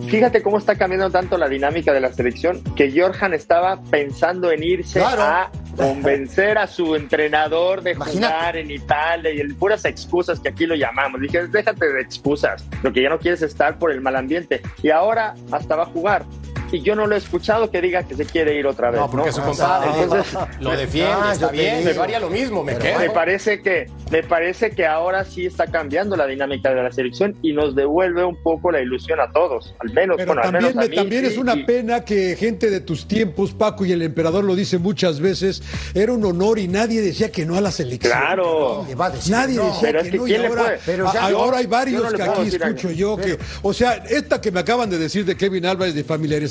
Fíjate 0.10 0.42
cómo 0.42 0.58
está 0.58 0.76
cambiando 0.76 1.10
tanto 1.10 1.38
la 1.38 1.48
dinámica 1.50 1.94
de 1.94 2.00
la 2.00 2.12
selección 2.14 2.62
que 2.76 2.92
Jorjan 2.98 3.34
estaba 3.34 3.82
pensando 3.90 4.52
en 4.52 4.64
irse 4.64 5.00
Claro. 5.00 5.22
a 5.24 5.52
convencer 5.76 6.58
a 6.58 6.68
su 6.68 6.96
entrenador 6.96 7.82
de 7.82 7.92
Imagínate. 7.92 8.34
jugar 8.34 8.58
en 8.58 8.72
Italia 8.72 9.32
y 9.34 9.40
el, 9.40 9.56
puras 9.56 9.84
excusas 9.86 10.40
que 10.40 10.50
aquí 10.50 10.66
lo 10.66 10.76
llamamos. 10.76 11.20
Dije, 11.22 11.48
déjate 11.48 11.92
de 11.92 12.02
excusas, 12.02 12.64
lo 12.84 12.94
que 12.94 13.02
ya 13.02 13.10
no 13.10 13.20
quieres 13.20 13.42
estar 13.42 13.78
por 13.78 13.92
el 13.92 14.02
mal 14.02 14.16
ambiente. 14.16 14.62
Y 14.84 14.90
ahora 14.90 15.34
hasta 15.52 15.76
va 15.76 15.84
a 15.84 15.88
jugar. 15.88 16.24
Y 16.72 16.82
yo 16.82 16.96
no 16.96 17.06
lo 17.08 17.16
he 17.16 17.18
escuchado 17.18 17.70
que 17.72 17.80
diga 17.82 18.04
que 18.04 18.16
se 18.16 18.26
quiere 18.26 18.56
ir 18.58 18.66
otra 18.68 18.92
vez. 18.92 19.00
no, 19.00 19.10
porque 19.10 19.28
¿no? 19.30 19.34
su 19.36 19.42
compadre 19.42 19.90
Entonces, 20.04 20.34
lo 20.60 20.72
defiende, 20.72 21.12
Ah, 21.16 21.32
está 21.34 21.48
bien, 21.50 21.84
yo 21.94 22.04
haría 22.04 22.20
lo 22.20 22.30
mismo, 22.30 22.64
me 22.64 22.78
quedo. 22.78 23.00
Me 23.00 23.10
parece 23.12 23.62
que 23.62 23.90
me 24.12 24.22
parece 24.24 24.72
que 24.72 24.86
ahora 24.86 25.26
sí 25.26 25.46
está 25.46 25.68
cambiando 25.68 26.16
la 26.16 26.28
dinámica 26.28 26.74
de 26.74 26.84
la 26.84 26.92
selección 26.92 27.36
y 27.42 27.54
nos 27.54 27.76
devuelve 27.76 28.24
un 28.24 28.36
poco 28.42 28.72
la 28.72 28.80
ilusión 28.82 29.20
a 29.20 29.32
todos, 29.32 29.74
al 29.80 29.94
menos, 29.94 30.18
Pero 30.18 30.28
bueno, 30.28 30.42
al 30.44 30.52
también, 30.52 30.64
menos 30.76 30.78
a 30.78 30.82
me- 30.86 30.90
mí, 30.90 30.96
también 30.96 31.26
sí, 31.26 31.32
es 31.32 31.38
una 31.38 31.56
y- 31.56 31.64
pena 31.64 32.06
que 32.06 32.36
gente 32.36 32.70
de 32.70 32.82
tus 32.82 33.08
tiempos, 33.08 33.54
Paco 33.54 33.86
y 33.86 33.92
el 33.92 34.02
emperador 34.02 34.44
lo 34.44 34.56
dice 34.56 34.78
muchas 34.78 35.20
veces, 35.20 35.64
era 35.94 36.12
un 36.12 36.24
honor 36.26 36.60
y 36.60 36.68
nadie 36.68 37.02
decía 37.02 37.32
que 37.32 37.46
no 37.46 37.56
a 37.56 37.62
la 37.62 37.72
selección. 37.72 38.12
Claro. 38.14 38.86
Le 38.88 38.96
va 38.96 39.08
a 39.08 39.10
decir 39.12 39.32
Nadie 39.32 39.56
no. 39.58 39.66
decía 39.68 39.80
Pero 39.82 40.00
que, 40.02 40.06
es 40.08 40.12
que 40.12 40.18
no 40.18 40.28
y 40.28 40.30
¿quién 40.30 40.42
le 40.42 40.48
ahora? 40.50 40.78
Pero 40.86 41.14
yo- 41.14 41.20
ahora 41.40 41.58
hay 41.58 41.66
varios 41.68 42.14
que 42.14 42.22
aquí 42.24 42.48
escucho 42.48 42.92
yo 42.92 43.18
que, 43.18 43.38
o 43.64 43.74
sea, 43.74 43.94
esta 44.10 44.40
que 44.42 44.52
me 44.52 44.60
acaban 44.60 44.90
de 44.90 44.98
decir 45.00 45.26
de 45.26 45.36
Kevin 45.36 45.66
Álvarez 45.66 45.96
de 45.96 46.04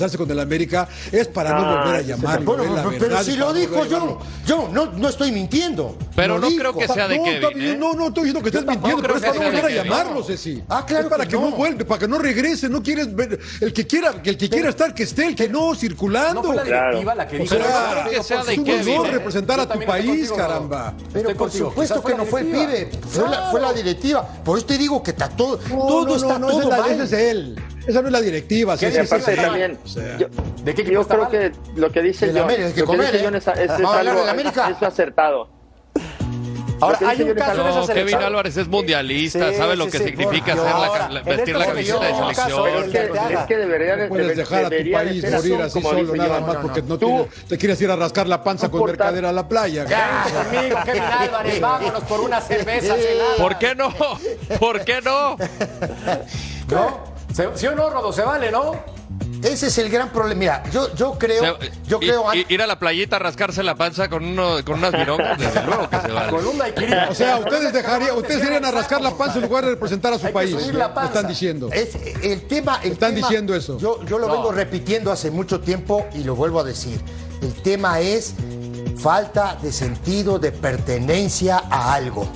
familiarizarse 0.05 0.19
con 0.19 0.31
el 0.31 0.41
América 0.41 0.89
es 1.13 1.29
para 1.29 1.51
no 1.51 1.65
Ah, 1.65 1.77
volver 1.85 1.97
a 1.97 2.03
sí, 2.03 2.07
llamarlo. 2.09 2.57
Bueno, 2.57 2.93
pero, 2.99 3.23
si 3.25 3.37
lo 3.37 3.53
dijo 3.53 3.85
yo, 3.87 4.19
yo 4.47 4.69
no, 4.73 4.87
no 4.87 5.09
estoy 5.09 5.33
mintiendo. 5.33 5.97
Pero 6.15 6.35
Lo 6.35 6.41
no 6.43 6.49
dijo. 6.49 6.61
creo 6.61 6.77
que 6.77 6.89
sea 6.89 7.09
de 7.09 7.19
no, 7.19 7.25
Kevin, 7.25 7.63
¿eh? 7.63 7.77
no, 7.79 7.95
no 7.95 8.09
estoy 8.09 8.25
diciendo 8.25 8.43
que 8.43 8.49
estés 8.57 8.67
mintiendo, 8.67 9.03
pero 9.03 9.17
es 9.17 9.23
para 9.23 9.35
no 9.35 9.41
volver 9.45 9.65
a 9.65 9.69
Kevin. 9.69 9.83
llamarlo, 9.85 10.23
Ceci. 10.25 10.63
Ah, 10.69 10.85
claro 10.87 11.05
Es 11.05 11.11
para 11.11 11.25
que 11.25 11.31
que 11.31 11.37
no. 11.37 11.51
no. 11.51 11.57
vuelva, 11.57 11.85
para 11.85 11.99
que 12.01 12.09
no 12.09 12.19
regrese, 12.19 12.69
no 12.69 12.83
quieres 12.83 13.15
ver, 13.15 13.39
el 13.61 13.73
que 13.73 13.87
quiera, 13.87 14.15
el 14.25 14.37
que 14.37 14.49
quiera 14.49 14.69
estar, 14.69 14.95
que 14.95 15.03
esté, 15.05 15.27
el 15.27 15.35
que 15.35 15.49
no, 15.49 15.75
circulando. 15.75 16.35
No 16.43 16.43
fue 16.45 16.57
la 16.57 16.63
Claro. 16.63 16.87
directiva 16.99 17.15
la 17.15 17.27
que 17.29 17.37
O 17.37 17.39
dijo 17.41 17.55
sea, 17.55 17.65
eso. 17.65 17.95
no 17.95 18.01
creo 18.03 18.19
que 18.19 18.25
sea 18.25 18.41
es 18.41 18.47
de 18.47 18.59
un 18.59 18.65
Kevin, 18.65 18.95
honor 18.95 19.07
¿eh? 19.07 19.11
representar 19.13 19.61
a 19.61 19.69
tu 19.69 19.81
país, 19.85 20.07
contigo, 20.07 20.37
caramba. 20.37 20.95
Pero 21.13 21.35
por 21.35 21.51
supuesto 21.51 22.03
que 22.03 22.15
no 22.15 22.25
fue 22.25 22.41
el 22.43 22.47
pibe, 22.49 22.91
fue, 23.51 23.61
la, 23.61 23.73
directiva. 23.73 24.27
Por 24.45 24.59
eso 24.59 24.67
te 24.67 24.79
digo 24.79 25.03
que 25.03 25.11
está 25.11 25.29
todo, 25.29 25.59
todo 25.59 26.17
está 26.17 26.39
todo 26.39 26.69
mal. 26.71 27.01
es 27.01 27.13
él. 27.13 27.57
Esa 27.87 28.01
no 28.01 28.07
es 28.09 28.13
la 28.13 28.21
directiva. 28.21 28.77
¿Qué 28.79 28.91
Ceci, 28.91 28.99
Y 28.99 29.01
dice? 29.03 29.03
ese 29.03 29.15
aparte 29.15 29.33
es 29.33 29.39
él. 29.39 29.45
también, 29.45 29.79
O 29.85 29.89
sea, 29.89 30.19
yo, 30.19 30.27
¿De 30.65 30.75
qué 30.75 30.83
equipo 30.83 30.95
yo 31.03 31.07
creo 31.09 31.23
mal? 31.23 31.31
que 31.31 31.53
lo 31.77 31.93
que 31.93 32.03
dice 32.03 32.29
John, 32.33 32.39
América, 32.43 32.73
que 32.73 32.81
lo 32.81 32.87
que 32.87 32.93
comer, 32.93 33.07
dice 33.13 33.19
¿eh? 33.19 33.25
John 33.25 33.35
es, 33.37 33.49
algo, 33.49 34.87
acertado. 34.87 35.55
Ahora, 36.81 36.99
hay 37.07 37.23
un 37.23 37.35
caso 37.35 37.55
No, 37.81 37.87
Kevin. 37.87 38.15
Álvarez 38.17 38.57
es 38.57 38.69
mundialista, 38.69 39.51
Sí, 39.51 39.57
sabe 39.57 39.77
lo 39.77 39.85
sí, 39.87 39.91
que 39.93 39.99
sí, 39.99 40.05
significa 40.05 40.55
por 40.57 40.65
la, 40.65 40.71
la- 40.71 40.77
Ahora, 40.87 41.07
en 41.21 41.25
vestir 41.25 41.55
la 41.57 41.61
esta 41.65 41.73
camiseta 41.73 42.01
de 42.07 42.15
selección, 42.15 42.69
es 42.69 42.85
que, 42.85 42.99
te 42.99 43.35
es 43.35 43.41
que 43.47 43.57
debería 43.57 43.97
de, 43.97 44.03
No 44.03 44.09
puedes 44.09 44.37
dejar 44.37 44.65
a 44.65 44.71
tu 44.71 44.77
país 44.93 45.25
morir 45.33 45.63
así 45.63 45.81
como 45.81 45.91
solo, 45.91 46.17
nada 46.17 46.35
John. 46.35 46.47
más 46.47 46.55
no, 46.57 46.63
porque 46.63 46.83
no. 46.83 46.89
no 46.89 46.99
Tú- 46.99 47.07
tienes- 47.07 47.45
te 47.49 47.59
quieres 47.59 47.81
ir 47.81 47.91
a 47.91 47.97
rascar 47.97 48.27
la 48.27 48.43
panza 48.43 48.69
con 48.71 48.85
mercadera 48.85 49.29
a 49.29 49.33
la 49.33 49.49
playa. 49.49 49.87
Ya, 49.87 50.25
conmigo, 50.35 50.77
Kevin 50.85 51.03
Álvarez, 51.19 51.61
vámonos 51.61 52.03
por 52.05 52.21
una 52.21 52.41
cerveza. 52.41 52.97
¿Por 53.39 53.57
qué 53.59 53.75
no? 53.77 53.95
¿Por 54.59 54.85
qué 54.85 55.01
no? 55.01 55.37
¿No? 56.71 57.14
¿Se- 57.35 57.49
¿Sí 57.57 57.67
o 57.67 57.75
no, 57.75 57.91
Rodo? 57.91 58.13
Se 58.13 58.23
vale, 58.23 58.51
¿no? 58.51 58.73
Ese 59.43 59.67
es 59.67 59.77
el 59.79 59.91
gran 59.91 60.09
problema. 60.11 60.39
Mira, 60.39 60.63
yo, 60.73 60.95
yo 60.95 61.19
creo, 61.19 61.59
Se- 61.61 61.71
yo 61.87 61.99
creo 62.01 62.25
ir 62.49 62.63
a 62.63 62.67
la 62.67 62.79
playita 62.79 63.17
a 63.17 63.19
rascarse 63.19 63.63
la 63.63 63.75
panza 63.75 64.09
con, 64.09 64.25
uno, 64.25 64.57
con 64.65 64.79
unas 64.79 64.93
virongas, 64.93 65.39
desde 65.39 65.63
luego 65.65 65.91
que 65.91 66.01
se 66.01 66.11
vale. 66.13 66.31
Con 66.31 66.47
un 66.47 66.57
daiquiri. 66.59 66.93
O 67.11 67.15
sea, 67.15 67.37
ustedes 67.39 67.73
dejarían, 67.73 68.17
ustedes 68.17 68.43
irían 68.43 68.65
a 68.65 68.71
rascar 68.71 69.03
la 69.03 69.11
panza 69.11 69.37
en 69.39 69.43
lugar 69.45 69.65
de 69.65 69.73
representar 69.73 70.15
a 70.15 70.19
su 70.19 70.27
Hay 70.27 70.33
que 70.33 70.35
país. 70.35 70.51
subir 70.53 70.75
la 70.75 70.89
Me 70.89 70.95
panza. 70.95 71.13
están 71.13 71.29
diciendo. 71.29 71.69
Es 71.73 71.95
el 72.23 72.47
tema. 72.47 72.81
El 72.83 72.93
Están 72.93 73.15
tema- 73.15 73.27
diciendo 73.29 73.55
eso. 73.55 73.79
Yo, 73.79 74.03
yo 74.07 74.19
lo 74.19 74.29
No. 74.29 74.35
vengo 74.35 74.53
repitiendo 74.53 75.13
hace 75.13 75.31
mucho 75.31 75.61
tiempo 75.61 76.07
y 76.15 76.25
lo 76.25 76.35
vuelvo 76.37 76.61
a 76.61 76.65
decir. 76.65 76.99
El 77.43 77.53
tema 77.63 78.01
es 78.01 78.35
falta 78.97 79.59
de 79.61 79.71
sentido 79.73 80.39
de 80.39 80.53
pertenencia 80.53 81.63
a 81.71 81.93
algo. 81.95 82.27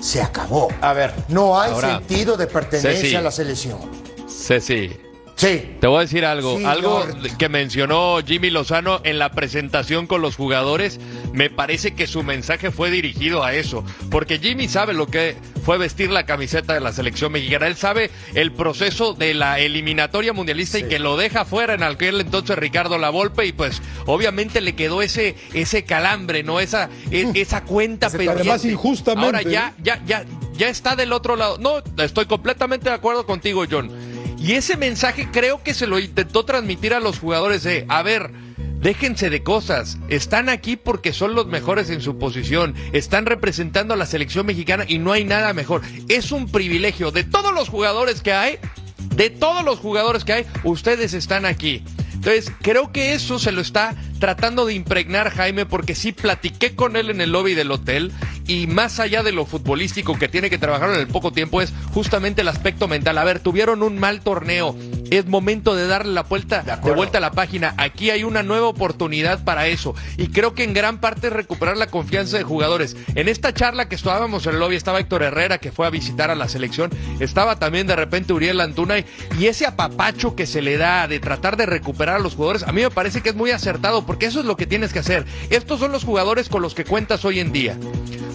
Se 0.00 0.22
acabó. 0.22 0.68
A 0.80 0.92
ver. 0.94 1.12
No 1.28 1.60
hay 1.60 1.72
Ahora, 1.72 1.96
sentido 1.98 2.36
de 2.36 2.46
pertenencia 2.46 2.92
Ceci. 3.02 3.16
a 3.16 3.20
la 3.20 3.30
selección. 3.32 3.97
Ceci, 4.38 4.90
Sí. 5.36 5.76
te 5.80 5.86
voy 5.86 5.98
a 5.98 6.00
decir 6.00 6.24
algo. 6.24 6.58
Sí, 6.58 6.64
algo 6.64 7.04
Lord. 7.06 7.36
que 7.36 7.48
mencionó 7.48 8.18
Jimmy 8.26 8.50
Lozano 8.50 9.00
en 9.04 9.20
la 9.20 9.30
presentación 9.30 10.08
con 10.08 10.20
los 10.20 10.34
jugadores. 10.34 10.98
Me 11.32 11.48
parece 11.48 11.94
que 11.94 12.08
su 12.08 12.24
mensaje 12.24 12.72
fue 12.72 12.90
dirigido 12.90 13.44
a 13.44 13.54
eso. 13.54 13.84
Porque 14.10 14.40
Jimmy 14.40 14.66
sabe 14.66 14.94
lo 14.94 15.06
que 15.06 15.36
fue 15.64 15.78
vestir 15.78 16.10
la 16.10 16.26
camiseta 16.26 16.74
de 16.74 16.80
la 16.80 16.92
selección 16.92 17.30
mexicana. 17.30 17.68
Él 17.68 17.76
sabe 17.76 18.10
el 18.34 18.50
proceso 18.50 19.14
de 19.14 19.32
la 19.34 19.60
eliminatoria 19.60 20.32
mundialista 20.32 20.80
y 20.80 20.84
que 20.88 20.98
lo 20.98 21.16
deja 21.16 21.44
fuera 21.44 21.74
en 21.74 21.84
aquel 21.84 22.20
entonces 22.20 22.58
Ricardo 22.58 22.98
Lavolpe. 22.98 23.46
Y 23.46 23.52
pues 23.52 23.80
obviamente 24.06 24.60
le 24.60 24.74
quedó 24.74 25.02
ese, 25.02 25.36
ese 25.54 25.84
calambre, 25.84 26.42
¿no? 26.42 26.58
Esa, 26.58 26.90
e- 27.12 27.30
esa 27.34 27.62
cuenta 27.62 28.10
pendiente. 28.10 28.40
además 28.40 28.64
injustamente, 28.64 29.26
Ahora 29.26 29.42
ya, 29.42 29.72
ya, 29.84 30.02
ya, 30.04 30.24
ya 30.56 30.68
está 30.68 30.96
del 30.96 31.12
otro 31.12 31.36
lado. 31.36 31.58
No, 31.58 31.80
estoy 32.02 32.26
completamente 32.26 32.88
de 32.88 32.94
acuerdo 32.96 33.24
contigo, 33.24 33.64
John. 33.70 34.08
Y 34.40 34.52
ese 34.52 34.76
mensaje 34.76 35.28
creo 35.32 35.62
que 35.62 35.74
se 35.74 35.86
lo 35.86 35.98
intentó 35.98 36.44
transmitir 36.44 36.94
a 36.94 37.00
los 37.00 37.18
jugadores 37.18 37.64
de, 37.64 37.84
a 37.88 38.02
ver, 38.02 38.30
déjense 38.80 39.30
de 39.30 39.42
cosas, 39.42 39.98
están 40.08 40.48
aquí 40.48 40.76
porque 40.76 41.12
son 41.12 41.34
los 41.34 41.46
mejores 41.46 41.90
en 41.90 42.00
su 42.00 42.18
posición, 42.18 42.74
están 42.92 43.26
representando 43.26 43.94
a 43.94 43.96
la 43.96 44.06
selección 44.06 44.46
mexicana 44.46 44.84
y 44.86 44.98
no 44.98 45.12
hay 45.12 45.24
nada 45.24 45.52
mejor. 45.52 45.82
Es 46.08 46.30
un 46.30 46.48
privilegio 46.48 47.10
de 47.10 47.24
todos 47.24 47.52
los 47.52 47.68
jugadores 47.68 48.22
que 48.22 48.32
hay, 48.32 48.58
de 49.16 49.30
todos 49.30 49.64
los 49.64 49.80
jugadores 49.80 50.24
que 50.24 50.32
hay, 50.32 50.46
ustedes 50.62 51.14
están 51.14 51.44
aquí. 51.44 51.82
Entonces, 52.14 52.52
creo 52.62 52.92
que 52.92 53.14
eso 53.14 53.38
se 53.38 53.52
lo 53.52 53.60
está 53.60 53.94
tratando 54.18 54.66
de 54.66 54.74
impregnar 54.74 55.30
Jaime 55.30 55.66
porque 55.66 55.94
sí 55.94 56.12
platiqué 56.12 56.74
con 56.74 56.96
él 56.96 57.10
en 57.10 57.20
el 57.20 57.32
lobby 57.32 57.54
del 57.54 57.70
hotel 57.70 58.12
y 58.46 58.66
más 58.66 58.98
allá 58.98 59.22
de 59.22 59.32
lo 59.32 59.44
futbolístico 59.44 60.18
que 60.18 60.26
tiene 60.26 60.50
que 60.50 60.58
trabajar 60.58 60.90
en 60.90 61.00
el 61.00 61.06
poco 61.06 61.32
tiempo 61.32 61.60
es 61.60 61.72
justamente 61.92 62.40
el 62.40 62.48
aspecto 62.48 62.88
mental. 62.88 63.18
A 63.18 63.24
ver, 63.24 63.40
tuvieron 63.40 63.82
un 63.82 63.98
mal 63.98 64.20
torneo, 64.20 64.74
es 65.10 65.26
momento 65.26 65.76
de 65.76 65.86
darle 65.86 66.14
la 66.14 66.22
vuelta, 66.22 66.62
de, 66.62 66.92
vuelta 66.92 67.18
a 67.18 67.20
la 67.20 67.32
página. 67.32 67.74
Aquí 67.76 68.10
hay 68.10 68.24
una 68.24 68.42
nueva 68.42 68.68
oportunidad 68.68 69.44
para 69.44 69.66
eso 69.66 69.94
y 70.16 70.28
creo 70.28 70.54
que 70.54 70.64
en 70.64 70.72
gran 70.72 70.98
parte 70.98 71.26
es 71.26 71.32
recuperar 71.32 71.76
la 71.76 71.88
confianza 71.88 72.38
de 72.38 72.44
jugadores. 72.44 72.96
En 73.14 73.28
esta 73.28 73.52
charla 73.52 73.88
que 73.88 73.94
estábamos 73.94 74.46
en 74.46 74.54
el 74.54 74.60
lobby 74.60 74.76
estaba 74.76 74.98
Héctor 74.98 75.22
Herrera 75.22 75.58
que 75.58 75.70
fue 75.70 75.86
a 75.86 75.90
visitar 75.90 76.30
a 76.30 76.34
la 76.34 76.48
selección, 76.48 76.90
estaba 77.20 77.56
también 77.56 77.86
de 77.86 77.96
repente 77.96 78.32
Uriel 78.32 78.60
Antuna 78.60 78.96
y 79.38 79.46
ese 79.46 79.66
apapacho 79.66 80.34
que 80.34 80.46
se 80.46 80.62
le 80.62 80.78
da 80.78 81.06
de 81.06 81.20
tratar 81.20 81.58
de 81.58 81.66
recuperar 81.66 82.16
a 82.16 82.18
los 82.20 82.34
jugadores, 82.34 82.62
a 82.62 82.72
mí 82.72 82.80
me 82.80 82.90
parece 82.90 83.20
que 83.20 83.28
es 83.28 83.34
muy 83.34 83.50
acertado 83.50 84.06
porque 84.08 84.24
eso 84.24 84.40
es 84.40 84.46
lo 84.46 84.56
que 84.56 84.66
tienes 84.66 84.94
que 84.94 85.00
hacer. 85.00 85.26
Estos 85.50 85.80
son 85.80 85.92
los 85.92 86.02
jugadores 86.02 86.48
con 86.48 86.62
los 86.62 86.74
que 86.74 86.86
cuentas 86.86 87.26
hoy 87.26 87.40
en 87.40 87.52
día. 87.52 87.76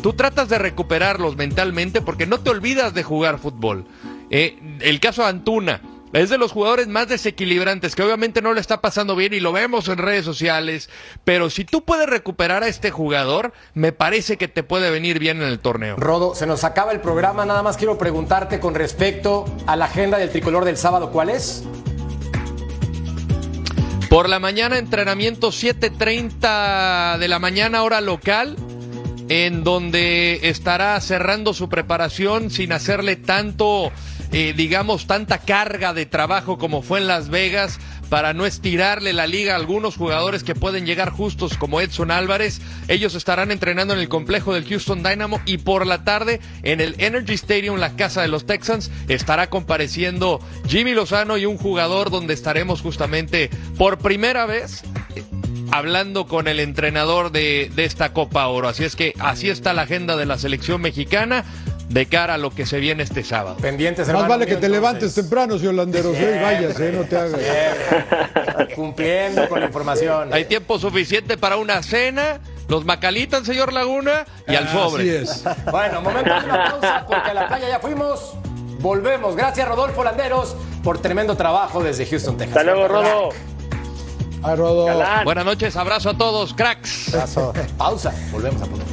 Tú 0.04 0.14
tratas 0.14 0.48
de 0.48 0.60
recuperarlos 0.60 1.36
mentalmente 1.36 2.00
porque 2.00 2.28
no 2.28 2.40
te 2.40 2.52
olvidas 2.52 2.94
de 2.94 3.02
jugar 3.02 3.40
fútbol. 3.40 3.86
Eh, 4.30 4.60
el 4.82 5.00
caso 5.00 5.24
de 5.24 5.30
Antuna, 5.30 5.82
es 6.14 6.30
de 6.30 6.38
los 6.38 6.52
jugadores 6.52 6.88
más 6.88 7.08
desequilibrantes, 7.08 7.96
que 7.96 8.04
obviamente 8.04 8.44
no 8.44 8.54
le 8.54 8.62
está 8.62 8.82
pasando 8.82 9.16
bien 9.16 9.34
y 9.34 9.40
lo 9.40 9.52
vemos 9.52 9.88
en 9.88 9.98
redes 9.98 10.24
sociales, 10.24 10.92
pero 11.24 11.50
si 11.50 11.66
tú 11.66 11.84
puedes 11.84 12.08
recuperar 12.08 12.62
a 12.62 12.68
este 12.68 12.92
jugador, 12.92 13.52
me 13.74 13.94
parece 13.94 14.38
que 14.38 14.48
te 14.48 14.62
puede 14.62 14.92
venir 14.92 15.18
bien 15.18 15.42
en 15.42 15.48
el 15.48 15.58
torneo. 15.58 15.96
Rodo, 15.96 16.36
se 16.36 16.46
nos 16.46 16.66
acaba 16.66 16.92
el 16.92 17.02
programa, 17.02 17.46
nada 17.46 17.64
más 17.64 17.78
quiero 17.78 17.98
preguntarte 17.98 18.60
con 18.60 18.76
respecto 18.76 19.46
a 19.66 19.76
la 19.76 19.86
agenda 19.86 20.20
del 20.20 20.30
tricolor 20.30 20.66
del 20.66 20.78
sábado, 20.78 21.10
¿cuál 21.10 21.32
es? 21.32 21.64
Por 24.14 24.30
la 24.30 24.38
mañana, 24.38 24.78
entrenamiento 24.78 25.48
7.30 25.48 27.18
de 27.18 27.28
la 27.28 27.40
mañana, 27.40 27.82
hora 27.82 28.00
local, 28.00 28.56
en 29.28 29.64
donde 29.64 30.40
estará 30.44 31.02
cerrando 31.02 31.56
su 31.56 31.68
preparación 31.68 32.52
sin 32.52 32.74
hacerle 32.74 33.16
tanto 33.16 33.92
eh, 34.34 34.54
digamos, 34.58 35.06
tanta 35.06 35.38
carga 35.38 35.94
de 35.94 36.08
trabajo 36.08 36.58
como 36.58 36.82
fue 36.82 37.00
en 37.00 37.08
Las 37.08 37.30
Vegas 37.30 37.80
para 38.10 38.34
no 38.34 38.46
estirarle 38.48 39.14
la 39.14 39.28
liga 39.28 39.54
a 39.54 39.58
algunos 39.58 39.96
jugadores 39.96 40.44
que 40.44 40.56
pueden 40.56 40.88
llegar 40.88 41.12
justos 41.12 41.56
como 41.56 41.80
Edson 41.80 42.10
Álvarez. 42.10 42.60
Ellos 42.88 43.14
estarán 43.14 43.52
entrenando 43.52 43.94
en 43.94 44.00
el 44.00 44.10
complejo 44.10 44.54
del 44.54 44.66
Houston 44.66 45.04
Dynamo 45.04 45.40
y 45.46 45.60
por 45.60 45.86
la 45.86 46.04
tarde 46.04 46.42
en 46.64 46.82
el 46.82 46.96
Energy 46.98 47.36
Stadium, 47.36 47.78
la 47.78 47.96
casa 47.96 48.24
de 48.24 48.28
los 48.28 48.48
Texans, 48.48 48.90
estará 49.08 49.52
compareciendo 49.52 50.40
Jimmy 50.68 50.94
Lozano 50.94 51.38
y 51.38 51.46
un 51.46 51.58
jugador 51.58 52.10
donde 52.10 52.34
estaremos 52.34 52.82
justamente 52.82 53.52
por 53.78 54.00
primera 54.00 54.48
vez 54.48 54.84
hablando 55.72 56.28
con 56.28 56.48
el 56.48 56.60
entrenador 56.60 57.32
de, 57.32 57.72
de, 57.76 57.86
esta 57.86 58.14
Copa 58.14 58.48
Oro. 58.48 58.68
Así 58.68 58.84
es 58.84 58.96
que 58.96 59.14
así 59.20 59.50
está 59.50 59.74
la 59.74 59.84
agenda 59.84 60.18
de 60.18 60.28
la 60.28 60.38
selección 60.38 60.82
mexicana 60.82 61.46
de 61.94 62.08
cara 62.08 62.34
a 62.34 62.38
lo 62.40 62.50
que 62.50 62.66
se 62.66 62.80
viene 62.80 63.04
este 63.04 63.24
sábado. 63.24 63.58
Pendientes, 63.58 64.08
Más 64.10 64.28
vale 64.28 64.48
que 64.48 64.56
te 64.56 64.68
levantes 64.68 65.14
temprano, 65.14 65.60
si 65.60 65.68
holanderos, 65.68 66.18
y 66.18 66.42
vayas, 66.42 66.80
eh, 66.80 66.92
no 66.92 67.04
te 67.04 67.16
hagas. 67.16 67.40
Cumpliendo 68.76 69.48
con 69.48 69.60
la 69.60 69.68
información. 69.68 70.34
Hay 70.34 70.46
tiempo 70.46 70.80
suficiente 70.80 71.38
para 71.38 71.58
una 71.58 71.84
cena, 71.84 72.40
los 72.68 72.84
macalitan, 72.84 73.46
señor 73.46 73.72
Laguna, 73.72 74.26
y 74.48 74.56
al 74.56 74.68
sobre. 74.70 75.04
Así 75.20 75.32
es. 75.32 75.44
Bueno, 75.70 76.02
momento 76.02 76.34
de 76.34 76.46
una 76.46 76.72
pausa, 76.72 77.06
porque 77.08 77.30
a 77.30 77.34
la 77.36 77.48
playa 77.48 77.70
ya 77.70 77.80
fuimos. 77.80 78.34
Volvemos. 78.80 79.36
Gracias, 79.36 79.68
Rodolfo 79.68 80.04
Landeros, 80.04 80.56
por 80.84 81.00
tremendo 81.00 81.38
trabajo 81.38 81.84
desde 81.84 82.08
Houston, 82.08 82.38
Texas. 82.38 82.58
Hasta 82.58 82.72
luego, 82.72 82.88
Rodo. 82.88 83.30
Ay, 84.42 84.56
Rodo. 84.56 84.88
Buenas 85.24 85.46
noches, 85.46 85.76
abrazo 85.76 86.10
a 86.10 86.18
todos, 86.18 86.56
cracks. 86.56 87.16
Pausa. 87.78 88.14
Volvemos 88.32 88.62
a 88.64 88.66
poner. 88.66 88.93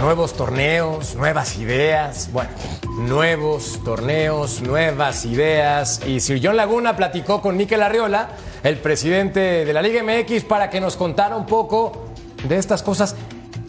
Nuevos 0.00 0.34
torneos, 0.34 1.14
nuevas 1.14 1.56
ideas. 1.58 2.30
Bueno, 2.32 2.50
nuevos 2.98 3.80
torneos, 3.84 4.60
nuevas 4.60 5.24
ideas. 5.24 6.06
Y 6.06 6.20
Sir 6.20 6.40
John 6.42 6.56
Laguna 6.56 6.96
platicó 6.96 7.40
con 7.40 7.56
Miquel 7.56 7.82
Arriola, 7.82 8.30
el 8.62 8.78
presidente 8.78 9.64
de 9.64 9.72
la 9.72 9.82
Liga 9.82 10.02
MX, 10.02 10.44
para 10.44 10.70
que 10.70 10.80
nos 10.80 10.96
contara 10.96 11.36
un 11.36 11.46
poco 11.46 12.06
de 12.46 12.56
estas 12.56 12.82
cosas 12.82 13.16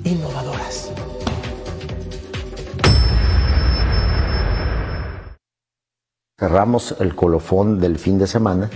innovadoras. 0.03 0.91
Cerramos 6.37 6.95
el 6.99 7.15
colofón 7.15 7.79
del 7.79 7.97
fin 7.97 8.19
de 8.19 8.27
semana 8.27 8.69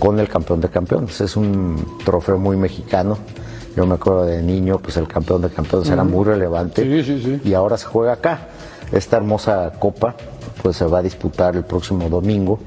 con 0.00 0.18
el 0.18 0.28
campeón 0.28 0.60
de 0.60 0.70
campeones. 0.70 1.20
Es 1.20 1.36
un 1.36 1.98
trofeo 2.04 2.36
muy 2.36 2.56
mexicano. 2.56 3.18
Yo 3.76 3.86
me 3.86 3.94
acuerdo 3.94 4.24
de 4.24 4.42
niño, 4.42 4.78
pues 4.78 4.96
el 4.96 5.06
campeón 5.06 5.42
de 5.42 5.50
campeones 5.50 5.88
era 5.90 6.04
muy 6.04 6.24
relevante. 6.24 6.82
Sí, 6.82 7.04
sí, 7.04 7.22
sí. 7.22 7.48
Y 7.48 7.54
ahora 7.54 7.76
se 7.76 7.86
juega 7.86 8.14
acá. 8.14 8.48
Esta 8.92 9.16
hermosa 9.16 9.72
copa, 9.78 10.16
pues 10.62 10.76
se 10.76 10.84
va 10.84 10.98
a 10.98 11.02
disputar 11.02 11.54
el 11.54 11.64
próximo 11.64 12.08
domingo 12.08 12.58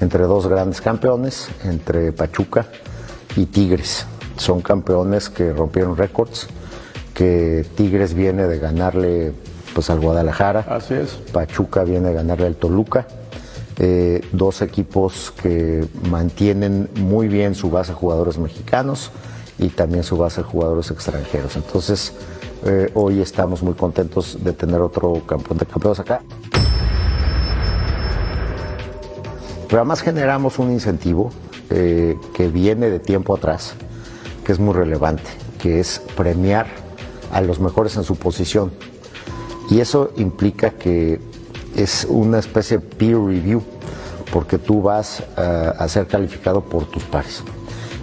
entre 0.00 0.24
dos 0.24 0.46
grandes 0.46 0.80
campeones, 0.80 1.48
entre 1.64 2.12
Pachuca 2.12 2.66
y 3.36 3.46
Tigres. 3.46 4.06
Son 4.36 4.60
campeones 4.60 5.30
que 5.30 5.52
rompieron 5.52 5.96
récords, 5.96 6.48
que 7.14 7.64
Tigres 7.76 8.12
viene 8.12 8.44
de 8.44 8.58
ganarle 8.58 9.32
pues 9.74 9.88
al 9.88 10.00
Guadalajara. 10.00 10.66
Así 10.68 10.94
es. 10.94 11.12
Pachuca 11.32 11.84
viene 11.84 12.08
de 12.08 12.14
ganarle 12.14 12.46
al 12.46 12.56
Toluca. 12.56 13.06
Eh, 13.76 14.20
dos 14.32 14.62
equipos 14.62 15.32
que 15.42 15.84
mantienen 16.08 16.88
muy 16.96 17.26
bien 17.26 17.54
su 17.54 17.70
base 17.70 17.90
de 17.92 17.98
jugadores 17.98 18.38
mexicanos 18.38 19.10
y 19.58 19.68
también 19.68 20.02
su 20.02 20.16
base 20.16 20.42
de 20.42 20.48
jugadores 20.48 20.90
extranjeros. 20.90 21.56
Entonces, 21.56 22.12
eh, 22.64 22.90
hoy 22.94 23.20
estamos 23.20 23.62
muy 23.62 23.74
contentos 23.74 24.38
de 24.42 24.52
tener 24.52 24.80
otro 24.80 25.22
campeón 25.26 25.58
de 25.58 25.66
campeones 25.66 26.00
acá. 26.00 26.22
Pero 29.68 29.80
además 29.80 30.00
generamos 30.00 30.58
un 30.58 30.70
incentivo 30.72 31.30
eh, 31.70 32.16
que 32.32 32.48
viene 32.48 32.90
de 32.90 33.00
tiempo 33.00 33.34
atrás, 33.34 33.74
que 34.44 34.52
es 34.52 34.58
muy 34.58 34.72
relevante, 34.72 35.30
que 35.60 35.80
es 35.80 36.00
premiar 36.16 36.66
a 37.32 37.40
los 37.40 37.60
mejores 37.60 37.96
en 37.96 38.04
su 38.04 38.16
posición. 38.16 38.72
Y 39.70 39.80
eso 39.80 40.12
implica 40.16 40.70
que 40.70 41.20
es 41.74 42.06
una 42.08 42.38
especie 42.38 42.78
de 42.78 42.84
peer 42.84 43.18
review, 43.18 43.62
porque 44.32 44.58
tú 44.58 44.82
vas 44.82 45.22
a, 45.36 45.70
a 45.70 45.88
ser 45.88 46.06
calificado 46.06 46.60
por 46.62 46.84
tus 46.84 47.02
pares. 47.04 47.42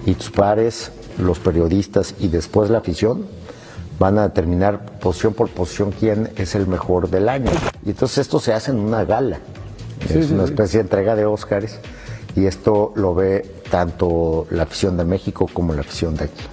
Y 0.05 0.13
tus 0.15 0.29
pares, 0.29 0.91
los 1.17 1.39
periodistas 1.39 2.15
y 2.19 2.27
después 2.27 2.69
la 2.69 2.79
afición 2.79 3.25
van 3.99 4.17
a 4.17 4.23
determinar 4.23 4.99
posición 4.99 5.33
por 5.33 5.49
posición 5.49 5.91
quién 5.91 6.31
es 6.35 6.55
el 6.55 6.65
mejor 6.67 7.09
del 7.09 7.29
año. 7.29 7.51
Y 7.85 7.91
entonces 7.91 8.19
esto 8.19 8.39
se 8.39 8.53
hace 8.53 8.71
en 8.71 8.79
una 8.79 9.05
gala. 9.05 9.39
Sí, 10.07 10.17
es 10.17 10.27
sí, 10.27 10.33
una 10.33 10.45
sí. 10.45 10.51
especie 10.51 10.79
de 10.79 10.83
entrega 10.83 11.15
de 11.15 11.25
Óscares 11.25 11.79
y 12.35 12.45
esto 12.45 12.93
lo 12.95 13.13
ve 13.13 13.61
tanto 13.69 14.47
la 14.49 14.63
afición 14.63 14.97
de 14.97 15.05
México 15.05 15.47
como 15.53 15.73
la 15.73 15.81
afición 15.81 16.15
de 16.15 16.25
aquí. 16.25 16.43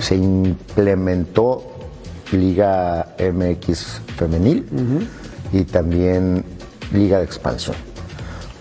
Se 0.00 0.16
implementó 0.16 1.62
Liga 2.32 3.14
MX 3.18 4.00
femenil 4.16 4.66
y 5.52 5.64
también 5.64 6.44
Liga 6.92 7.18
de 7.18 7.24
expansión. 7.24 7.76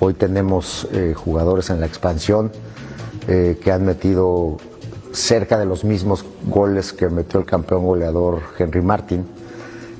Hoy 0.03 0.15
tenemos 0.15 0.87
eh, 0.93 1.13
jugadores 1.15 1.69
en 1.69 1.79
la 1.79 1.85
expansión 1.85 2.51
eh, 3.27 3.59
que 3.63 3.71
han 3.71 3.85
metido 3.85 4.57
cerca 5.11 5.59
de 5.59 5.67
los 5.67 5.83
mismos 5.83 6.25
goles 6.47 6.91
que 6.91 7.07
metió 7.07 7.39
el 7.39 7.45
campeón 7.45 7.85
goleador 7.85 8.41
Henry 8.57 8.81
Martin. 8.81 9.27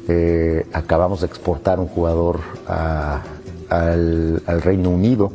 Eh, 0.07 0.65
acabamos 0.73 1.21
de 1.21 1.27
exportar 1.27 1.79
un 1.79 1.85
jugador 1.85 2.39
al, 2.67 4.41
al 4.47 4.61
Reino 4.63 4.89
Unido 4.89 5.33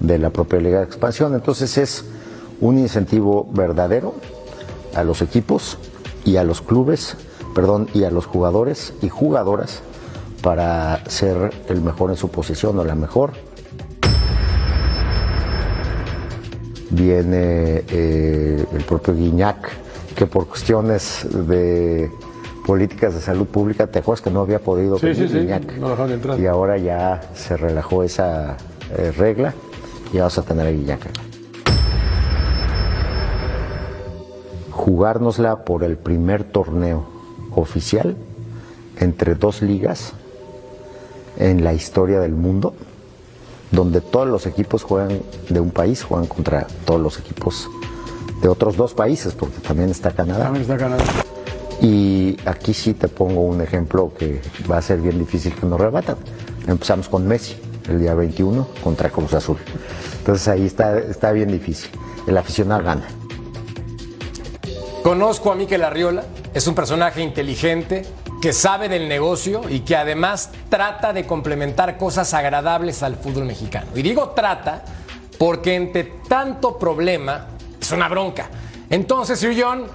de 0.00 0.18
la 0.18 0.30
propia 0.30 0.58
Liga 0.58 0.78
de 0.78 0.86
Expansión. 0.86 1.36
Entonces 1.36 1.78
es 1.78 2.04
un 2.60 2.76
incentivo 2.76 3.48
verdadero 3.52 4.14
a 4.96 5.04
los 5.04 5.22
equipos 5.22 5.78
y 6.24 6.38
a 6.38 6.42
los 6.42 6.60
clubes, 6.60 7.16
perdón, 7.54 7.88
y 7.94 8.02
a 8.02 8.10
los 8.10 8.26
jugadores 8.26 8.94
y 9.00 9.10
jugadoras 9.10 9.78
para 10.42 11.08
ser 11.08 11.52
el 11.68 11.82
mejor 11.82 12.10
en 12.10 12.16
su 12.16 12.30
posición 12.32 12.76
o 12.80 12.84
la 12.84 12.96
mejor. 12.96 13.46
Viene 16.90 17.84
eh, 17.90 18.64
el 18.72 18.84
propio 18.84 19.14
Guiñac, 19.14 19.68
que 20.16 20.26
por 20.26 20.46
cuestiones 20.48 21.26
de 21.30 22.10
políticas 22.66 23.14
de 23.14 23.20
salud 23.20 23.46
pública, 23.46 23.86
¿te 23.86 23.98
acuerdas 24.00 24.22
que 24.22 24.30
no 24.30 24.40
había 24.40 24.58
podido 24.58 24.98
Sí, 24.98 25.06
venir 25.06 25.28
sí, 25.28 25.32
sí, 25.34 25.38
Guiñac? 25.40 25.76
no 25.78 25.90
dejaron 25.90 26.12
entrar. 26.12 26.40
Y 26.40 26.46
ahora 26.46 26.76
ya 26.78 27.20
se 27.34 27.56
relajó 27.56 28.02
esa 28.04 28.56
eh, 28.96 29.12
regla 29.16 29.54
y 30.12 30.18
vas 30.18 30.38
a 30.38 30.42
tener 30.42 30.66
a 30.66 30.70
Guiñac. 30.70 31.00
Jugárnosla 34.70 35.64
por 35.64 35.82
el 35.84 35.96
primer 35.96 36.44
torneo 36.44 37.06
oficial 37.54 38.16
entre 38.98 39.34
dos 39.34 39.62
ligas 39.62 40.12
en 41.38 41.62
la 41.64 41.72
historia 41.74 42.20
del 42.20 42.32
mundo, 42.32 42.74
donde 43.70 44.00
todos 44.00 44.28
los 44.28 44.46
equipos 44.46 44.82
juegan 44.82 45.20
de 45.48 45.60
un 45.60 45.70
país, 45.70 46.02
juegan 46.02 46.26
contra 46.26 46.66
todos 46.84 47.00
los 47.00 47.18
equipos 47.18 47.68
de 48.40 48.48
otros 48.48 48.76
dos 48.76 48.94
países, 48.94 49.34
porque 49.34 49.58
también 49.60 49.90
está 49.90 50.10
Canadá. 50.12 50.44
También 50.44 50.62
está 50.62 50.76
Canadá. 50.76 51.04
Y 51.80 52.36
aquí 52.44 52.74
sí 52.74 52.94
te 52.94 53.08
pongo 53.08 53.42
un 53.42 53.60
ejemplo 53.60 54.12
que 54.16 54.40
va 54.70 54.78
a 54.78 54.82
ser 54.82 55.00
bien 55.00 55.18
difícil 55.18 55.54
que 55.54 55.66
nos 55.66 55.80
rebatan. 55.80 56.16
Empezamos 56.66 57.08
con 57.08 57.26
Messi 57.26 57.56
el 57.88 58.00
día 58.00 58.14
21 58.14 58.66
contra 58.82 59.10
Cruz 59.10 59.34
Azul. 59.34 59.58
Entonces 60.18 60.48
ahí 60.48 60.66
está, 60.66 60.98
está 60.98 61.32
bien 61.32 61.50
difícil. 61.50 61.90
El 62.26 62.36
aficionado 62.36 62.82
gana. 62.82 63.06
Conozco 65.02 65.50
a 65.50 65.54
Mikel 65.54 65.84
Arriola, 65.84 66.24
es 66.52 66.66
un 66.66 66.74
personaje 66.74 67.22
inteligente 67.22 68.04
que 68.40 68.52
sabe 68.52 68.88
del 68.88 69.08
negocio 69.08 69.62
y 69.68 69.80
que 69.80 69.96
además 69.96 70.50
trata 70.68 71.12
de 71.12 71.26
complementar 71.26 71.96
cosas 71.98 72.32
agradables 72.34 73.02
al 73.02 73.16
fútbol 73.16 73.44
mexicano. 73.44 73.88
Y 73.94 74.02
digo 74.02 74.30
trata 74.30 74.84
porque 75.38 75.74
entre 75.74 76.04
tanto 76.28 76.78
problema 76.78 77.46
es 77.80 77.90
una 77.92 78.08
bronca. 78.08 78.48
Entonces, 78.90 79.46
John, 79.56 79.86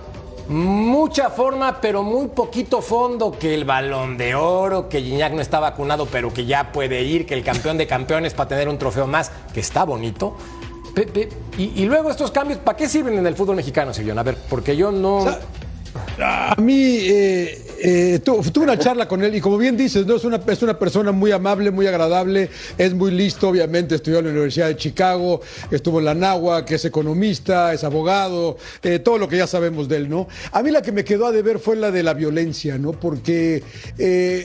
mucha 0.49 1.29
forma, 1.29 1.79
pero 1.81 2.03
muy 2.03 2.27
poquito 2.27 2.81
fondo, 2.81 3.31
que 3.31 3.53
el 3.53 3.65
balón 3.65 4.17
de 4.17 4.35
oro, 4.35 4.89
que 4.89 5.01
Gignac 5.01 5.33
no 5.33 5.41
está 5.41 5.59
vacunado, 5.59 6.05
pero 6.05 6.33
que 6.33 6.45
ya 6.45 6.71
puede 6.71 7.01
ir, 7.01 7.25
que 7.25 7.33
el 7.33 7.43
campeón 7.43 7.77
de 7.77 7.87
campeones 7.87 8.33
para 8.33 8.49
tener 8.49 8.67
un 8.69 8.77
trofeo 8.77 9.07
más, 9.07 9.31
que 9.53 9.61
está 9.61 9.83
bonito. 9.83 10.35
Pe- 10.93 11.29
y, 11.57 11.81
y 11.81 11.85
luego 11.85 12.09
estos 12.11 12.29
cambios, 12.31 12.59
¿para 12.59 12.77
qué 12.77 12.87
sirven 12.87 13.17
en 13.17 13.25
el 13.25 13.35
fútbol 13.35 13.55
mexicano, 13.55 13.91
John? 13.95 14.19
A 14.19 14.23
ver, 14.23 14.37
porque 14.49 14.75
yo 14.75 14.91
no... 14.91 15.25
A 16.19 16.55
mí 16.59 16.97
eh, 17.01 17.61
eh, 17.79 18.19
tu- 18.23 18.41
tuve 18.51 18.63
una 18.65 18.77
charla 18.79 19.07
con 19.07 19.23
él 19.23 19.35
y 19.35 19.41
como 19.41 19.57
bien 19.57 19.75
dices, 19.77 20.05
¿no? 20.05 20.15
es, 20.15 20.23
una, 20.23 20.39
es 20.47 20.61
una 20.61 20.77
persona 20.77 21.11
muy 21.11 21.31
amable, 21.31 21.69
muy 21.71 21.85
agradable, 21.87 22.49
es 22.77 22.93
muy 22.93 23.11
listo, 23.11 23.49
obviamente 23.49 23.95
estudió 23.95 24.19
en 24.19 24.25
la 24.25 24.31
Universidad 24.31 24.67
de 24.67 24.75
Chicago, 24.77 25.41
estuvo 25.71 25.99
en 25.99 26.05
la 26.05 26.13
Nahua, 26.15 26.65
que 26.65 26.75
es 26.75 26.85
economista, 26.85 27.73
es 27.73 27.83
abogado, 27.83 28.57
eh, 28.81 28.99
todo 28.99 29.17
lo 29.17 29.27
que 29.27 29.37
ya 29.37 29.47
sabemos 29.47 29.87
de 29.87 29.97
él, 29.97 30.09
¿no? 30.09 30.27
A 30.51 30.63
mí 30.63 30.71
la 30.71 30.81
que 30.81 30.91
me 30.91 31.03
quedó 31.03 31.27
a 31.27 31.31
deber 31.31 31.59
fue 31.59 31.75
la 31.75 31.91
de 31.91 32.03
la 32.03 32.13
violencia, 32.13 32.77
¿no? 32.77 32.91
Porque 32.93 33.63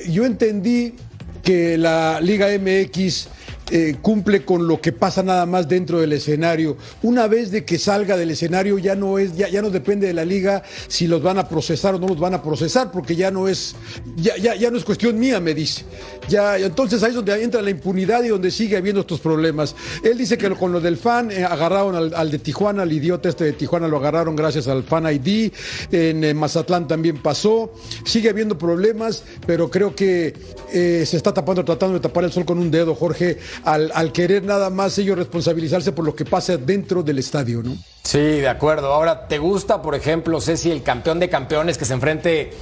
yo 0.09 0.25
entendí 0.25 0.95
que 1.43 1.79
la 1.79 2.21
Liga 2.21 2.49
MX 2.59 3.29
eh, 3.71 3.97
cumple 4.01 4.45
con 4.47 4.67
lo 4.67 4.81
que 4.81 4.93
pasa 4.93 5.23
nada 5.23 5.45
más 5.45 5.69
dentro 5.69 6.01
del 6.01 6.15
escenario. 6.15 6.79
Una 7.03 7.27
vez 7.27 7.51
de 7.51 7.67
que 7.67 7.79
salga 7.79 8.17
del 8.17 8.31
escenario 8.31 8.79
ya 8.79 8.95
no 8.95 9.19
es, 9.19 9.37
ya, 9.37 9.49
ya 9.49 9.61
no 9.61 9.69
depende 9.69 10.07
de 10.07 10.15
la 10.15 10.25
liga 10.25 10.63
si 10.87 11.07
los 11.07 11.23
van 11.23 11.39
a 11.39 11.49
procesar 11.49 11.95
o 11.95 11.99
no 11.99 12.09
los 12.09 12.19
van 12.19 12.33
a 12.33 12.43
procesar, 12.43 12.91
porque 12.91 13.15
ya 13.15 13.31
no 13.31 13.47
es, 13.47 13.77
ya, 14.17 14.37
ya, 14.39 14.55
ya 14.55 14.71
no 14.71 14.79
es 14.79 14.85
cuestión 14.85 15.19
mía, 15.19 15.39
me 15.41 15.53
dice. 15.53 15.85
Ya, 16.29 16.57
entonces 16.57 17.03
ahí 17.03 17.11
es 17.11 17.17
donde 17.17 17.43
entra 17.43 17.61
la 17.61 17.71
impunidad 17.71 18.23
y 18.25 18.29
donde 18.29 18.51
sigue 18.51 18.77
habiendo 18.77 19.03
estos 19.03 19.21
problemas. 19.21 19.75
Él 20.03 20.17
dice 20.17 20.39
que 20.39 20.49
con 20.51 20.73
lo 20.73 20.81
del 20.81 20.97
fan 20.97 21.31
eh, 21.31 21.45
agarraron 21.45 22.15
al, 22.15 22.31
de 22.31 22.39
Tijuana, 22.39 22.85
al 22.85 22.93
idiota 22.93 23.29
este 23.29 23.45
de 23.45 23.53
Tijuana 23.53 23.87
lo 23.87 23.99
agarraron 23.99 24.35
gracias 24.35 24.67
al 24.69 24.83
fan 24.83 25.05
ID. 25.07 25.53
En 25.93 26.25
eh, 26.25 26.33
Mazatlán 26.33 26.89
también 26.89 27.19
pasó. 27.19 27.73
Sigue 28.05 28.31
habiendo 28.31 28.57
problemas, 28.57 29.25
pero 29.47 29.71
creo 29.71 29.95
que 29.95 30.35
se 30.71 31.17
está 31.17 31.33
tapando, 31.33 31.65
tratando 31.65 31.95
de 31.95 32.01
tapar 32.01 32.25
el 32.25 32.33
sol 32.33 32.45
con 32.45 32.59
un 32.59 32.71
dedo, 32.71 32.95
Jorge, 32.95 33.39
al, 33.65 33.91
al 33.95 34.13
querer 34.13 34.43
nada 34.45 34.71
más 34.71 34.97
ellos 34.99 35.17
responsabilizarse 35.19 35.93
por 35.93 36.05
lo 36.05 36.15
que 36.15 36.25
pasa 36.25 36.57
dentro 36.57 37.03
del 37.03 37.19
estadio, 37.19 37.63
¿no? 37.63 37.77
Sí, 38.03 38.19
de 38.19 38.49
acuerdo. 38.49 38.93
Ahora, 38.93 39.27
¿te 39.29 39.39
gusta, 39.39 39.83
por 39.83 39.95
ejemplo, 39.95 40.41
Ceci, 40.41 40.71
el 40.71 40.83
campeón 40.83 41.21
de 41.21 41.29
campeones 41.29 41.77
que 41.77 41.85
se 41.85 41.95
enfrente 41.95 42.53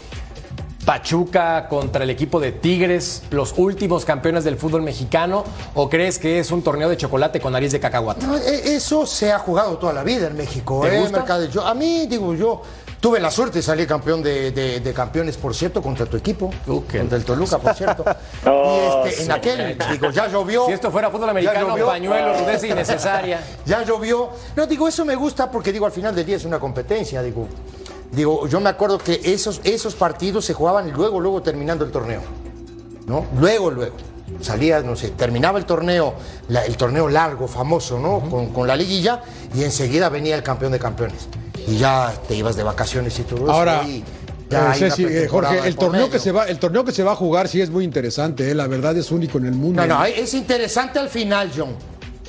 Pachuca 0.85 1.67
contra 1.69 2.05
el 2.05 2.11
equipo 2.11 2.39
de 2.39 2.53
Tigres, 2.53 3.23
los 3.31 3.55
últimos 3.57 4.05
campeones 4.05 4.45
del 4.45 4.57
fútbol 4.57 4.83
mexicano? 4.83 5.45
¿O 5.75 5.91
crees 5.91 6.19
que 6.19 6.39
es 6.39 6.51
un 6.53 6.63
torneo 6.63 6.89
de 6.89 6.97
chocolate 6.97 7.41
con 7.41 7.53
nariz 7.53 7.73
de 7.73 7.81
cacahuate? 7.81 8.25
No, 8.25 8.37
e- 8.37 8.75
eso 8.77 9.05
se 9.05 9.33
ha 9.33 9.39
jugado 9.39 9.79
toda 9.79 9.93
la 9.93 10.05
vida 10.05 10.29
en 10.29 10.37
México. 10.37 10.83
¿Te 10.83 10.97
¿eh, 10.97 11.01
gusta? 11.01 11.19
Mercado? 11.19 11.45
Yo- 11.47 11.67
a 11.67 11.75
mí, 11.75 12.07
digo, 12.07 12.35
yo 12.35 12.63
tuve 13.01 13.21
la 13.21 13.31
suerte 13.31 13.59
de 13.59 13.63
salir 13.63 13.87
campeón 13.87 14.23
de, 14.23 14.51
de- 14.51 14.81
de 14.81 14.93
campeones, 14.93 15.37
por 15.37 15.55
cierto, 15.55 15.81
contra 15.83 16.07
tu 16.07 16.17
equipo. 16.17 16.51
Contra 16.67 17.17
el 17.19 17.25
Toluca, 17.25 17.59
por 17.59 17.75
cierto. 17.75 18.05
Oh, 18.49 19.03
y 19.05 19.09
este, 19.09 19.25
en 19.25 19.33
aquel, 19.33 19.79
digo, 19.91 20.11
ya 20.11 20.29
llovió. 20.29 20.67
Si 20.67 20.73
esto 20.73 20.91
fuera 20.91 21.11
fútbol 21.11 21.31
americano, 21.31 21.69
llovió. 21.71 21.87
pañuelo, 21.87 22.39
rudeza 22.39 22.67
innecesaria. 22.69 23.41
Ya 23.65 23.83
llovió. 23.85 24.31
No, 24.55 24.67
digo, 24.67 24.87
eso 24.87 25.05
me 25.05 25.15
gusta 25.17 25.51
porque, 25.51 25.73
digo, 25.73 25.85
al 25.87 25.93
final 25.93 26.15
del 26.15 26.25
día 26.25 26.37
es 26.37 26.45
una 26.45 26.59
competencia, 26.61 27.23
digo. 27.23 27.49
Digo, 28.13 28.47
yo 28.47 28.61
me 28.61 28.69
acuerdo 28.71 28.99
que 28.99 29.21
esos, 29.25 29.61
esos 29.65 29.95
partidos 29.97 30.45
se 30.45 30.55
jugaban 30.55 30.89
y 30.89 30.93
luego, 30.93 31.19
luego 31.19 31.43
terminando 31.43 31.85
el 31.85 31.91
torneo. 31.91 32.21
¿No? 33.07 33.27
Luego, 33.39 33.71
luego. 33.71 33.97
Salía, 34.41 34.81
no 34.81 34.95
sé, 34.97 35.11
terminaba 35.11 35.59
el 35.59 35.65
torneo, 35.65 36.15
la- 36.49 36.65
el 36.65 36.77
torneo 36.77 37.09
largo, 37.09 37.47
famoso, 37.49 37.99
¿no? 37.99 38.21
con, 38.29 38.49
con 38.53 38.67
la 38.69 38.77
liguilla, 38.77 39.23
y 39.55 39.65
enseguida 39.65 40.09
venía 40.09 40.35
el 40.37 40.43
campeón 40.43 40.73
de 40.73 40.79
campeones. 40.79 41.29
Y 41.67 41.79
ya 41.79 42.15
te 42.29 42.35
ibas 42.35 42.57
de 42.57 42.63
vacaciones 42.63 43.19
y 43.19 43.23
todo 43.23 43.45
eso. 43.45 43.53
Ahora, 43.53 43.83
y 43.87 44.05
eh, 44.51 44.57
Ceci, 44.75 45.05
eh, 45.05 45.27
Jorge, 45.29 45.67
el 45.67 45.77
torneo, 45.77 46.09
que 46.09 46.19
se 46.19 46.31
va, 46.31 46.45
el 46.45 46.59
torneo 46.59 46.85
que 46.85 46.93
se 46.93 47.03
va 47.03 47.13
a 47.13 47.17
jugar 47.17 47.49
sí 47.49 47.61
es 47.61 47.71
muy 47.71 47.85
interesante, 47.85 48.51
¿eh? 48.51 48.55
la 48.55 48.69
verdad 48.69 48.97
es 48.97 49.11
único 49.11 49.39
en 49.39 49.47
el 49.47 49.53
mundo. 49.53 49.85
No, 49.85 49.99
no, 49.99 50.05
es 50.05 50.35
interesante 50.35 50.99
al 50.99 51.09
final, 51.09 51.51
John. 51.57 51.75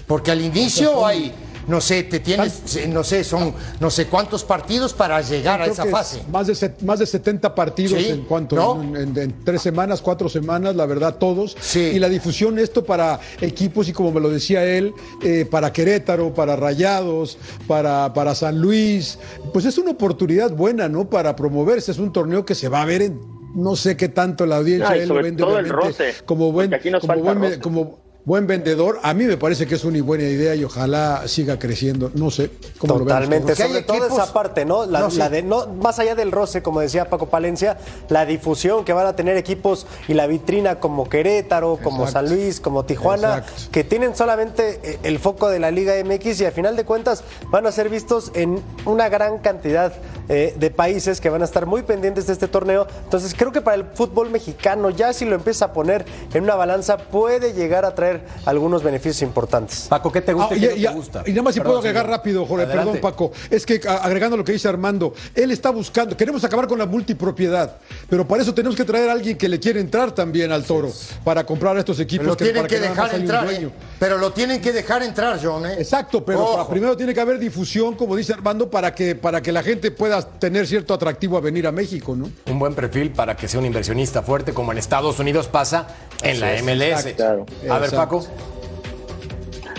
Porque 0.08 0.32
al 0.32 0.42
inicio 0.42 1.06
hay, 1.06 1.34
no 1.68 1.82
sé, 1.82 2.04
te 2.04 2.20
tienes, 2.22 2.88
no 2.88 3.04
sé, 3.04 3.24
son 3.24 3.54
no 3.80 3.90
sé 3.92 4.08
cuántos 4.08 4.44
partidos 4.44 4.94
para 4.94 5.22
llegar 5.22 5.62
a 5.62 5.66
esa 5.66 5.84
es 5.84 5.92
fase. 5.92 6.22
Más 6.32 6.48
de, 6.48 6.56
set- 6.56 6.82
más 6.84 7.00
de 7.00 7.06
70 7.06 7.54
partidos 7.54 8.02
Sí, 8.02 8.10
en 8.10 8.22
cuanto 8.24 8.56
¿no? 8.56 8.82
en, 8.82 8.96
en- 8.96 9.18
en 9.18 9.44
tres 9.44 9.62
semanas, 9.62 10.02
cuatro 10.02 10.30
semanas, 10.30 10.76
la 10.76 10.86
verdad, 10.86 11.16
todos. 11.18 11.56
Sí. 11.60 11.80
Y 11.94 12.00
la 12.00 12.10
difusión, 12.10 12.58
esto 12.58 12.84
para 12.86 13.20
equipos 13.42 13.90
y 13.90 13.94
como 13.94 14.12
me 14.12 14.20
lo 14.22 14.30
decía 14.30 14.64
él, 14.66 14.94
eh, 15.22 15.46
para 15.50 15.74
Querétaro, 15.74 16.34
para 16.34 16.56
Rayados, 16.56 17.38
para, 17.68 18.14
para 18.14 18.34
San 18.34 18.60
Luis, 18.62 19.20
pues 19.54 19.66
es 19.66 19.78
una 19.78 19.92
oportunidad 19.92 20.52
buena, 20.52 20.88
¿no? 20.88 21.10
Para 21.10 21.36
promoverse. 21.36 21.92
Es 21.92 22.00
un 22.00 22.12
torneo 22.14 22.46
que 22.46 22.56
se 22.56 22.70
va 22.70 22.82
a 22.82 22.86
ver 22.86 23.02
en 23.02 23.20
no 23.56 23.76
sé 23.76 23.98
qué 23.98 24.08
tanto 24.10 24.46
la 24.46 24.58
audiencia 24.58 24.90
No, 24.90 24.96
y 24.96 25.00
él 25.00 25.10
lo 25.10 25.16
vende 25.16 25.42
todo 25.44 25.58
el 25.58 25.68
roce, 25.68 26.14
como 26.26 26.52
buen, 26.52 26.70
porque 26.70 26.76
aquí 26.76 26.92
nos 26.92 27.02
como 27.02 27.14
falta 27.14 27.24
buen, 27.34 27.42
roce. 27.52 27.60
como 27.60 28.07
buen 28.28 28.46
vendedor. 28.46 29.00
A 29.04 29.14
mí 29.14 29.24
me 29.24 29.38
parece 29.38 29.66
que 29.66 29.76
es 29.76 29.86
una 29.86 30.04
buena 30.04 30.26
idea 30.26 30.54
y 30.54 30.62
ojalá 30.66 31.26
siga 31.30 31.58
creciendo. 31.58 32.12
No 32.14 32.30
sé 32.30 32.52
cómo 32.78 32.96
lo 32.96 33.06
Totalmente, 33.06 33.56
sobre 33.56 33.84
todo 33.84 34.06
esa 34.06 34.34
parte, 34.34 34.66
¿no? 34.66 34.86
La, 34.86 35.00
No, 35.00 35.10
sí. 35.10 35.18
la 35.18 35.30
de, 35.30 35.44
no, 35.44 35.68
más 35.68 35.98
allá 36.00 36.14
del 36.14 36.34
roce, 36.34 36.62
como 36.62 36.82
decía 36.82 37.10
Paco 37.10 37.28
Palencia, 37.28 37.78
la 38.10 38.26
difusión 38.26 38.84
que 38.84 38.92
van 38.92 39.08
a 39.08 39.16
tener 39.16 39.38
equipos 39.38 39.88
y 40.10 40.14
la 40.14 40.28
vitrina 40.28 40.82
como 40.82 41.08
Querétaro, 41.08 41.80
como 41.82 42.04
Exacto. 42.04 42.28
San 42.28 42.38
Luis, 42.38 42.60
como 42.60 42.84
Tijuana, 42.84 43.38
Exacto. 43.38 43.72
que 43.72 43.86
tienen 43.86 44.14
solamente 44.14 44.82
eh, 44.84 45.00
el 45.04 45.20
foco 45.20 45.48
de 45.48 45.60
la 45.60 45.72
Liga 45.72 45.94
MX 46.04 46.42
y 46.42 46.46
al 46.46 46.52
final 46.52 46.76
de 46.76 46.84
cuentas 46.84 47.24
van 47.50 47.66
a 47.66 47.72
ser 47.72 47.88
vistos 47.88 48.34
en 48.36 48.62
una 48.84 49.08
gran 49.08 49.38
cantidad 49.38 49.94
eh, 50.30 50.56
de 50.58 50.70
países 50.72 51.22
que 51.22 51.30
van 51.30 51.42
a 51.42 51.46
estar 51.46 51.66
muy 51.66 51.84
pendientes 51.84 52.28
de 52.28 52.34
este 52.34 52.48
torneo. 52.48 52.88
Entonces 53.04 53.34
creo 53.38 53.52
que 53.52 53.62
para 53.62 53.76
el 53.76 53.86
fútbol 53.94 54.30
mexicano, 54.30 54.90
ya 54.90 55.14
si 55.14 55.26
lo 55.26 55.36
empieza 55.36 55.66
a 55.66 55.74
poner 55.74 56.06
en 56.34 56.44
una 56.44 56.56
balanza, 56.56 56.98
puede 56.98 57.54
llegar 57.54 57.86
a 57.86 57.96
traer 57.96 58.22
algunos 58.46 58.84
beneficios 58.84 59.22
importantes. 59.22 59.88
Paco, 59.90 60.12
¿qué 60.12 60.22
te 60.22 60.34
gusta 60.34 60.54
Ah, 60.56 60.58
y 60.58 60.66
y, 60.66 60.68
qué 60.68 60.68
no 60.70 60.76
y- 60.76 60.84
te 60.86 60.94
gusta? 60.94 61.24
y 61.26 61.30
nada 61.32 61.42
más 61.44 61.54
si 61.54 61.60
Perdón, 61.60 61.70
puedo 61.72 61.80
agregar 61.80 62.04
señor. 62.06 62.18
rápido, 62.18 62.46
Jorge, 62.46 62.66
Adelante. 62.66 62.92
perdón 62.94 63.12
Paco, 63.12 63.32
es 63.50 63.66
que 63.66 63.82
agregando 63.88 64.38
lo 64.38 64.44
que 64.44 64.52
dice 64.54 64.68
Armando, 64.68 65.14
él 65.36 65.52
está 65.52 65.70
buscando, 65.70 66.16
queremos 66.18 66.44
acabar 66.44 66.68
con 66.68 66.78
la 66.80 66.86
multipropiedad, 66.86 67.78
pero 68.10 68.28
para 68.28 68.42
eso 68.44 68.54
tenemos 68.54 68.76
que 68.76 68.84
traer 68.84 69.10
a 69.10 69.14
alguien 69.14 69.38
que 69.38 69.48
le 69.50 69.60
quiere 69.60 69.80
entrar 69.80 70.12
también 70.12 70.52
al 70.52 70.64
toro, 70.64 70.92
para 71.24 71.46
comprar 71.46 71.76
a 71.78 71.80
estos 71.80 72.00
equipos. 72.00 72.24
Pero 72.26 72.32
lo 72.32 72.38
tienen 72.38 72.56
para 72.56 72.68
que, 72.68 72.76
nada 72.80 72.90
dejar 72.90 73.16
entrar, 73.20 73.46
dueño. 73.46 73.68
¿eh? 73.70 73.72
Pero 74.00 74.18
lo 74.18 74.32
tienen 74.34 74.62
que 74.62 74.72
dejar 74.74 75.04
entrar, 75.04 75.40
John, 75.42 75.66
¿eh? 75.66 75.76
Exacto, 75.80 76.24
pero 76.26 76.52
para- 76.52 76.68
primero 76.68 76.96
tiene 76.98 77.14
que 77.14 77.22
haber 77.22 77.40
difusión, 77.40 77.96
como 77.96 78.16
dice 78.16 78.34
Armando, 78.34 78.70
para 78.70 78.94
que, 78.94 79.16
para 79.16 79.42
que 79.42 79.52
la 79.52 79.64
gente 79.64 79.92
pueda 79.92 80.17
tener 80.26 80.68
cierto 80.68 80.94
atractivo 80.94 81.38
a 81.38 81.42
venir 81.42 81.68
a 81.68 81.72
México, 81.72 82.16
¿no? 82.16 82.30
Un 82.48 82.60
buen 82.60 82.74
perfil 82.74 83.12
para 83.12 83.36
que 83.36 83.48
sea 83.48 83.60
un 83.60 83.66
inversionista 83.66 84.22
fuerte, 84.22 84.54
como 84.54 84.72
en 84.72 84.78
Estados 84.78 85.20
Unidos 85.20 85.48
pasa 85.48 85.88
en 86.22 86.40
la 86.40 86.54
MLS. 86.62 87.14
Claro. 87.16 87.46
A 87.70 87.80
ver, 87.80 87.90
Exacto. 87.90 87.96
Paco. 87.96 88.28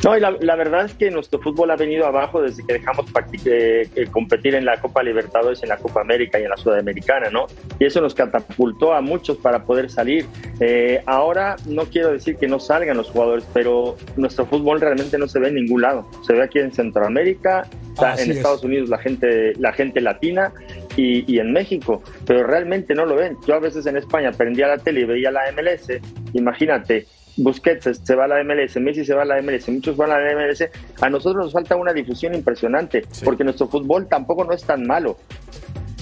No, 0.05 0.17
y 0.17 0.21
la, 0.21 0.37
la 0.41 0.55
verdad 0.55 0.85
es 0.85 0.95
que 0.95 1.11
nuestro 1.11 1.41
fútbol 1.41 1.71
ha 1.71 1.77
venido 1.77 2.07
abajo 2.07 2.41
desde 2.41 2.65
que 2.65 2.75
dejamos 2.75 3.07
eh, 3.45 3.89
competir 4.13 4.55
en 4.55 4.65
la 4.65 4.81
Copa 4.81 5.03
Libertadores, 5.03 5.63
en 5.63 5.71
la 5.71 5.77
Copa 5.77 6.01
América 6.01 6.39
y 6.39 6.45
en 6.45 6.51
la 6.51 6.57
Sudamericana, 6.57 7.31
¿no? 7.31 7.47
Y 7.81 7.87
eso 7.87 8.01
nos 8.01 8.15
catapultó 8.15 8.95
a 8.95 9.01
muchos 9.01 9.39
para 9.39 9.65
poder 9.65 9.91
salir. 9.91 10.27
Eh, 10.61 11.03
ahora 11.07 11.57
no 11.67 11.87
quiero 11.87 12.13
decir 12.13 12.37
que 12.37 12.47
no 12.47 12.61
salgan 12.61 12.97
los 12.97 13.11
jugadores, 13.11 13.45
pero 13.53 13.97
nuestro 14.17 14.47
fútbol 14.47 14.81
realmente 14.81 15.19
no 15.19 15.27
se 15.27 15.41
ve 15.41 15.49
en 15.49 15.57
ningún 15.57 15.83
lado. 15.83 16.09
Se 16.25 16.33
ve 16.33 16.43
aquí 16.43 16.61
en 16.61 16.73
Centroamérica, 16.73 17.69
en 18.01 18.31
es. 18.31 18.37
Estados 18.37 18.63
Unidos 18.63 18.89
la 18.89 18.99
gente, 18.99 19.55
la 19.59 19.73
gente 19.73 20.01
latina 20.01 20.53
y, 20.97 21.31
y 21.33 21.41
en 21.41 21.53
México, 21.53 22.03
pero 22.25 22.47
realmente 22.47 22.95
no 22.95 23.05
lo 23.05 23.17
ven. 23.17 23.37
Yo 23.49 23.55
a 23.55 23.59
veces 23.59 23.85
en 23.87 23.97
España 23.97 24.31
prendía 24.31 24.69
la 24.69 24.79
tele 24.79 25.01
y 25.01 25.05
veía 25.05 25.33
la 25.33 25.41
MLS, 25.53 25.89
imagínate, 26.35 27.07
Busquets 27.39 28.01
se- 28.03 28.15
va 28.15 28.25
a 28.25 28.29
la 28.29 28.45
MLS, 28.45 28.79
Messi 28.81 29.05
se 29.05 29.15
va 29.15 29.23
a 29.23 29.25
la 29.25 29.41
MLS, 29.43 29.69
muchos 29.71 29.97
van 29.97 30.11
a 30.11 30.19
la 30.19 30.33
MLS. 30.35 30.69
A 31.01 31.09
nosotros 31.09 31.45
nos 31.47 31.53
falta 31.53 31.77
una 31.77 31.93
difusión 31.93 32.35
impresionante, 32.35 33.05
porque 33.25 33.45
nuestro 33.45 33.69
fútbol 33.69 34.09
tampoco 34.09 34.45
no 34.45 34.53
es 34.53 34.63
tan 34.65 34.87
malo. 34.87 35.17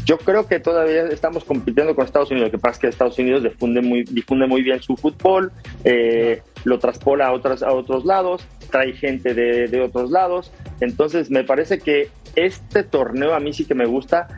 Yo 0.05 0.19
creo 0.19 0.47
que 0.47 0.61
todavía 0.61 1.03
estamos 1.09 1.45
compitiendo 1.45 1.95
con 1.97 2.05
Estados 2.05 2.31
Unidos. 2.31 2.49
Lo 2.49 2.53
que 2.53 2.59
pasa 2.59 2.73
es 2.75 2.79
que 2.79 2.87
Estados 2.89 3.19
Unidos 3.19 3.43
difunde 3.43 3.81
muy, 3.83 4.05
difunde 4.05 4.47
muy 4.47 4.63
bien 4.63 4.81
su 4.81 4.97
fútbol, 4.97 5.51
eh, 5.85 6.43
lo 6.65 6.79
traspola 6.79 7.27
a, 7.27 7.33
otras, 7.33 7.63
a 7.65 7.73
otros 7.73 8.05
lados, 8.05 8.47
trae 8.71 8.93
gente 8.93 9.35
de, 9.35 9.67
de 9.67 9.81
otros 9.81 10.11
lados. 10.13 10.53
Entonces, 10.81 11.29
me 11.31 11.43
parece 11.43 11.81
que 11.81 12.09
este 12.37 12.85
torneo 12.85 13.35
a 13.35 13.41
mí 13.41 13.53
sí 13.53 13.65
que 13.65 13.75
me 13.75 13.87
gusta 13.87 14.29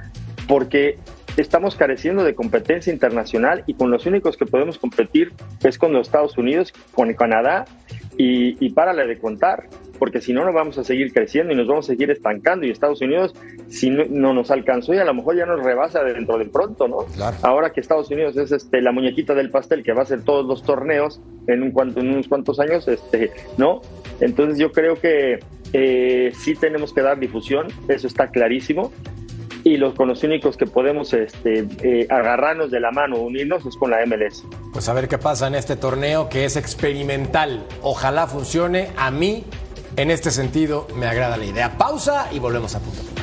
porque 0.47 0.97
estamos 1.43 1.77
careciendo 1.77 2.25
de 2.25 2.35
competencia 2.35 2.93
internacional 2.93 3.65
y 3.67 3.75
con 3.75 3.91
los 3.91 4.07
únicos 4.07 4.37
que 4.37 4.47
podemos 4.47 4.79
competir 4.79 5.33
es 5.63 5.79
con 5.79 5.93
los 5.93 6.09
Estados 6.09 6.37
Unidos, 6.39 6.73
con 6.93 7.13
Canadá 7.15 7.65
y, 8.17 8.65
y 8.65 8.71
párale 8.71 9.07
de 9.07 9.19
contar, 9.19 9.69
porque 9.99 10.21
si 10.21 10.33
no, 10.33 10.45
no 10.45 10.53
vamos 10.53 10.79
a 10.79 10.85
seguir 10.85 11.13
creciendo 11.13 11.53
y 11.53 11.57
nos 11.57 11.67
vamos 11.67 11.87
a 11.87 11.89
seguir 11.89 12.11
estancando. 12.11 12.67
Y 12.67 12.71
Estados 12.71 13.01
Unidos, 13.01 13.35
si 13.69 13.91
no, 13.91 14.05
no 14.09 14.35
nos 14.35 14.51
alcanzó 14.51 14.95
y 14.95 14.99
a 14.99 15.05
lo 15.05 15.15
mejor 15.15 15.37
ya 15.37 15.47
nos 15.47 15.63
rebasa 15.63 16.03
dentro 16.03 16.39
de 16.39 16.47
pronto, 16.47 16.89
¿no? 16.89 16.99
Ahora 17.43 17.71
que 17.71 17.81
Estados 17.81 18.11
Unidos 18.11 18.37
es 18.37 18.53
este, 18.53 18.81
la 18.81 18.93
muñequita 18.93 19.35
del 19.35 19.51
pastel 19.51 19.83
que 19.83 19.93
va 19.93 20.01
a 20.01 20.03
hacer 20.05 20.23
todos 20.23 20.47
los 20.47 20.63
torneos 20.63 21.21
en, 21.47 21.63
un 21.63 21.71
cuanto, 21.71 22.01
en 22.01 22.11
unos 22.11 22.29
cuantos 22.29 22.61
años, 22.61 22.87
este, 22.89 23.33
¿no? 23.57 23.81
Entonces 24.21 24.59
yo 24.59 24.73
creo 24.73 24.97
que 24.97 25.41
eh, 25.73 26.33
sí 26.35 26.55
tenemos 26.55 26.93
que 26.93 27.03
dar 27.03 27.19
difusión, 27.19 27.69
eso 27.89 28.07
está 28.07 28.29
clarísimo 28.29 28.93
y 29.69 29.77
los 29.77 29.95
con 29.95 30.09
los 30.09 30.23
únicos 30.23 30.57
que 30.57 30.67
podemos 30.67 31.13
este, 31.13 31.67
eh, 31.83 32.07
agarrarnos 32.11 32.71
de 32.71 32.81
la 32.81 32.91
mano, 32.91 33.17
unirnos, 33.19 33.67
es 33.67 33.77
con 33.77 33.91
la 33.91 34.05
MLS. 34.07 34.45
Pues 34.73 34.89
a 34.89 34.93
ver 34.93 35.09
qué 35.09 35.19
pasa 35.19 35.47
en 35.47 35.55
este 35.55 35.77
torneo 35.77 36.29
que 36.29 36.45
es 36.45 36.57
experimental. 36.57 37.67
Ojalá 37.83 38.27
funcione. 38.27 38.91
A 38.97 39.11
mí, 39.11 39.45
en 39.97 40.11
este 40.11 40.31
sentido, 40.31 40.87
me 40.97 41.07
agrada 41.07 41.37
la 41.37 41.45
idea. 41.45 41.77
Pausa 41.77 42.29
y 42.33 42.39
volvemos 42.39 42.75
a 42.75 42.81
punto. 42.81 43.18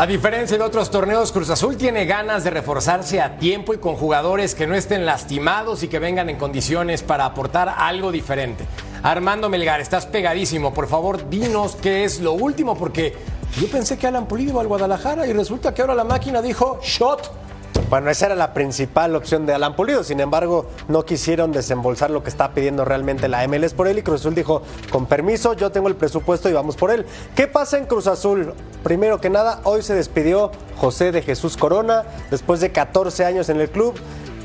A 0.00 0.06
diferencia 0.06 0.56
de 0.56 0.64
otros 0.64 0.90
torneos, 0.90 1.30
Cruz 1.30 1.50
Azul 1.50 1.76
tiene 1.76 2.06
ganas 2.06 2.42
de 2.42 2.48
reforzarse 2.48 3.20
a 3.20 3.36
tiempo 3.36 3.74
y 3.74 3.76
con 3.76 3.96
jugadores 3.96 4.54
que 4.54 4.66
no 4.66 4.74
estén 4.74 5.04
lastimados 5.04 5.82
y 5.82 5.88
que 5.88 5.98
vengan 5.98 6.30
en 6.30 6.38
condiciones 6.38 7.02
para 7.02 7.26
aportar 7.26 7.68
algo 7.76 8.10
diferente. 8.10 8.64
Armando 9.02 9.50
Melgar, 9.50 9.78
estás 9.78 10.06
pegadísimo. 10.06 10.72
Por 10.72 10.88
favor, 10.88 11.28
dinos 11.28 11.76
qué 11.82 12.04
es 12.04 12.18
lo 12.18 12.32
último, 12.32 12.78
porque 12.78 13.14
yo 13.60 13.68
pensé 13.68 13.98
que 13.98 14.06
Alan 14.06 14.26
Pulido 14.26 14.52
iba 14.52 14.62
al 14.62 14.68
Guadalajara 14.68 15.26
y 15.26 15.34
resulta 15.34 15.74
que 15.74 15.82
ahora 15.82 15.94
la 15.94 16.04
máquina 16.04 16.40
dijo 16.40 16.80
shot. 16.82 17.49
Bueno, 17.90 18.08
esa 18.08 18.26
era 18.26 18.36
la 18.36 18.54
principal 18.54 19.16
opción 19.16 19.46
de 19.46 19.52
Alan 19.52 19.74
Pulido. 19.74 20.04
Sin 20.04 20.20
embargo, 20.20 20.66
no 20.86 21.04
quisieron 21.04 21.50
desembolsar 21.50 22.12
lo 22.12 22.22
que 22.22 22.30
está 22.30 22.52
pidiendo 22.52 22.84
realmente 22.84 23.26
la 23.26 23.44
MLS 23.48 23.74
por 23.74 23.88
él. 23.88 23.98
Y 23.98 24.02
Cruz 24.02 24.20
Azul 24.20 24.36
dijo: 24.36 24.62
con 24.92 25.06
permiso, 25.06 25.54
yo 25.54 25.72
tengo 25.72 25.88
el 25.88 25.96
presupuesto 25.96 26.48
y 26.48 26.52
vamos 26.52 26.76
por 26.76 26.92
él. 26.92 27.04
¿Qué 27.34 27.48
pasa 27.48 27.78
en 27.78 27.86
Cruz 27.86 28.06
Azul? 28.06 28.54
Primero 28.84 29.20
que 29.20 29.28
nada, 29.28 29.60
hoy 29.64 29.82
se 29.82 29.94
despidió 29.94 30.52
José 30.76 31.10
de 31.10 31.20
Jesús 31.20 31.56
Corona 31.56 32.04
después 32.30 32.60
de 32.60 32.70
14 32.70 33.24
años 33.24 33.48
en 33.48 33.60
el 33.60 33.68
club. 33.68 33.94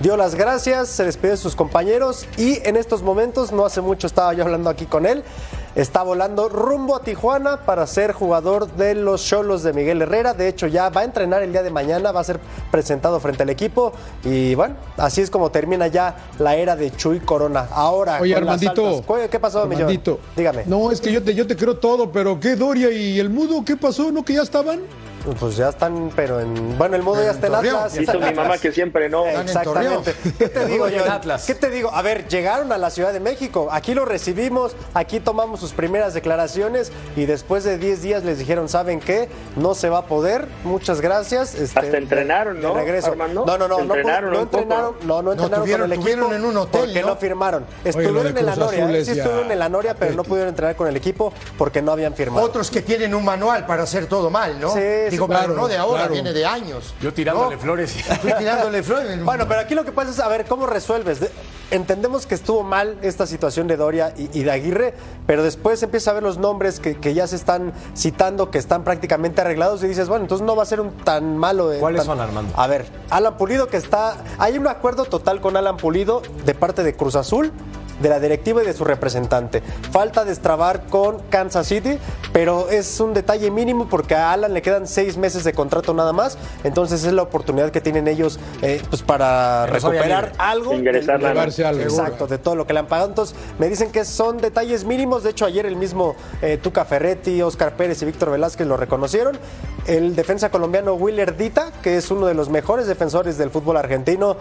Dio 0.02 0.18
las 0.18 0.34
gracias, 0.34 0.90
se 0.90 1.06
despidió 1.06 1.32
de 1.32 1.38
sus 1.38 1.56
compañeros 1.56 2.26
y 2.38 2.68
en 2.68 2.76
estos 2.76 3.04
momentos, 3.04 3.52
no 3.52 3.64
hace 3.64 3.80
mucho 3.80 4.08
estaba 4.08 4.34
yo 4.34 4.44
hablando 4.44 4.70
aquí 4.70 4.88
con 4.88 5.06
él, 5.06 5.24
está 5.76 6.04
volando 6.04 6.48
rumbo 6.50 6.96
a 6.96 7.02
Tijuana 7.02 7.58
para 7.66 7.86
ser 7.86 8.14
jugador 8.14 8.68
de 8.74 8.96
los 8.96 9.24
Cholos 9.26 9.62
de 9.64 9.74
Miguel 9.74 10.02
Herrera. 10.02 10.34
De 10.34 10.48
hecho, 10.48 10.68
ya 10.68 10.90
va 10.90 11.02
a 11.02 11.04
entrenar 11.04 11.44
el 11.44 11.52
día 11.52 11.64
de 11.64 11.70
mañana, 11.70 12.12
va 12.12 12.22
a 12.22 12.24
ser 12.24 12.40
presentado 12.72 13.20
frente 13.20 13.44
al 13.44 13.50
equipo. 13.50 13.94
Y 14.24 14.56
bueno, 14.56 14.76
así 14.98 15.22
es 15.22 15.30
como 15.30 15.50
termina 15.52 15.88
ya 15.88 16.16
la 16.40 16.56
era 16.56 16.76
de 16.76 16.92
Chuy 16.92 17.20
Corona. 17.20 17.68
Ahora, 17.72 18.20
Oye, 18.22 18.36
Armandito. 18.36 18.88
altas. 18.88 19.06
¿Cuál- 19.06 19.30
¿Qué 19.30 19.40
pasó, 19.40 19.62
Armandito. 19.64 20.20
Dígame. 20.36 20.64
No, 20.66 20.92
es 20.92 21.02
que 21.02 21.12
yo 21.12 21.22
te, 21.22 21.34
yo 21.36 21.46
te 21.46 21.56
creo 21.56 21.78
todo, 21.78 22.12
pero 22.12 22.40
¿qué 22.40 22.56
Doria 22.56 22.90
y 22.92 23.20
el 23.20 23.30
Mudo? 23.30 23.64
¿Qué 23.66 23.76
pasó? 23.76 24.12
¿No 24.12 24.24
que 24.24 24.34
ya 24.34 24.42
estaban? 24.42 24.80
Pues 25.40 25.56
ya 25.58 25.70
están, 25.70 26.12
pero 26.16 26.40
en. 26.40 26.78
Bueno, 26.78 26.96
el 26.96 27.02
modo 27.04 27.24
ya 27.24 27.32
está 27.32 27.48
en. 27.48 27.56
Atlas. 27.56 27.98
Hizo 27.98 28.20
mi 28.20 28.34
mamá 28.34 28.58
que 28.58 28.72
siempre 28.72 29.10
no. 29.10 29.26
en 29.26 29.42
Exactamente. 29.42 30.14
¿Qué 30.38 30.50
te 30.50 30.66
digo, 30.68 30.86
Oye, 30.86 30.98
en 30.98 31.02
John? 31.02 31.12
Atlas. 31.12 31.46
¿Qué 31.46 31.56
te 31.56 31.70
digo? 31.70 31.92
A 31.94 32.02
ver, 32.02 32.28
llegaron 32.28 32.72
a 32.72 32.78
la 32.78 32.90
Ciudad 32.92 33.12
de 33.12 33.20
México. 33.20 33.70
Aquí 33.72 33.94
lo 33.94 34.06
recibimos, 34.06 34.76
aquí 34.94 35.20
tomamos 35.20 35.60
sus 35.60 35.74
primeras 35.74 36.14
declaraciones 36.14 36.92
y 37.16 37.26
después 37.26 37.64
de 37.64 37.78
10 37.78 38.02
días 38.02 38.24
les 38.24 38.38
dijeron, 38.38 38.70
¿saben 38.70 39.00
qué? 39.00 39.30
No 39.56 39.74
se 39.74 39.90
va 39.90 40.00
a 40.00 40.06
poder. 40.06 40.48
Muchas 40.64 41.02
gracias. 41.02 41.56
Este, 41.56 41.80
Hasta 41.80 41.98
entrenaron, 41.98 42.58
de 42.58 42.62
¿no, 42.62 42.74
regreso. 42.76 43.08
Armando? 43.12 43.46
No, 43.46 43.58
no, 43.58 43.68
no. 43.68 43.76
No, 43.80 43.96
Entrenaron 43.96 44.32
no 44.34 44.42
entrenaron, 44.42 44.96
no, 45.06 45.22
no 45.22 45.32
entrenaron 45.34 45.64
tuvieron- 45.66 45.82
con 45.90 45.92
el 45.94 46.00
tuvieron 46.00 46.24
equipo. 46.26 46.36
en 46.36 46.46
un 46.46 46.58
hotel, 46.58 46.82
Porque 46.82 47.02
¿no? 47.02 47.08
no 47.08 47.16
firmaron. 47.16 47.66
Estuvieron 47.84 48.38
en 48.38 48.46
la 48.46 48.56
Noria. 48.56 48.92
¿eh? 48.92 49.06
Sí, 49.06 49.12
estuvieron 49.12 49.52
en 49.52 49.60
la 49.60 49.70
Noria, 49.70 49.96
pero 49.98 50.14
no 50.16 50.24
pudieron 50.24 50.50
entrenar 50.50 50.76
con 50.76 50.88
el 50.88 50.96
equipo 50.96 51.34
porque 51.58 51.82
no 51.82 51.92
habían 51.92 52.14
firmado. 52.14 52.46
Otros 52.46 52.70
que 52.70 52.82
tienen 52.82 53.16
un 53.16 53.24
manual 53.26 53.66
para 53.66 53.84
hacer 53.84 54.06
todo 54.08 54.30
mal, 54.30 54.60
¿no? 54.60 54.74
Sí, 54.74 54.80
sí, 55.10 55.15
Digo, 55.16 55.28
claro, 55.28 55.48
pero 55.50 55.62
no 55.62 55.68
de 55.68 55.78
ahora, 55.78 56.00
claro. 56.02 56.14
viene 56.14 56.34
de 56.34 56.46
años. 56.46 56.94
Yo 57.02 57.14
tirándole 57.14 57.56
¿no? 57.56 57.62
flores. 57.62 57.96
Estoy 58.10 58.34
tirándole 58.38 58.84
flores. 58.84 59.24
Bueno, 59.24 59.48
pero 59.48 59.60
aquí 59.62 59.76
lo 59.76 59.84
que 59.86 59.92
pasa 59.92 60.12
es, 60.12 60.20
a 60.20 60.28
ver, 60.28 60.46
¿cómo 60.46 60.66
resuelves? 60.66 61.20
De- 61.20 61.32
entendemos 61.72 62.26
que 62.28 62.36
estuvo 62.36 62.62
mal 62.64 62.98
esta 63.02 63.26
situación 63.26 63.68
de 63.68 63.76
Doria 63.76 64.14
y, 64.16 64.30
y 64.40 64.44
de 64.44 64.52
Aguirre, 64.52 64.94
pero 65.26 65.42
después 65.44 65.82
empieza 65.84 66.12
a 66.12 66.14
ver 66.14 66.24
los 66.24 66.38
nombres 66.38 66.80
que, 66.80 66.96
que 66.98 67.14
ya 67.14 67.26
se 67.28 67.36
están 67.36 67.74
citando, 67.96 68.52
que 68.52 68.58
están 68.60 68.84
prácticamente 68.84 69.42
arreglados 69.42 69.84
y 69.84 69.88
dices, 69.88 70.08
bueno, 70.08 70.26
entonces 70.26 70.46
no 70.46 70.56
va 70.56 70.64
a 70.64 70.66
ser 70.68 70.80
un 70.80 70.92
tan 70.98 71.38
malo. 71.38 71.74
eh, 71.74 71.80
¿Cuáles 71.80 72.00
tan- 72.02 72.06
son, 72.08 72.20
Armando? 72.20 72.54
A 72.56 72.68
ver, 72.68 72.86
Alan 73.10 73.36
Pulido 73.38 73.68
que 73.68 73.78
está... 73.78 74.18
Hay 74.38 74.58
un 74.58 74.68
acuerdo 74.68 75.06
total 75.06 75.42
con 75.42 75.58
Alan 75.58 75.78
Pulido 75.78 76.22
de 76.46 76.54
parte 76.54 76.84
de 76.84 76.96
Cruz 76.96 77.16
Azul 77.16 77.52
de 78.00 78.10
la 78.10 78.20
directiva 78.20 78.64
y 78.64 78.66
de 78.66 78.74
su 78.74 78.84
representante. 78.84 79.62
Falta 79.92 80.26
destrabar 80.26 80.86
con 80.88 81.20
Kansas 81.30 81.68
City, 81.68 81.98
pero 82.34 82.70
es 82.70 83.00
un 83.00 83.14
detalle 83.14 83.52
mínimo 83.52 83.88
porque 83.90 84.16
a 84.16 84.32
Alan 84.34 84.54
le 84.54 84.62
quedan 84.62 84.88
seis 84.88 85.18
meses 85.18 85.44
de 85.44 85.54
contrato 85.54 85.94
nada 85.94 86.14
más, 86.14 86.38
entonces 86.64 87.04
es 87.04 87.14
la 87.14 87.22
oportunidad 87.22 87.72
que 87.72 87.82
tienen 87.82 88.08
ellos 88.08 88.40
eh, 88.62 88.82
pues 88.90 89.02
para 89.02 89.66
recuperar 89.68 90.34
algo. 90.38 90.74
Ingresar 90.74 91.20
de- 91.20 91.28
algo. 91.28 91.82
Exacto, 91.84 92.28
de 92.28 92.38
todo 92.38 92.56
lo 92.56 92.68
que 92.68 92.74
le 92.74 92.80
han 92.80 92.88
pagado. 92.88 93.10
Entonces, 93.10 93.36
me 93.60 93.68
dicen 93.70 93.92
que 93.92 94.06
son 94.06 94.38
detalles 94.38 94.84
mínimos. 94.84 95.24
De 95.24 95.30
hecho, 95.32 95.46
ayer 95.46 95.66
el 95.66 95.76
mismo 95.76 96.16
eh, 96.42 96.58
Tuca 96.62 96.86
Ferretti, 96.86 97.42
Oscar 97.42 97.76
Pérez 97.76 98.02
y 98.02 98.06
Víctor 98.06 98.32
Velázquez 98.32 98.68
lo 98.68 98.78
reconocieron. 98.78 99.38
El 99.88 100.16
defensa 100.16 100.50
colombiano 100.50 100.96
Willer 100.96 101.38
Dita, 101.38 101.72
que 101.84 101.98
es 101.98 102.10
uno 102.12 102.26
de 102.26 102.34
los 102.34 102.50
mejores 102.50 102.88
defensores 102.88 103.38
del 103.38 103.52
fútbol 103.52 103.78
argentino, 103.78 104.36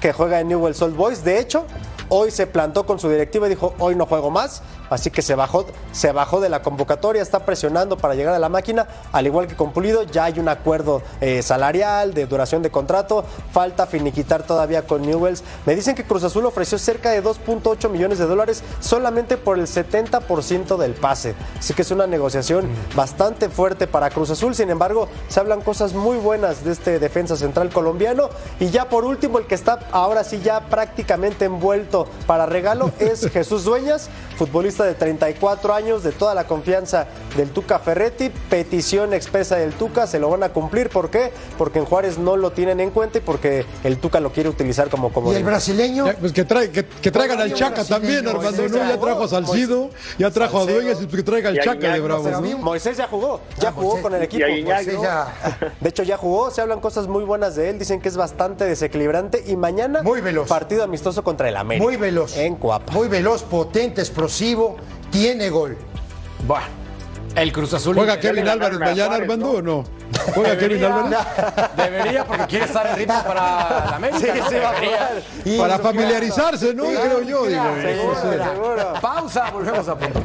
que 0.00 0.12
juega 0.12 0.40
en 0.40 0.48
Newell's 0.48 0.80
Old 0.82 0.94
Boys. 0.96 1.24
De 1.24 1.38
hecho, 1.38 1.64
hoy 2.10 2.30
se 2.30 2.46
plantó 2.46 2.84
con 2.84 2.98
su 2.98 3.08
directiva 3.08 3.46
y 3.46 3.50
dijo, 3.50 3.74
hoy 3.78 3.96
no 3.96 4.04
juego 4.04 4.30
más. 4.30 4.62
Así 4.90 5.10
que 5.10 5.22
se 5.22 5.34
bajó, 5.34 5.66
se 5.92 6.12
bajó 6.12 6.40
de 6.40 6.48
la 6.48 6.62
convocatoria, 6.62 7.22
está 7.22 7.46
presionando 7.46 7.96
para 7.96 8.14
llegar 8.14 8.34
a 8.34 8.38
la 8.38 8.48
máquina. 8.48 8.86
Al 9.12 9.26
igual 9.26 9.46
que 9.46 9.56
con 9.56 9.72
Pulido, 9.72 10.02
ya 10.02 10.24
hay 10.24 10.38
un 10.38 10.48
acuerdo 10.48 11.02
eh, 11.20 11.42
salarial, 11.42 12.12
de 12.12 12.26
duración 12.26 12.62
de 12.62 12.70
contrato. 12.70 13.24
Falta 13.52 13.86
finiquitar 13.86 14.42
todavía 14.42 14.86
con 14.86 15.02
Newells. 15.02 15.42
Me 15.66 15.74
dicen 15.74 15.94
que 15.94 16.04
Cruz 16.04 16.24
Azul 16.24 16.44
ofreció 16.46 16.78
cerca 16.78 17.10
de 17.10 17.22
2.8 17.22 17.88
millones 17.88 18.18
de 18.18 18.26
dólares 18.26 18.62
solamente 18.80 19.36
por 19.36 19.58
el 19.58 19.66
70% 19.66 20.76
del 20.76 20.92
pase. 20.94 21.34
Así 21.58 21.74
que 21.74 21.82
es 21.82 21.90
una 21.90 22.06
negociación 22.06 22.68
bastante 22.94 23.48
fuerte 23.48 23.86
para 23.86 24.10
Cruz 24.10 24.30
Azul. 24.30 24.54
Sin 24.54 24.70
embargo, 24.70 25.08
se 25.28 25.40
hablan 25.40 25.60
cosas 25.60 25.94
muy 25.94 26.18
buenas 26.18 26.64
de 26.64 26.72
este 26.72 26.98
defensa 26.98 27.36
central 27.36 27.70
colombiano. 27.70 28.30
Y 28.58 28.70
ya 28.70 28.88
por 28.88 29.04
último, 29.04 29.38
el 29.38 29.46
que 29.46 29.54
está 29.54 29.80
ahora 29.92 30.24
sí 30.24 30.40
ya 30.42 30.60
prácticamente 30.66 31.44
envuelto 31.44 32.06
para 32.26 32.46
regalo 32.46 32.90
es 32.98 33.28
Jesús 33.32 33.64
Dueñas, 33.64 34.08
futbolista 34.36 34.79
de 34.84 34.94
34 34.94 35.74
años, 35.74 36.02
de 36.02 36.12
toda 36.12 36.34
la 36.34 36.44
confianza 36.46 37.06
del 37.36 37.50
Tuca 37.50 37.78
Ferretti. 37.78 38.30
Petición 38.48 39.12
expresa 39.14 39.56
del 39.56 39.72
Tuca, 39.72 40.06
se 40.06 40.18
lo 40.18 40.30
van 40.30 40.42
a 40.42 40.50
cumplir. 40.50 40.88
¿Por 40.90 41.10
qué? 41.10 41.32
Porque 41.58 41.78
en 41.78 41.84
Juárez 41.84 42.18
no 42.18 42.36
lo 42.36 42.52
tienen 42.52 42.80
en 42.80 42.90
cuenta 42.90 43.18
y 43.18 43.20
porque 43.20 43.64
el 43.84 43.98
Tuca 43.98 44.20
lo 44.20 44.32
quiere 44.32 44.48
utilizar 44.48 44.88
como 44.90 45.12
como 45.12 45.32
¿Y 45.32 45.36
el 45.36 45.44
brasileño? 45.44 46.06
Ya, 46.06 46.16
pues 46.16 46.32
que, 46.32 46.46
trae- 46.46 46.70
que- 46.70 46.84
que 46.86 47.10
traigan 47.10 47.40
al 47.40 47.52
Chaca 47.54 47.84
también, 47.84 48.26
Armando. 48.26 48.68
¿no? 48.68 48.76
Ya 48.76 48.98
trajo 49.00 49.24
a 49.24 49.28
Salcido, 49.28 49.90
ya 50.18 50.30
trajo 50.30 50.58
a 50.60 50.64
Dueñas 50.64 51.00
y 51.02 51.06
que 51.06 51.22
traiga 51.22 51.48
al 51.50 51.60
Chaca 51.60 51.92
de 51.94 52.00
¿no? 52.00 52.40
bien. 52.42 52.60
Moisés 52.62 52.96
ya 52.96 53.06
jugó, 53.08 53.40
ya 53.58 53.68
Ah, 53.68 53.72
jugó 53.72 53.86
Moisés. 53.88 54.02
con 54.02 54.14
el 54.14 54.22
equipo. 54.22 54.44
De 55.80 55.88
hecho, 55.88 56.02
ya 56.02 56.16
jugó, 56.16 56.50
se 56.50 56.60
hablan 56.60 56.80
cosas 56.80 57.06
muy 57.06 57.24
buenas 57.24 57.54
de 57.56 57.70
él, 57.70 57.78
dicen 57.78 58.00
que 58.00 58.08
es 58.08 58.16
bastante 58.16 58.64
desequilibrante 58.64 59.42
y 59.46 59.56
mañana 59.56 60.02
Muy 60.02 60.20
veloz. 60.20 60.48
partido 60.48 60.82
amistoso 60.84 61.22
contra 61.24 61.48
el 61.48 61.56
América. 61.56 61.84
Muy 61.84 61.96
veloz. 61.96 62.36
En 62.36 62.56
Cuapa. 62.56 62.92
Muy 62.92 63.08
veloz, 63.08 63.42
potente, 63.42 64.00
explosivo, 64.00 64.69
tiene 65.10 65.48
gol. 65.50 65.76
Bueno, 66.46 66.66
el 67.36 67.52
Cruz 67.52 67.74
Azul. 67.74 67.94
¿Juega 67.94 68.18
Kevin 68.18 68.48
Álvarez 68.48 68.78
mañana, 68.78 69.16
Armando, 69.16 69.50
o 69.52 69.62
no? 69.62 69.84
¿Juega 70.34 70.58
Kevin 70.58 70.84
Álvarez? 70.84 71.18
Debería, 71.76 72.24
porque 72.24 72.46
quiere 72.46 72.64
estar 72.64 72.86
en 72.88 72.96
ritmo 72.96 73.22
para 73.22 73.40
la 73.90 73.96
América. 73.96 74.18
Sí, 74.20 74.26
¿no? 74.40 74.48
sí, 74.50 74.56
va 74.56 74.70
a. 74.70 75.48
Y- 75.48 75.58
Para 75.58 75.78
familiarizarse, 75.78 76.74
¿no? 76.74 76.84
Creo 76.84 77.22
yo. 77.22 77.46
digo. 77.46 77.62
Seguro, 77.82 78.44
seguro. 78.44 78.92
Pausa, 79.00 79.50
volvemos 79.50 79.86
a 79.88 79.96
punto. 79.98 80.20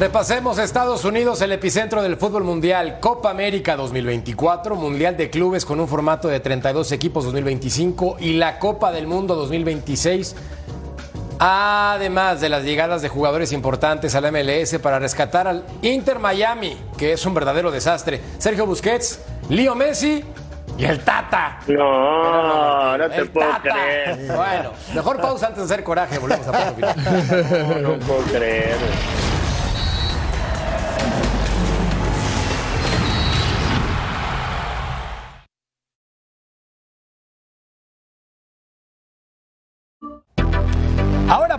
Repasemos 0.00 0.56
Estados 0.56 1.04
Unidos, 1.04 1.42
el 1.42 1.52
epicentro 1.52 2.00
del 2.00 2.16
fútbol 2.16 2.42
mundial, 2.42 3.00
Copa 3.00 3.28
América 3.28 3.76
2024, 3.76 4.74
Mundial 4.74 5.14
de 5.18 5.28
Clubes 5.28 5.66
con 5.66 5.78
un 5.78 5.86
formato 5.86 6.26
de 6.28 6.40
32 6.40 6.92
equipos 6.92 7.24
2025 7.24 8.16
y 8.18 8.32
la 8.32 8.58
Copa 8.58 8.92
del 8.92 9.06
Mundo 9.06 9.34
2026. 9.34 10.34
Además 11.38 12.40
de 12.40 12.48
las 12.48 12.64
llegadas 12.64 13.02
de 13.02 13.10
jugadores 13.10 13.52
importantes 13.52 14.14
al 14.14 14.32
MLS 14.32 14.78
para 14.78 14.98
rescatar 14.98 15.46
al 15.46 15.66
Inter 15.82 16.18
Miami, 16.18 16.78
que 16.96 17.12
es 17.12 17.26
un 17.26 17.34
verdadero 17.34 17.70
desastre. 17.70 18.22
Sergio 18.38 18.64
Busquets, 18.64 19.20
Leo 19.50 19.74
Messi 19.74 20.24
y 20.78 20.84
el 20.86 21.00
Tata. 21.00 21.58
No, 21.68 22.96
no 22.96 23.10
te 23.10 23.16
El 23.16 23.28
puedo 23.28 23.50
Tata. 23.50 23.60
creer. 23.60 24.34
Bueno, 24.34 24.72
mejor 24.94 25.20
pausa 25.20 25.48
antes 25.48 25.68
de 25.68 25.74
hacer 25.74 25.84
coraje, 25.84 26.18
volvemos 26.18 26.46
a. 26.46 26.72
No, 27.82 27.96
no 27.96 27.98
puedo 27.98 28.22
creer. 28.32 28.76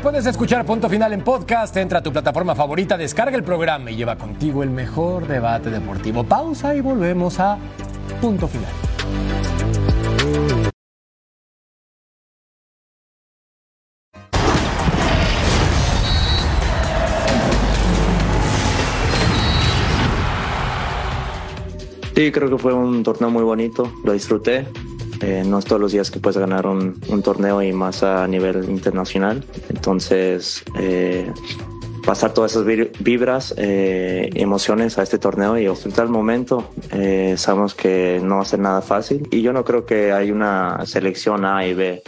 Puedes 0.02 0.26
escuchar 0.26 0.66
Punto 0.66 0.90
Final 0.90 1.14
en 1.14 1.24
podcast. 1.24 1.76
Entra 1.78 2.00
a 2.00 2.04
tu 2.04 2.12
plataforma 2.12 2.56
favorita, 2.56 2.98
descarga 2.98 3.38
el 3.38 3.44
programa 3.44 3.92
y 3.92 3.96
lleva 3.96 4.16
contigo 4.18 4.64
el 4.64 4.70
mejor 4.70 5.28
debate 5.28 5.70
deportivo. 5.70 6.24
Pausa 6.24 6.76
y 6.76 6.82
volvemos 6.82 7.40
a 7.40 7.58
Punto 8.20 8.48
Final. 8.48 8.72
Sí, 22.16 22.32
creo 22.32 22.50
que 22.50 22.58
fue 22.58 22.74
un 22.74 23.04
torneo 23.04 23.30
muy 23.30 23.44
bonito, 23.44 23.92
lo 24.04 24.14
disfruté. 24.14 24.68
Eh, 25.22 25.44
no 25.46 25.60
es 25.60 25.66
todos 25.66 25.82
los 25.82 25.92
días 25.92 26.10
que 26.12 26.20
puedes 26.20 26.38
ganar 26.38 26.66
un, 26.68 27.00
torneo 27.24 27.62
y 27.62 27.72
más 27.74 28.04
a 28.04 28.28
nivel 28.28 28.70
internacional. 28.70 29.44
Entonces, 29.70 30.64
eh, 30.80 31.32
pasar 32.06 32.34
todas 32.34 32.52
esas 32.52 32.66
vi- 32.66 32.90
vibras, 33.00 33.54
eh, 33.58 34.30
emociones 34.34 34.98
a 34.98 35.04
este 35.04 35.20
torneo 35.20 35.58
y 35.58 35.68
disfrutar 35.68 36.06
el 36.06 36.12
momento. 36.12 36.70
Eh, 36.92 37.36
sabemos 37.38 37.76
que 37.76 38.20
no 38.24 38.38
va 38.38 38.42
a 38.42 38.46
ser 38.46 38.60
nada 38.60 38.82
fácil 38.82 39.28
y 39.32 39.42
yo 39.42 39.54
no 39.54 39.64
creo 39.64 39.86
que 39.86 40.12
hay 40.12 40.32
una 40.32 40.86
selección 40.86 41.46
A 41.46 41.66
y 41.68 41.74
B. 41.74 42.02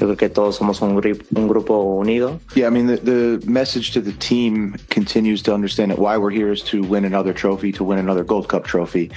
Yo 0.00 0.06
creo 0.06 0.16
que 0.16 0.28
todos 0.30 0.56
somos 0.56 0.80
un, 0.80 0.92
un 0.92 1.48
grupo 1.48 1.82
unido 1.98 2.40
Yeah, 2.54 2.66
I 2.66 2.70
mean, 2.70 2.86
the, 2.86 2.96
the 2.96 3.42
message 3.46 3.92
to 3.92 4.00
the 4.00 4.12
team 4.12 4.76
continues 4.88 5.42
to 5.42 5.52
understand 5.52 5.90
that 5.90 5.98
why 5.98 6.16
we're 6.16 6.30
here 6.30 6.50
is 6.50 6.62
to 6.64 6.82
win 6.82 7.04
another 7.04 7.34
trophy, 7.34 7.70
to 7.72 7.84
win 7.84 7.98
another 7.98 8.24
Gold 8.24 8.48
Cup 8.48 8.64
trophy. 8.64 9.10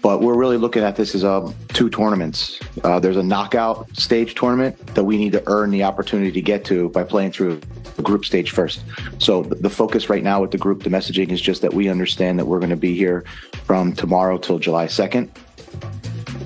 But 0.00 0.22
we're 0.22 0.34
really 0.34 0.56
looking 0.56 0.82
at 0.82 0.96
this 0.96 1.14
as 1.14 1.22
uh, 1.22 1.52
two 1.68 1.90
tournaments. 1.90 2.58
Uh, 2.82 2.98
there's 2.98 3.18
a 3.18 3.22
knockout 3.22 3.94
stage 3.96 4.34
tournament 4.34 4.78
that 4.94 5.04
we 5.04 5.18
need 5.18 5.32
to 5.32 5.42
earn 5.46 5.70
the 5.70 5.84
opportunity 5.84 6.32
to 6.32 6.40
get 6.40 6.64
to 6.64 6.88
by 6.88 7.04
playing 7.04 7.32
through 7.32 7.60
the 7.96 8.02
group 8.02 8.24
stage 8.24 8.50
first. 8.50 8.82
So 9.18 9.42
the 9.42 9.56
the 9.56 9.70
focus 9.70 10.08
right 10.08 10.24
now 10.24 10.40
with 10.40 10.50
the 10.50 10.58
group, 10.58 10.82
the 10.82 10.90
messaging 10.90 11.30
is 11.30 11.40
just 11.40 11.62
that 11.62 11.72
we 11.72 11.88
understand 11.88 12.38
that 12.38 12.46
we're 12.46 12.58
going 12.58 12.70
to 12.70 12.76
be 12.76 12.96
here 12.96 13.24
from 13.64 13.92
tomorrow 13.92 14.38
till 14.38 14.58
July 14.58 14.86
2nd. 14.86 15.28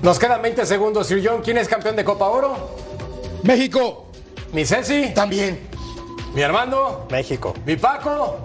Nos 0.03 0.19
quedan 0.19 0.41
20 0.41 0.65
segundos, 0.65 1.07
Sir 1.07 1.19
John. 1.19 1.41
¿Quién 1.41 1.57
es 1.57 1.67
campeón 1.67 1.95
de 1.95 2.03
Copa 2.03 2.25
Oro? 2.25 2.86
México. 3.43 4.05
Mi 4.53 4.65
Ceci, 4.65 5.13
También. 5.13 5.59
mi 6.33 6.41
Armando, 6.43 7.07
México. 7.11 7.53
mi 7.65 7.75
Paco. 7.75 8.37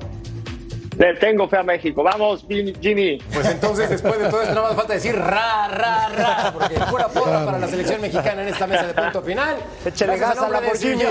Le 0.98 1.14
tengo 1.14 1.48
fe 1.48 1.56
a 1.56 1.62
México. 1.62 2.02
Vamos, 2.02 2.44
Jimmy. 2.48 3.16
Pues 3.32 3.46
entonces, 3.46 3.88
después 3.88 4.18
de 4.18 4.28
todo 4.28 4.42
esto, 4.42 4.54
nada 4.54 4.68
más 4.68 4.76
falta 4.76 4.92
decir 4.92 5.16
ra, 5.16 5.66
ra, 5.68 6.08
ra, 6.10 6.52
porque 6.52 6.74
pura 6.90 7.08
porra 7.08 7.46
para 7.46 7.58
la 7.58 7.66
selección 7.66 8.00
mexicana 8.02 8.42
en 8.42 8.48
esta 8.48 8.66
mesa 8.66 8.86
de 8.88 8.94
punto 8.94 9.22
final. 9.22 9.56
Échale 9.86 10.18
gas 10.18 10.38
a 10.38 10.48
la 10.50 10.60
de. 10.60 10.68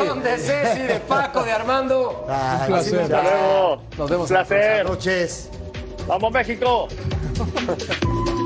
John, 0.08 0.22
de 0.22 0.38
Ceci, 0.38 0.82
de 0.84 1.00
Paco, 1.00 1.44
de 1.44 1.52
Armando. 1.52 2.26
Ay, 2.30 2.60
Un 2.62 2.68
placer. 2.68 3.02
Hasta 3.02 3.24
luego. 3.24 3.82
Nos 3.98 4.10
vemos 4.10 4.30
Un 4.30 4.36
placer. 4.36 4.84
Buenas 4.84 4.92
noches. 4.92 5.50
Vamos, 6.08 6.32
México. 6.32 6.88